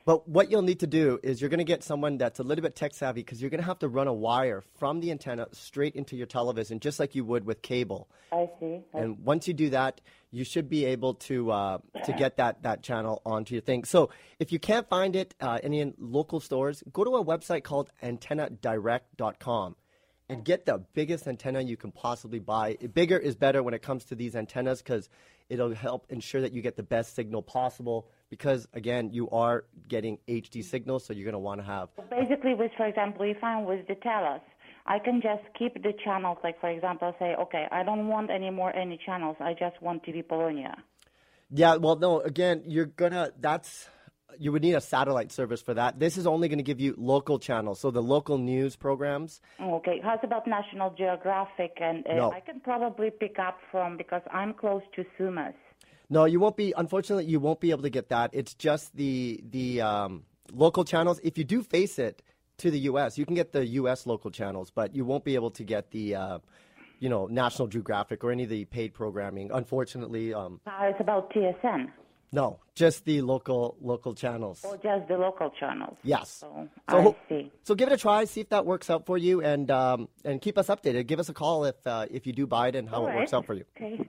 But 0.05 0.27
what 0.27 0.49
you'll 0.49 0.61
need 0.61 0.79
to 0.79 0.87
do 0.87 1.19
is 1.21 1.41
you're 1.41 1.49
going 1.49 1.59
to 1.59 1.63
get 1.63 1.83
someone 1.83 2.17
that's 2.17 2.39
a 2.39 2.43
little 2.43 2.61
bit 2.61 2.75
tech 2.75 2.93
savvy 2.93 3.21
because 3.21 3.41
you're 3.41 3.49
going 3.49 3.61
to 3.61 3.67
have 3.67 3.79
to 3.79 3.87
run 3.87 4.07
a 4.07 4.13
wire 4.13 4.63
from 4.79 4.99
the 4.99 5.11
antenna 5.11 5.47
straight 5.51 5.95
into 5.95 6.15
your 6.15 6.25
television, 6.25 6.79
just 6.79 6.99
like 6.99 7.15
you 7.15 7.23
would 7.25 7.45
with 7.45 7.61
cable. 7.61 8.09
I 8.31 8.49
see. 8.59 8.81
And 8.93 9.19
once 9.19 9.47
you 9.47 9.53
do 9.53 9.69
that, 9.71 10.01
you 10.31 10.43
should 10.43 10.69
be 10.69 10.85
able 10.85 11.15
to 11.15 11.51
uh, 11.51 11.77
to 12.05 12.13
get 12.13 12.37
that 12.37 12.63
that 12.63 12.81
channel 12.81 13.21
onto 13.25 13.53
your 13.53 13.61
thing. 13.61 13.83
So 13.83 14.09
if 14.39 14.51
you 14.51 14.59
can't 14.59 14.87
find 14.87 15.15
it 15.15 15.35
uh, 15.41 15.59
any 15.61 15.81
in 15.81 15.93
local 15.99 16.39
stores, 16.39 16.83
go 16.91 17.03
to 17.03 17.11
a 17.11 17.23
website 17.23 17.63
called 17.63 17.91
antennadirect.com 18.01 19.75
and 20.29 20.45
get 20.45 20.65
the 20.65 20.81
biggest 20.93 21.27
antenna 21.27 21.61
you 21.61 21.75
can 21.75 21.91
possibly 21.91 22.39
buy. 22.39 22.77
Bigger 22.93 23.17
is 23.17 23.35
better 23.35 23.61
when 23.61 23.73
it 23.73 23.81
comes 23.81 24.05
to 24.05 24.15
these 24.15 24.33
antennas 24.33 24.81
because 24.81 25.09
it'll 25.49 25.75
help 25.75 26.05
ensure 26.09 26.39
that 26.39 26.53
you 26.53 26.61
get 26.61 26.77
the 26.77 26.83
best 26.83 27.13
signal 27.15 27.41
possible. 27.41 28.07
Because 28.31 28.65
again, 28.73 29.11
you 29.11 29.29
are 29.29 29.65
getting 29.89 30.17
HD 30.27 30.63
signals, 30.63 31.05
so 31.05 31.11
you're 31.13 31.25
going 31.25 31.33
to 31.33 31.39
want 31.39 31.59
to 31.59 31.67
have 31.67 31.89
Basically, 32.09 32.55
with 32.55 32.71
for 32.77 32.87
example, 32.87 33.23
if 33.29 33.43
I'm 33.43 33.65
with 33.65 33.85
the 33.87 33.95
TELUS, 33.95 34.41
I 34.87 34.99
can 34.99 35.21
just 35.21 35.43
keep 35.59 35.73
the 35.83 35.93
channels. 36.03 36.37
Like 36.41 36.59
for 36.61 36.69
example, 36.69 37.13
say, 37.19 37.35
okay, 37.35 37.67
I 37.71 37.83
don't 37.83 38.07
want 38.07 38.31
any 38.31 38.49
more 38.49 38.73
any 38.75 38.97
channels. 39.05 39.35
I 39.41 39.53
just 39.53 39.79
want 39.81 40.03
TV 40.05 40.25
Polonia. 40.25 40.75
Yeah, 41.51 41.75
well, 41.75 41.97
no. 41.97 42.21
Again, 42.21 42.63
you're 42.65 42.85
gonna. 42.85 43.31
That's 43.37 43.89
you 44.39 44.53
would 44.53 44.61
need 44.61 44.75
a 44.75 44.81
satellite 44.81 45.31
service 45.33 45.61
for 45.61 45.73
that. 45.73 45.99
This 45.99 46.17
is 46.17 46.25
only 46.25 46.47
going 46.47 46.59
to 46.59 46.63
give 46.63 46.79
you 46.79 46.95
local 46.97 47.37
channels, 47.37 47.81
so 47.81 47.91
the 47.91 48.01
local 48.01 48.37
news 48.37 48.77
programs. 48.77 49.41
Okay. 49.61 49.99
How's 50.01 50.19
about 50.23 50.47
National 50.47 50.89
Geographic? 50.91 51.73
And 51.81 52.07
uh, 52.07 52.15
No. 52.15 52.31
I 52.31 52.39
can 52.39 52.61
probably 52.61 53.09
pick 53.09 53.39
up 53.39 53.57
from 53.71 53.97
because 53.97 54.21
I'm 54.31 54.53
close 54.53 54.83
to 54.95 55.03
Sumas. 55.19 55.53
No, 56.11 56.25
you 56.25 56.41
won't 56.41 56.57
be. 56.57 56.73
Unfortunately, 56.75 57.23
you 57.25 57.39
won't 57.39 57.61
be 57.61 57.71
able 57.71 57.83
to 57.83 57.89
get 57.89 58.09
that. 58.09 58.31
It's 58.33 58.53
just 58.53 58.95
the 58.97 59.41
the 59.49 59.79
um, 59.79 60.23
local 60.51 60.83
channels. 60.83 61.21
If 61.23 61.37
you 61.37 61.45
do 61.45 61.63
face 61.63 61.97
it 61.97 62.21
to 62.57 62.69
the 62.69 62.79
U.S., 62.91 63.17
you 63.17 63.25
can 63.25 63.33
get 63.33 63.53
the 63.53 63.65
U.S. 63.79 64.05
local 64.05 64.29
channels, 64.29 64.71
but 64.75 64.93
you 64.93 65.05
won't 65.05 65.23
be 65.23 65.35
able 65.35 65.51
to 65.51 65.63
get 65.63 65.89
the. 65.91 66.15
Uh, 66.15 66.39
you 66.99 67.09
know, 67.09 67.25
National 67.25 67.67
Geographic 67.67 68.23
or 68.23 68.31
any 68.31 68.43
of 68.43 68.49
the 68.51 68.65
paid 68.65 68.93
programming. 68.93 69.49
Unfortunately, 69.51 70.35
um, 70.35 70.61
Uh, 70.67 70.91
it's 70.91 70.99
about 70.99 71.31
TSN 71.33 71.89
no, 72.31 72.59
just 72.75 73.03
the 73.05 73.21
local 73.21 73.75
local 73.81 74.13
channels. 74.13 74.63
or 74.63 74.77
just 74.77 75.07
the 75.07 75.17
local 75.17 75.49
channels. 75.59 75.97
Yes. 76.03 76.29
So, 76.29 76.69
So, 76.89 77.15
I 77.27 77.29
see. 77.29 77.51
so 77.63 77.75
give 77.75 77.89
it 77.89 77.93
a 77.93 77.97
try. 77.97 78.23
See 78.25 78.39
if 78.41 78.49
that 78.49 78.65
works 78.65 78.89
out 78.89 79.05
for 79.05 79.17
you, 79.17 79.41
and 79.41 79.69
um, 79.69 80.07
and 80.23 80.41
keep 80.41 80.57
us 80.57 80.67
updated. 80.67 81.07
Give 81.07 81.19
us 81.19 81.27
a 81.29 81.33
call 81.33 81.65
if 81.65 81.75
uh, 81.85 82.05
if 82.09 82.25
you 82.25 82.31
do 82.33 82.47
buy 82.47 82.69
it 82.69 82.75
and 82.75 82.89
how 82.89 83.01
All 83.01 83.07
it 83.07 83.15
works 83.15 83.33
out 83.33 83.45
for 83.45 83.53
you. 83.53 83.65
Okay. 83.75 84.07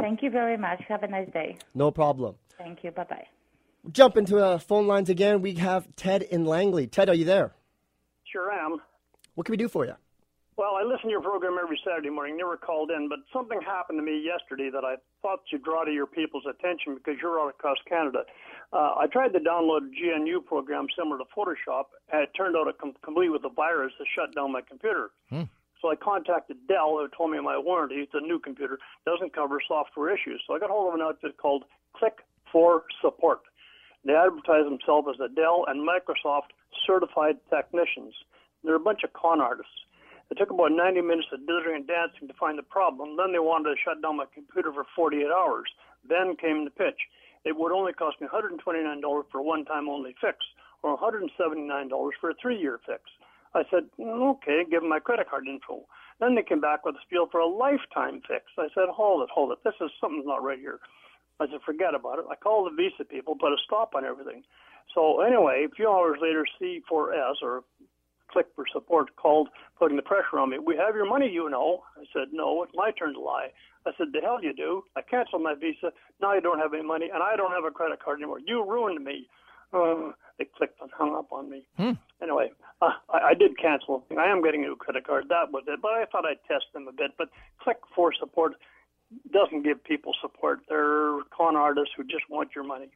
Thank 0.00 0.22
you 0.22 0.30
very 0.30 0.56
much. 0.56 0.82
Have 0.88 1.02
a 1.02 1.08
nice 1.08 1.28
day. 1.32 1.56
No 1.74 1.90
problem. 1.90 2.34
Thank 2.58 2.84
you. 2.84 2.90
Bye 2.90 3.04
bye. 3.08 3.26
Jump 3.92 4.16
into 4.16 4.38
uh, 4.38 4.58
phone 4.58 4.86
lines 4.86 5.08
again. 5.08 5.40
We 5.40 5.54
have 5.54 5.88
Ted 5.96 6.22
in 6.22 6.44
Langley. 6.44 6.86
Ted, 6.86 7.08
are 7.08 7.14
you 7.14 7.24
there? 7.24 7.54
Sure 8.30 8.50
am. 8.52 8.78
What 9.34 9.46
can 9.46 9.52
we 9.52 9.56
do 9.56 9.68
for 9.68 9.86
you? 9.86 9.94
Well, 10.56 10.76
I 10.78 10.82
listen 10.82 11.04
to 11.04 11.08
your 11.10 11.22
program 11.22 11.56
every 11.62 11.80
Saturday 11.86 12.10
morning. 12.10 12.36
Never 12.36 12.58
called 12.58 12.90
in, 12.90 13.08
but 13.08 13.20
something 13.32 13.58
happened 13.64 13.98
to 13.98 14.02
me 14.02 14.22
yesterday 14.22 14.68
that 14.70 14.84
I 14.84 14.96
thought 15.22 15.40
you'd 15.50 15.64
draw 15.64 15.84
to 15.84 15.90
your 15.90 16.06
people's 16.06 16.44
attention 16.44 16.96
because 16.96 17.14
you're 17.22 17.40
all 17.40 17.48
across 17.48 17.78
Canada. 17.88 18.24
Uh, 18.70 18.92
I 19.00 19.06
tried 19.10 19.32
to 19.32 19.38
download 19.38 19.88
a 19.88 20.18
GNU 20.18 20.42
program 20.42 20.86
similar 20.98 21.16
to 21.16 21.24
Photoshop, 21.34 21.84
and 22.12 22.22
it 22.24 22.30
turned 22.36 22.56
out 22.56 22.68
it 22.68 22.76
com- 22.78 22.92
complete 23.02 23.30
with 23.30 23.42
a 23.44 23.48
virus 23.48 23.92
that 23.98 24.06
shut 24.14 24.34
down 24.34 24.52
my 24.52 24.60
computer. 24.60 25.10
So 25.80 25.90
I 25.90 25.96
contacted 25.96 26.56
Dell, 26.68 26.98
who 26.98 27.08
told 27.16 27.30
me 27.30 27.40
my 27.40 27.56
warranty, 27.56 27.96
it's 27.96 28.12
a 28.14 28.20
new 28.20 28.38
computer, 28.38 28.78
doesn't 29.06 29.34
cover 29.34 29.60
software 29.66 30.14
issues. 30.14 30.42
So 30.46 30.54
I 30.54 30.58
got 30.58 30.70
hold 30.70 30.88
of 30.88 30.94
an 30.94 31.06
outfit 31.06 31.36
called 31.38 31.64
Click 31.96 32.18
for 32.52 32.84
Support. 33.00 33.40
They 34.04 34.14
advertise 34.14 34.64
themselves 34.64 35.08
as 35.14 35.20
a 35.20 35.34
Dell 35.34 35.64
and 35.68 35.86
Microsoft 35.86 36.52
certified 36.86 37.36
technicians. 37.48 38.14
They're 38.64 38.76
a 38.76 38.80
bunch 38.80 39.04
of 39.04 39.12
con 39.12 39.40
artists. 39.40 39.72
It 40.30 40.38
took 40.38 40.50
about 40.50 40.72
90 40.72 41.00
minutes 41.00 41.28
of 41.32 41.40
dithering 41.40 41.76
and 41.76 41.86
dancing 41.86 42.28
to 42.28 42.34
find 42.34 42.56
the 42.56 42.62
problem. 42.62 43.16
Then 43.16 43.32
they 43.32 43.40
wanted 43.40 43.74
to 43.74 43.80
shut 43.82 44.00
down 44.00 44.16
my 44.16 44.26
computer 44.32 44.72
for 44.72 44.86
48 44.94 45.26
hours. 45.26 45.68
Then 46.08 46.36
came 46.36 46.64
the 46.64 46.70
pitch. 46.70 47.00
It 47.44 47.56
would 47.56 47.72
only 47.72 47.92
cost 47.92 48.20
me 48.20 48.28
$129 48.28 48.60
for 49.32 49.38
a 49.38 49.42
one-time 49.42 49.88
only 49.88 50.14
fix, 50.20 50.38
or 50.82 50.96
$179 50.96 51.90
for 52.20 52.30
a 52.30 52.34
three-year 52.40 52.80
fix. 52.86 53.02
I 53.54 53.64
said, 53.70 53.90
"Mm, 53.98 54.30
okay, 54.36 54.64
give 54.68 54.82
them 54.82 54.90
my 54.90 55.00
credit 55.00 55.28
card 55.28 55.46
info. 55.46 55.86
Then 56.20 56.34
they 56.34 56.42
came 56.42 56.60
back 56.60 56.84
with 56.84 56.94
a 56.94 57.00
spiel 57.02 57.26
for 57.26 57.40
a 57.40 57.46
lifetime 57.46 58.20
fix. 58.28 58.44
I 58.58 58.68
said, 58.74 58.88
hold 58.92 59.22
it, 59.22 59.30
hold 59.32 59.52
it. 59.52 59.58
This 59.64 59.74
is 59.80 59.90
something's 60.00 60.26
not 60.26 60.42
right 60.42 60.58
here. 60.58 60.80
I 61.40 61.46
said, 61.46 61.60
forget 61.64 61.94
about 61.94 62.18
it. 62.18 62.26
I 62.30 62.36
called 62.36 62.70
the 62.70 62.76
Visa 62.76 63.04
people, 63.04 63.34
put 63.34 63.52
a 63.52 63.56
stop 63.64 63.94
on 63.96 64.04
everything. 64.04 64.44
So 64.94 65.20
anyway, 65.22 65.64
a 65.64 65.74
few 65.74 65.88
hours 65.88 66.18
later, 66.20 66.44
C4S 66.60 67.42
or 67.42 67.64
Click 68.30 68.46
for 68.54 68.64
Support 68.72 69.16
called, 69.16 69.48
putting 69.78 69.96
the 69.96 70.02
pressure 70.02 70.38
on 70.38 70.50
me. 70.50 70.58
We 70.58 70.76
have 70.76 70.94
your 70.94 71.08
money, 71.08 71.28
you 71.28 71.50
know. 71.50 71.82
I 71.96 72.04
said, 72.12 72.28
no, 72.32 72.62
it's 72.62 72.72
my 72.74 72.92
turn 72.92 73.14
to 73.14 73.20
lie. 73.20 73.48
I 73.86 73.90
said, 73.98 74.08
the 74.12 74.20
hell 74.20 74.38
you 74.42 74.52
do. 74.52 74.84
I 74.96 75.02
canceled 75.02 75.42
my 75.42 75.54
Visa. 75.54 75.90
Now 76.20 76.34
you 76.34 76.40
don't 76.40 76.60
have 76.60 76.74
any 76.74 76.84
money, 76.84 77.08
and 77.12 77.22
I 77.22 77.34
don't 77.34 77.50
have 77.50 77.64
a 77.64 77.70
credit 77.70 78.02
card 78.02 78.20
anymore. 78.20 78.38
You 78.44 78.64
ruined 78.64 79.04
me. 79.04 79.26
Uh, 79.72 80.12
they 80.38 80.46
clicked 80.56 80.80
and 80.80 80.90
hung 80.96 81.14
up 81.14 81.32
on 81.32 81.50
me. 81.50 81.64
Anyway, 82.22 82.50
uh, 82.80 82.90
I, 83.10 83.30
I 83.30 83.34
did 83.34 83.58
cancel. 83.58 84.04
I 84.18 84.26
am 84.30 84.42
getting 84.42 84.64
a 84.64 84.68
new 84.68 84.76
credit 84.76 85.06
card. 85.06 85.26
That 85.28 85.52
was 85.52 85.64
it. 85.68 85.80
But 85.82 85.92
I 85.92 86.04
thought 86.10 86.24
I'd 86.24 86.42
test 86.48 86.66
them 86.72 86.88
a 86.88 86.92
bit. 86.92 87.12
But 87.18 87.28
Click 87.62 87.78
for 87.94 88.12
Support 88.18 88.54
doesn't 89.32 89.62
give 89.62 89.82
people 89.84 90.12
support. 90.20 90.60
They're 90.68 91.18
con 91.36 91.56
artists 91.56 91.92
who 91.96 92.04
just 92.04 92.24
want 92.30 92.50
your 92.54 92.64
money. 92.64 92.90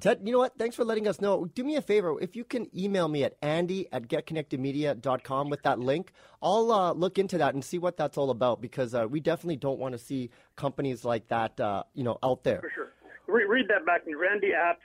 Ted, 0.00 0.22
you 0.24 0.32
know 0.32 0.38
what? 0.38 0.58
Thanks 0.58 0.74
for 0.74 0.84
letting 0.84 1.06
us 1.06 1.20
know. 1.20 1.44
Do 1.44 1.62
me 1.62 1.76
a 1.76 1.82
favor. 1.82 2.18
If 2.20 2.34
you 2.34 2.42
can 2.42 2.66
email 2.76 3.06
me 3.06 3.22
at 3.22 3.36
andy 3.42 3.86
at 3.92 4.08
getconnectedmedia.com 4.08 5.50
with 5.50 5.62
that 5.62 5.78
link, 5.78 6.12
I'll 6.42 6.72
uh, 6.72 6.92
look 6.94 7.16
into 7.16 7.38
that 7.38 7.54
and 7.54 7.64
see 7.64 7.78
what 7.78 7.96
that's 7.96 8.18
all 8.18 8.30
about 8.30 8.60
because 8.60 8.92
uh, 8.92 9.06
we 9.08 9.20
definitely 9.20 9.56
don't 9.56 9.78
want 9.78 9.92
to 9.92 9.98
see 9.98 10.30
companies 10.56 11.04
like 11.04 11.28
that, 11.28 11.60
uh, 11.60 11.84
you 11.94 12.02
know, 12.02 12.18
out 12.24 12.42
there. 12.42 12.60
For 12.60 12.72
sure. 12.74 12.92
Re- 13.28 13.44
read 13.44 13.68
that 13.68 13.86
back. 13.86 14.02
Randy 14.06 14.52
at 14.52 14.78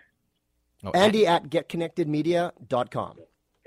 Oh, 0.83 0.91
Andy 0.91 1.25
at 1.25 1.49
getconnectedmedia.com. 1.49 3.17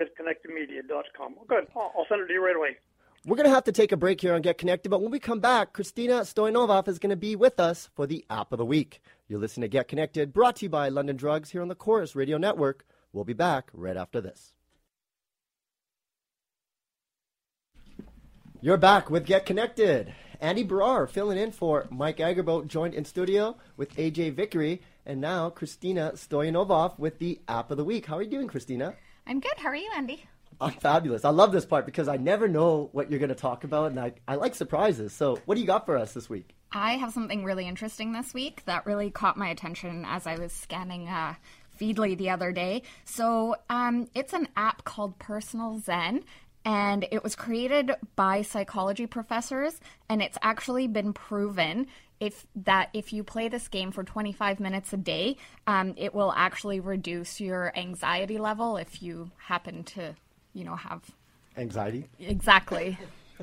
disconnectedmedia.com. 0.00 1.34
Oh, 1.40 1.44
good. 1.48 1.66
I'll, 1.74 1.92
I'll 1.96 2.06
send 2.08 2.22
it 2.22 2.26
to 2.26 2.32
you 2.32 2.44
right 2.44 2.56
away. 2.56 2.76
We're 3.24 3.36
going 3.36 3.48
to 3.48 3.54
have 3.54 3.64
to 3.64 3.72
take 3.72 3.90
a 3.90 3.96
break 3.96 4.20
here 4.20 4.34
on 4.34 4.42
Get 4.42 4.56
Connected, 4.56 4.88
but 4.88 5.02
when 5.02 5.10
we 5.10 5.18
come 5.18 5.40
back, 5.40 5.72
Christina 5.72 6.20
Stoyanov 6.20 6.86
is 6.86 7.00
going 7.00 7.10
to 7.10 7.16
be 7.16 7.34
with 7.34 7.58
us 7.58 7.90
for 7.96 8.06
the 8.06 8.24
App 8.30 8.52
of 8.52 8.58
the 8.58 8.64
Week. 8.64 9.02
You're 9.26 9.40
listening 9.40 9.62
to 9.62 9.68
Get 9.68 9.88
Connected, 9.88 10.32
brought 10.32 10.56
to 10.56 10.66
you 10.66 10.68
by 10.68 10.88
London 10.90 11.16
Drugs 11.16 11.50
here 11.50 11.60
on 11.60 11.66
the 11.66 11.74
Corus 11.74 12.14
Radio 12.14 12.38
Network. 12.38 12.86
We'll 13.12 13.24
be 13.24 13.32
back 13.32 13.70
right 13.72 13.96
after 13.96 14.20
this. 14.20 14.52
You're 18.60 18.76
back 18.76 19.10
with 19.10 19.26
Get 19.26 19.44
Connected. 19.44 20.14
Andy 20.40 20.64
Baryer 20.64 21.08
filling 21.08 21.38
in 21.38 21.50
for 21.50 21.88
Mike 21.90 22.18
Agerbo, 22.18 22.66
joined 22.66 22.94
in 22.94 23.04
studio 23.04 23.56
with 23.76 23.96
AJ 23.96 24.34
Vickery, 24.34 24.82
and 25.06 25.20
now 25.20 25.48
Christina 25.50 26.12
Stoyanova 26.14 26.98
with 26.98 27.18
the 27.18 27.40
App 27.48 27.70
of 27.70 27.76
the 27.76 27.84
Week. 27.84 28.06
How 28.06 28.18
are 28.18 28.22
you 28.22 28.30
doing, 28.30 28.48
Christina? 28.48 28.94
I'm 29.26 29.40
good. 29.40 29.54
How 29.56 29.68
are 29.68 29.76
you, 29.76 29.90
Andy? 29.96 30.24
I'm 30.60 30.72
fabulous. 30.72 31.24
I 31.24 31.30
love 31.30 31.52
this 31.52 31.66
part 31.66 31.86
because 31.86 32.08
I 32.08 32.16
never 32.16 32.48
know 32.48 32.88
what 32.92 33.10
you're 33.10 33.20
going 33.20 33.28
to 33.28 33.34
talk 33.34 33.64
about, 33.64 33.90
and 33.90 34.00
I, 34.00 34.12
I 34.26 34.36
like 34.36 34.54
surprises. 34.54 35.12
So, 35.12 35.38
what 35.44 35.54
do 35.54 35.60
you 35.60 35.66
got 35.66 35.86
for 35.86 35.96
us 35.96 36.12
this 36.12 36.28
week? 36.28 36.54
I 36.72 36.92
have 36.92 37.12
something 37.12 37.44
really 37.44 37.66
interesting 37.66 38.12
this 38.12 38.34
week 38.34 38.64
that 38.64 38.86
really 38.86 39.10
caught 39.10 39.36
my 39.36 39.48
attention 39.48 40.04
as 40.06 40.26
I 40.26 40.36
was 40.36 40.52
scanning 40.52 41.08
uh, 41.08 41.34
Feedly 41.78 42.16
the 42.16 42.30
other 42.30 42.52
day. 42.52 42.82
So, 43.04 43.56
um, 43.68 44.08
it's 44.14 44.32
an 44.32 44.48
app 44.56 44.84
called 44.84 45.18
Personal 45.18 45.78
Zen. 45.78 46.24
And 46.64 47.06
it 47.12 47.22
was 47.22 47.36
created 47.36 47.92
by 48.16 48.42
psychology 48.42 49.06
professors, 49.06 49.78
and 50.08 50.20
it's 50.20 50.36
actually 50.42 50.88
been 50.88 51.12
proven 51.12 51.86
if 52.20 52.46
that 52.56 52.90
if 52.92 53.12
you 53.12 53.22
play 53.22 53.48
this 53.48 53.68
game 53.68 53.92
for 53.92 54.04
25 54.04 54.60
minutes 54.60 54.92
a 54.92 54.96
day, 54.96 55.36
um, 55.66 55.94
it 55.96 56.14
will 56.14 56.32
actually 56.36 56.80
reduce 56.80 57.40
your 57.40 57.72
anxiety 57.76 58.38
level 58.38 58.76
if 58.76 59.02
you 59.02 59.30
happen 59.38 59.84
to, 59.84 60.14
you 60.54 60.64
know, 60.64 60.76
have 60.76 61.02
Anxiety. 61.56 62.08
Exactly. 62.20 62.98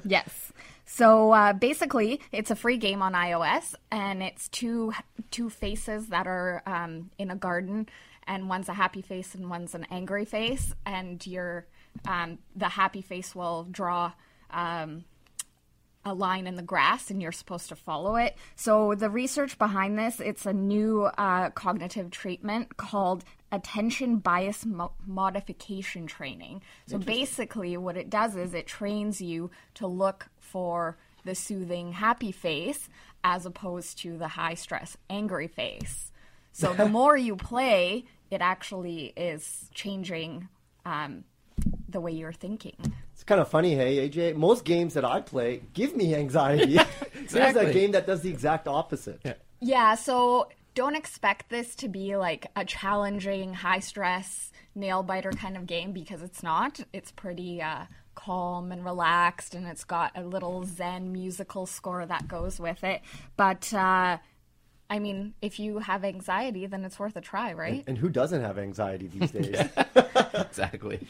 yes. 0.05 0.51
So 0.85 1.31
uh, 1.31 1.53
basically, 1.53 2.21
it's 2.31 2.51
a 2.51 2.55
free 2.55 2.77
game 2.77 3.01
on 3.01 3.13
iOS, 3.13 3.75
and 3.91 4.21
it's 4.21 4.47
two 4.49 4.93
two 5.31 5.49
faces 5.49 6.07
that 6.07 6.27
are 6.27 6.61
um, 6.65 7.09
in 7.17 7.31
a 7.31 7.35
garden, 7.35 7.87
and 8.27 8.49
one's 8.49 8.69
a 8.69 8.73
happy 8.73 9.01
face 9.01 9.33
and 9.33 9.49
one's 9.49 9.73
an 9.73 9.87
angry 9.89 10.25
face, 10.25 10.73
and 10.85 11.25
your 11.25 11.65
um, 12.07 12.37
the 12.55 12.69
happy 12.69 13.01
face 13.01 13.33
will 13.33 13.67
draw. 13.71 14.11
Um, 14.51 15.05
a 16.05 16.13
line 16.13 16.47
in 16.47 16.55
the 16.55 16.61
grass 16.61 17.09
and 17.09 17.21
you're 17.21 17.31
supposed 17.31 17.69
to 17.69 17.75
follow 17.75 18.15
it. 18.15 18.35
So 18.55 18.93
the 18.95 19.09
research 19.09 19.57
behind 19.57 19.97
this, 19.97 20.19
it's 20.19 20.45
a 20.45 20.53
new 20.53 21.03
uh, 21.03 21.49
cognitive 21.51 22.11
treatment 22.11 22.77
called 22.77 23.23
attention 23.51 24.17
bias 24.17 24.65
mo- 24.65 24.91
modification 25.05 26.07
training. 26.07 26.61
So 26.87 26.97
basically 26.97 27.77
what 27.77 27.97
it 27.97 28.09
does 28.09 28.35
is 28.35 28.53
it 28.53 28.67
trains 28.67 29.21
you 29.21 29.51
to 29.75 29.87
look 29.87 30.27
for 30.39 30.97
the 31.23 31.35
soothing 31.35 31.93
happy 31.93 32.31
face 32.31 32.89
as 33.23 33.45
opposed 33.45 33.99
to 33.99 34.17
the 34.17 34.27
high 34.27 34.55
stress 34.55 34.97
angry 35.09 35.47
face. 35.47 36.11
So 36.51 36.73
the 36.73 36.87
more 36.89 37.15
you 37.15 37.35
play, 37.35 38.05
it 38.29 38.41
actually 38.41 39.13
is 39.15 39.69
changing 39.73 40.49
um, 40.85 41.23
the 41.93 42.01
way 42.01 42.11
you're 42.11 42.33
thinking. 42.33 42.75
It's 43.13 43.23
kind 43.23 43.39
of 43.39 43.47
funny, 43.47 43.75
hey, 43.75 44.09
AJ. 44.09 44.35
Most 44.35 44.65
games 44.65 44.95
that 44.95 45.05
I 45.05 45.21
play 45.21 45.61
give 45.73 45.95
me 45.95 46.13
anxiety. 46.13 46.77
There's 47.29 47.55
a 47.55 47.71
game 47.71 47.91
that 47.91 48.05
does 48.05 48.21
the 48.21 48.29
exact 48.29 48.67
opposite. 48.67 49.21
Yeah, 49.23 49.33
yeah. 49.61 49.95
so 49.95 50.49
don't 50.75 50.95
expect 50.95 51.49
this 51.49 51.75
to 51.77 51.87
be 51.87 52.17
like 52.17 52.47
a 52.55 52.65
challenging, 52.65 53.53
high 53.53 53.79
stress, 53.79 54.51
nail 54.75 55.03
biter 55.03 55.31
kind 55.31 55.55
of 55.55 55.65
game 55.65 55.93
because 55.93 56.21
it's 56.21 56.43
not. 56.43 56.79
It's 56.91 57.11
pretty 57.11 57.61
uh, 57.61 57.85
calm 58.15 58.71
and 58.71 58.83
relaxed, 58.83 59.55
and 59.55 59.67
it's 59.67 59.83
got 59.83 60.11
a 60.15 60.23
little 60.23 60.65
Zen 60.65 61.11
musical 61.13 61.65
score 61.65 62.05
that 62.05 62.27
goes 62.27 62.59
with 62.59 62.83
it. 62.83 63.01
But 63.37 63.73
uh, 63.73 64.17
I 64.89 64.99
mean, 64.99 65.33
if 65.41 65.59
you 65.59 65.79
have 65.79 66.03
anxiety, 66.03 66.65
then 66.65 66.85
it's 66.85 66.99
worth 66.99 67.15
a 67.15 67.21
try, 67.21 67.53
right? 67.53 67.83
And 67.87 67.97
who 67.97 68.09
doesn't 68.09 68.41
have 68.41 68.57
anxiety 68.57 69.07
these 69.07 69.31
days? 69.31 69.59
exactly. 70.33 71.07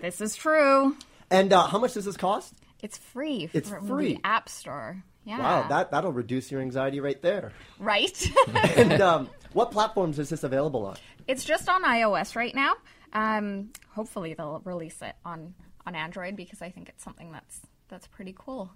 This 0.00 0.20
is 0.20 0.36
true. 0.36 0.96
and 1.30 1.52
uh, 1.52 1.66
how 1.66 1.78
much 1.78 1.94
does 1.94 2.04
this 2.04 2.16
cost? 2.16 2.54
It's 2.82 2.96
free 2.98 3.50
It's 3.52 3.68
from 3.70 3.86
free. 3.88 4.14
the 4.14 4.20
App 4.24 4.48
Store. 4.48 5.02
Yeah. 5.24 5.38
Wow, 5.40 5.68
that 5.68 5.90
that'll 5.90 6.12
reduce 6.12 6.50
your 6.50 6.60
anxiety 6.60 7.00
right 7.00 7.20
there. 7.20 7.52
right. 7.78 8.30
And 8.76 9.00
um, 9.02 9.28
what 9.52 9.70
platforms 9.72 10.18
is 10.18 10.28
this 10.30 10.42
available 10.44 10.86
on? 10.86 10.96
It's 11.26 11.44
just 11.44 11.68
on 11.68 11.82
iOS 11.82 12.34
right 12.36 12.54
now. 12.54 12.74
Um, 13.12 13.70
hopefully 13.90 14.34
they'll 14.34 14.62
release 14.64 15.02
it 15.02 15.14
on 15.24 15.54
on 15.86 15.94
Android 15.94 16.36
because 16.36 16.62
I 16.62 16.70
think 16.70 16.88
it's 16.88 17.02
something 17.02 17.32
that's 17.32 17.60
that's 17.88 18.06
pretty 18.06 18.34
cool. 18.38 18.70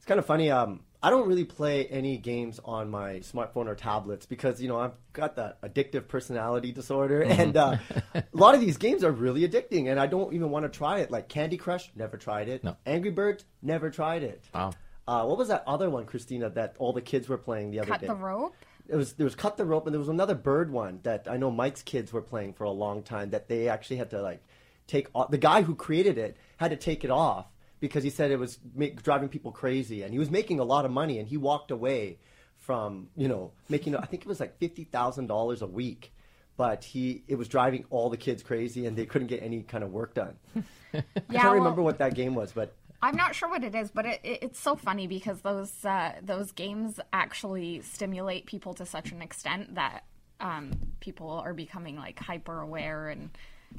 It's 0.00 0.06
kind 0.06 0.18
of 0.18 0.24
funny. 0.24 0.50
Um, 0.50 0.80
I 1.02 1.10
don't 1.10 1.28
really 1.28 1.44
play 1.44 1.84
any 1.84 2.16
games 2.16 2.58
on 2.64 2.88
my 2.90 3.16
smartphone 3.16 3.66
or 3.66 3.74
tablets 3.74 4.24
because 4.24 4.62
you 4.62 4.66
know 4.66 4.80
I've 4.80 4.94
got 5.12 5.36
that 5.36 5.60
addictive 5.60 6.08
personality 6.08 6.72
disorder, 6.72 7.20
and 7.20 7.54
uh, 7.54 7.76
a 8.14 8.24
lot 8.32 8.54
of 8.54 8.62
these 8.62 8.78
games 8.78 9.04
are 9.04 9.10
really 9.10 9.46
addicting, 9.46 9.90
and 9.90 10.00
I 10.00 10.06
don't 10.06 10.32
even 10.32 10.48
want 10.48 10.64
to 10.64 10.70
try 10.70 11.00
it. 11.00 11.10
Like 11.10 11.28
Candy 11.28 11.58
Crush, 11.58 11.90
never 11.94 12.16
tried 12.16 12.48
it. 12.48 12.64
No. 12.64 12.78
Angry 12.86 13.10
Birds, 13.10 13.44
never 13.60 13.90
tried 13.90 14.22
it. 14.22 14.42
Wow. 14.54 14.72
Uh, 15.06 15.26
what 15.26 15.36
was 15.36 15.48
that 15.48 15.64
other 15.66 15.90
one, 15.90 16.06
Christina, 16.06 16.48
that 16.48 16.76
all 16.78 16.94
the 16.94 17.02
kids 17.02 17.28
were 17.28 17.36
playing 17.36 17.70
the 17.70 17.80
other 17.80 17.90
Cut 17.90 18.00
day? 18.00 18.06
Cut 18.06 18.16
the 18.16 18.24
rope. 18.24 18.54
It 18.88 18.96
was 18.96 19.12
there 19.12 19.24
was 19.24 19.34
cut 19.34 19.58
the 19.58 19.66
rope, 19.66 19.86
and 19.86 19.92
there 19.92 20.00
was 20.00 20.08
another 20.08 20.34
bird 20.34 20.72
one 20.72 21.00
that 21.02 21.28
I 21.30 21.36
know 21.36 21.50
Mike's 21.50 21.82
kids 21.82 22.10
were 22.10 22.22
playing 22.22 22.54
for 22.54 22.64
a 22.64 22.70
long 22.70 23.02
time. 23.02 23.28
That 23.28 23.48
they 23.48 23.68
actually 23.68 23.98
had 23.98 24.08
to 24.12 24.22
like 24.22 24.42
take 24.86 25.08
off. 25.14 25.30
The 25.30 25.36
guy 25.36 25.60
who 25.60 25.74
created 25.74 26.16
it 26.16 26.38
had 26.56 26.70
to 26.70 26.78
take 26.78 27.04
it 27.04 27.10
off 27.10 27.44
because 27.80 28.04
he 28.04 28.10
said 28.10 28.30
it 28.30 28.38
was 28.38 28.58
make, 28.74 29.02
driving 29.02 29.28
people 29.28 29.52
crazy, 29.52 30.02
and 30.02 30.12
he 30.12 30.18
was 30.18 30.30
making 30.30 30.60
a 30.60 30.64
lot 30.64 30.84
of 30.84 30.90
money, 30.90 31.18
and 31.18 31.28
he 31.28 31.36
walked 31.36 31.70
away 31.70 32.18
from 32.58 33.08
you 33.16 33.28
know 33.28 33.52
making. 33.68 33.96
I 33.96 34.06
think 34.06 34.22
it 34.22 34.28
was 34.28 34.40
like 34.40 34.58
fifty 34.58 34.84
thousand 34.84 35.26
dollars 35.26 35.62
a 35.62 35.66
week, 35.66 36.12
but 36.56 36.84
he 36.84 37.24
it 37.26 37.36
was 37.36 37.48
driving 37.48 37.84
all 37.90 38.10
the 38.10 38.16
kids 38.16 38.42
crazy, 38.42 38.86
and 38.86 38.96
they 38.96 39.06
couldn't 39.06 39.28
get 39.28 39.42
any 39.42 39.62
kind 39.62 39.82
of 39.82 39.90
work 39.90 40.14
done. 40.14 40.36
I 40.94 41.02
can't 41.10 41.28
well- 41.30 41.54
remember 41.54 41.82
what 41.82 41.98
that 41.98 42.14
game 42.14 42.34
was, 42.34 42.52
but 42.52 42.74
I'm 43.02 43.16
not 43.16 43.34
sure 43.34 43.48
what 43.48 43.64
it 43.64 43.74
is, 43.74 43.90
but 43.90 44.04
it, 44.04 44.20
it, 44.22 44.38
it's 44.42 44.60
so 44.60 44.76
funny 44.76 45.06
because 45.06 45.40
those 45.40 45.84
uh, 45.84 46.12
those 46.22 46.52
games 46.52 47.00
actually 47.12 47.80
stimulate 47.80 48.46
people 48.46 48.74
to 48.74 48.84
such 48.84 49.10
an 49.12 49.22
extent 49.22 49.76
that 49.76 50.04
um, 50.40 50.72
people 51.00 51.30
are 51.30 51.54
becoming 51.54 51.96
like 51.96 52.18
hyper 52.18 52.60
aware 52.60 53.08
and 53.08 53.30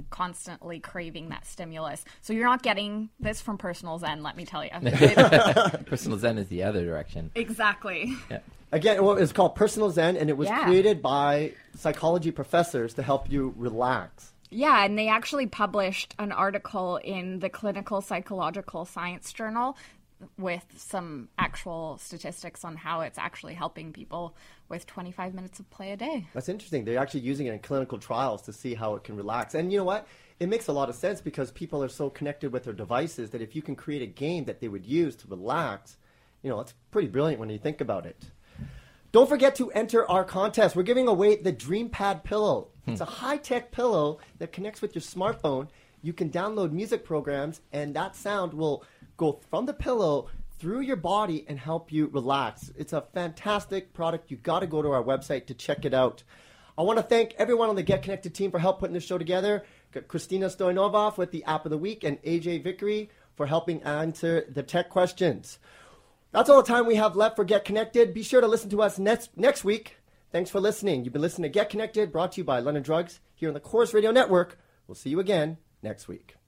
constantly 0.10 0.80
craving 0.80 1.30
that 1.30 1.46
stimulus. 1.46 2.04
So 2.22 2.34
you're 2.34 2.46
not 2.46 2.64
getting 2.64 3.10
this 3.20 3.42
from 3.42 3.58
personal 3.58 3.98
zen, 4.00 4.24
let 4.24 4.36
me 4.38 4.46
tell 4.46 4.64
you. 4.64 4.72
Personal 5.86 6.18
Zen 6.18 6.38
is 6.38 6.48
the 6.48 6.64
other 6.64 6.84
direction. 6.84 7.32
exactly. 7.36 8.14
Again, 8.72 9.04
well, 9.04 9.18
it's 9.18 9.34
called 9.34 9.56
Personal 9.56 9.90
Zen, 9.90 10.16
and 10.16 10.30
it 10.30 10.38
was 10.38 10.48
Yeah. 10.48 10.64
created 10.64 11.02
by 11.02 11.54
psychology 11.76 12.32
professors 12.32 12.94
to 12.94 13.04
help 13.04 13.30
you 13.30 13.54
relax. 13.58 14.32
Yeah, 14.50 14.84
and 14.86 14.98
they 14.98 15.08
actually 15.08 15.48
published 15.48 16.14
an 16.20 16.32
article 16.32 16.98
in 16.98 17.40
the 17.40 17.50
Clinical 17.50 18.02
Psychological 18.02 18.86
Science 18.86 19.32
Journal 19.34 19.78
with 20.38 20.66
some 20.78 21.30
actual 21.38 21.98
statistics 21.98 22.64
on 22.64 22.76
how 22.76 23.02
it's 23.02 23.18
actually 23.18 23.54
helping 23.54 23.92
people 23.94 24.36
with 24.70 24.86
25 24.86 25.34
minutes 25.34 25.60
of 25.60 25.70
play 25.70 25.92
a 25.92 25.98
day. 25.98 26.28
That's 26.34 26.50
interesting. 26.50 26.86
They're 26.86 27.00
actually 27.00 27.22
using 27.22 27.48
it 27.48 27.54
in 27.54 27.60
clinical 27.60 27.98
trials 27.98 28.42
to 28.44 28.54
see 28.54 28.74
how 28.74 28.96
it 28.96 29.04
can 29.04 29.16
relax. 29.16 29.56
And 29.56 29.72
you 29.72 29.80
know 29.80 29.84
what? 29.84 30.08
It 30.40 30.50
makes 30.50 30.68
a 30.68 30.74
lot 30.74 30.90
of 30.90 30.96
sense 30.96 31.22
because 31.22 31.52
people 31.52 31.84
are 31.84 31.90
so 31.90 32.10
connected 32.10 32.52
with 32.52 32.64
their 32.64 32.74
devices 32.74 33.30
that 33.32 33.42
if 33.42 33.56
you 33.56 33.62
can 33.62 33.76
create 33.76 34.02
a 34.02 34.08
game 34.08 34.46
that 34.46 34.60
they 34.60 34.68
would 34.68 34.86
use 34.86 35.16
to 35.18 35.28
relax, 35.28 35.98
you 36.42 36.50
know, 36.50 36.60
it's 36.60 36.74
pretty 36.90 37.08
brilliant 37.08 37.40
when 37.40 37.50
you 37.50 37.60
think 37.60 37.82
about 37.82 38.06
it. 38.06 38.26
Don't 39.12 39.28
forget 39.28 39.56
to 39.56 39.70
enter 39.72 40.10
our 40.10 40.24
contest. 40.24 40.76
We're 40.76 40.84
giving 40.84 41.08
away 41.08 41.36
the 41.36 41.52
DreamPad 41.52 42.24
pillow. 42.24 42.70
It's 42.88 43.02
a 43.02 43.06
hmm. 43.06 43.12
high-tech 43.12 43.72
pillow 43.72 44.20
that 44.40 44.54
connects 44.54 44.82
with 44.82 44.96
your 44.96 45.02
smartphone. 45.02 45.68
You 46.02 46.14
can 46.14 46.30
download 46.30 46.72
music 46.72 47.04
programs, 47.04 47.62
and 47.72 47.94
that 47.96 48.16
sound 48.16 48.54
will 48.54 48.84
go 49.22 49.40
from 49.52 49.68
the 49.68 49.74
pillow 49.74 50.28
through 50.58 50.82
your 50.82 50.96
body 50.96 51.46
and 51.48 51.60
help 51.60 51.92
you 51.92 52.08
relax. 52.08 52.72
It's 52.76 52.92
a 52.92 53.06
fantastic 53.14 53.94
product. 53.94 54.32
You 54.32 54.38
got 54.38 54.62
to 54.62 54.68
go 54.68 54.82
to 54.82 54.90
our 54.90 55.04
website 55.04 55.46
to 55.46 55.54
check 55.54 55.86
it 55.86 55.94
out. 55.94 56.24
I 56.76 56.82
want 56.82 56.98
to 56.98 57.04
thank 57.04 57.36
everyone 57.38 57.70
on 57.70 57.76
the 57.76 57.84
Get 57.84 58.02
Connected 58.02 58.34
team 58.34 58.50
for 58.50 58.58
help 58.58 58.80
putting 58.80 58.96
this 58.96 59.06
show 59.06 59.20
together. 59.20 59.64
Christina 60.08 60.48
Stoyanova 60.48 61.16
with 61.18 61.30
the 61.32 61.44
app 61.44 61.66
of 61.66 61.70
the 61.70 61.78
week, 61.78 62.04
and 62.04 62.20
AJ 62.24 62.64
Vickery 62.64 63.12
for 63.36 63.46
helping 63.46 63.84
answer 63.84 64.46
the 64.50 64.64
tech 64.64 64.90
questions. 64.90 65.60
That's 66.32 66.50
all 66.50 66.64
the 66.64 66.68
time 66.68 66.88
we 66.88 66.96
have 66.96 67.16
left 67.16 67.36
for 67.36 67.44
Get 67.44 67.66
Connected. 67.66 68.16
Be 68.16 68.24
sure 68.24 68.42
to 68.42 68.48
listen 68.48 68.72
to 68.72 68.82
us 68.82 68.98
next 68.98 69.38
next 69.38 69.64
week. 69.64 69.98
Thanks 70.32 70.50
for 70.50 70.60
listening. 70.60 71.04
You've 71.04 71.14
been 71.14 71.22
listening 71.22 71.52
to 71.52 71.54
Get 71.54 71.70
Connected, 71.70 72.12
brought 72.12 72.32
to 72.32 72.42
you 72.42 72.46
by 72.46 72.60
London 72.60 72.82
Drugs 72.82 73.20
here 73.36 73.50
on 73.50 73.54
the 73.54 73.60
Corus 73.60 73.94
Radio 73.94 74.12
Network. 74.12 74.58
We'll 74.88 74.96
see 74.96 75.12
you 75.12 75.20
again 75.20 75.58
next 75.84 76.08
week. 76.08 76.41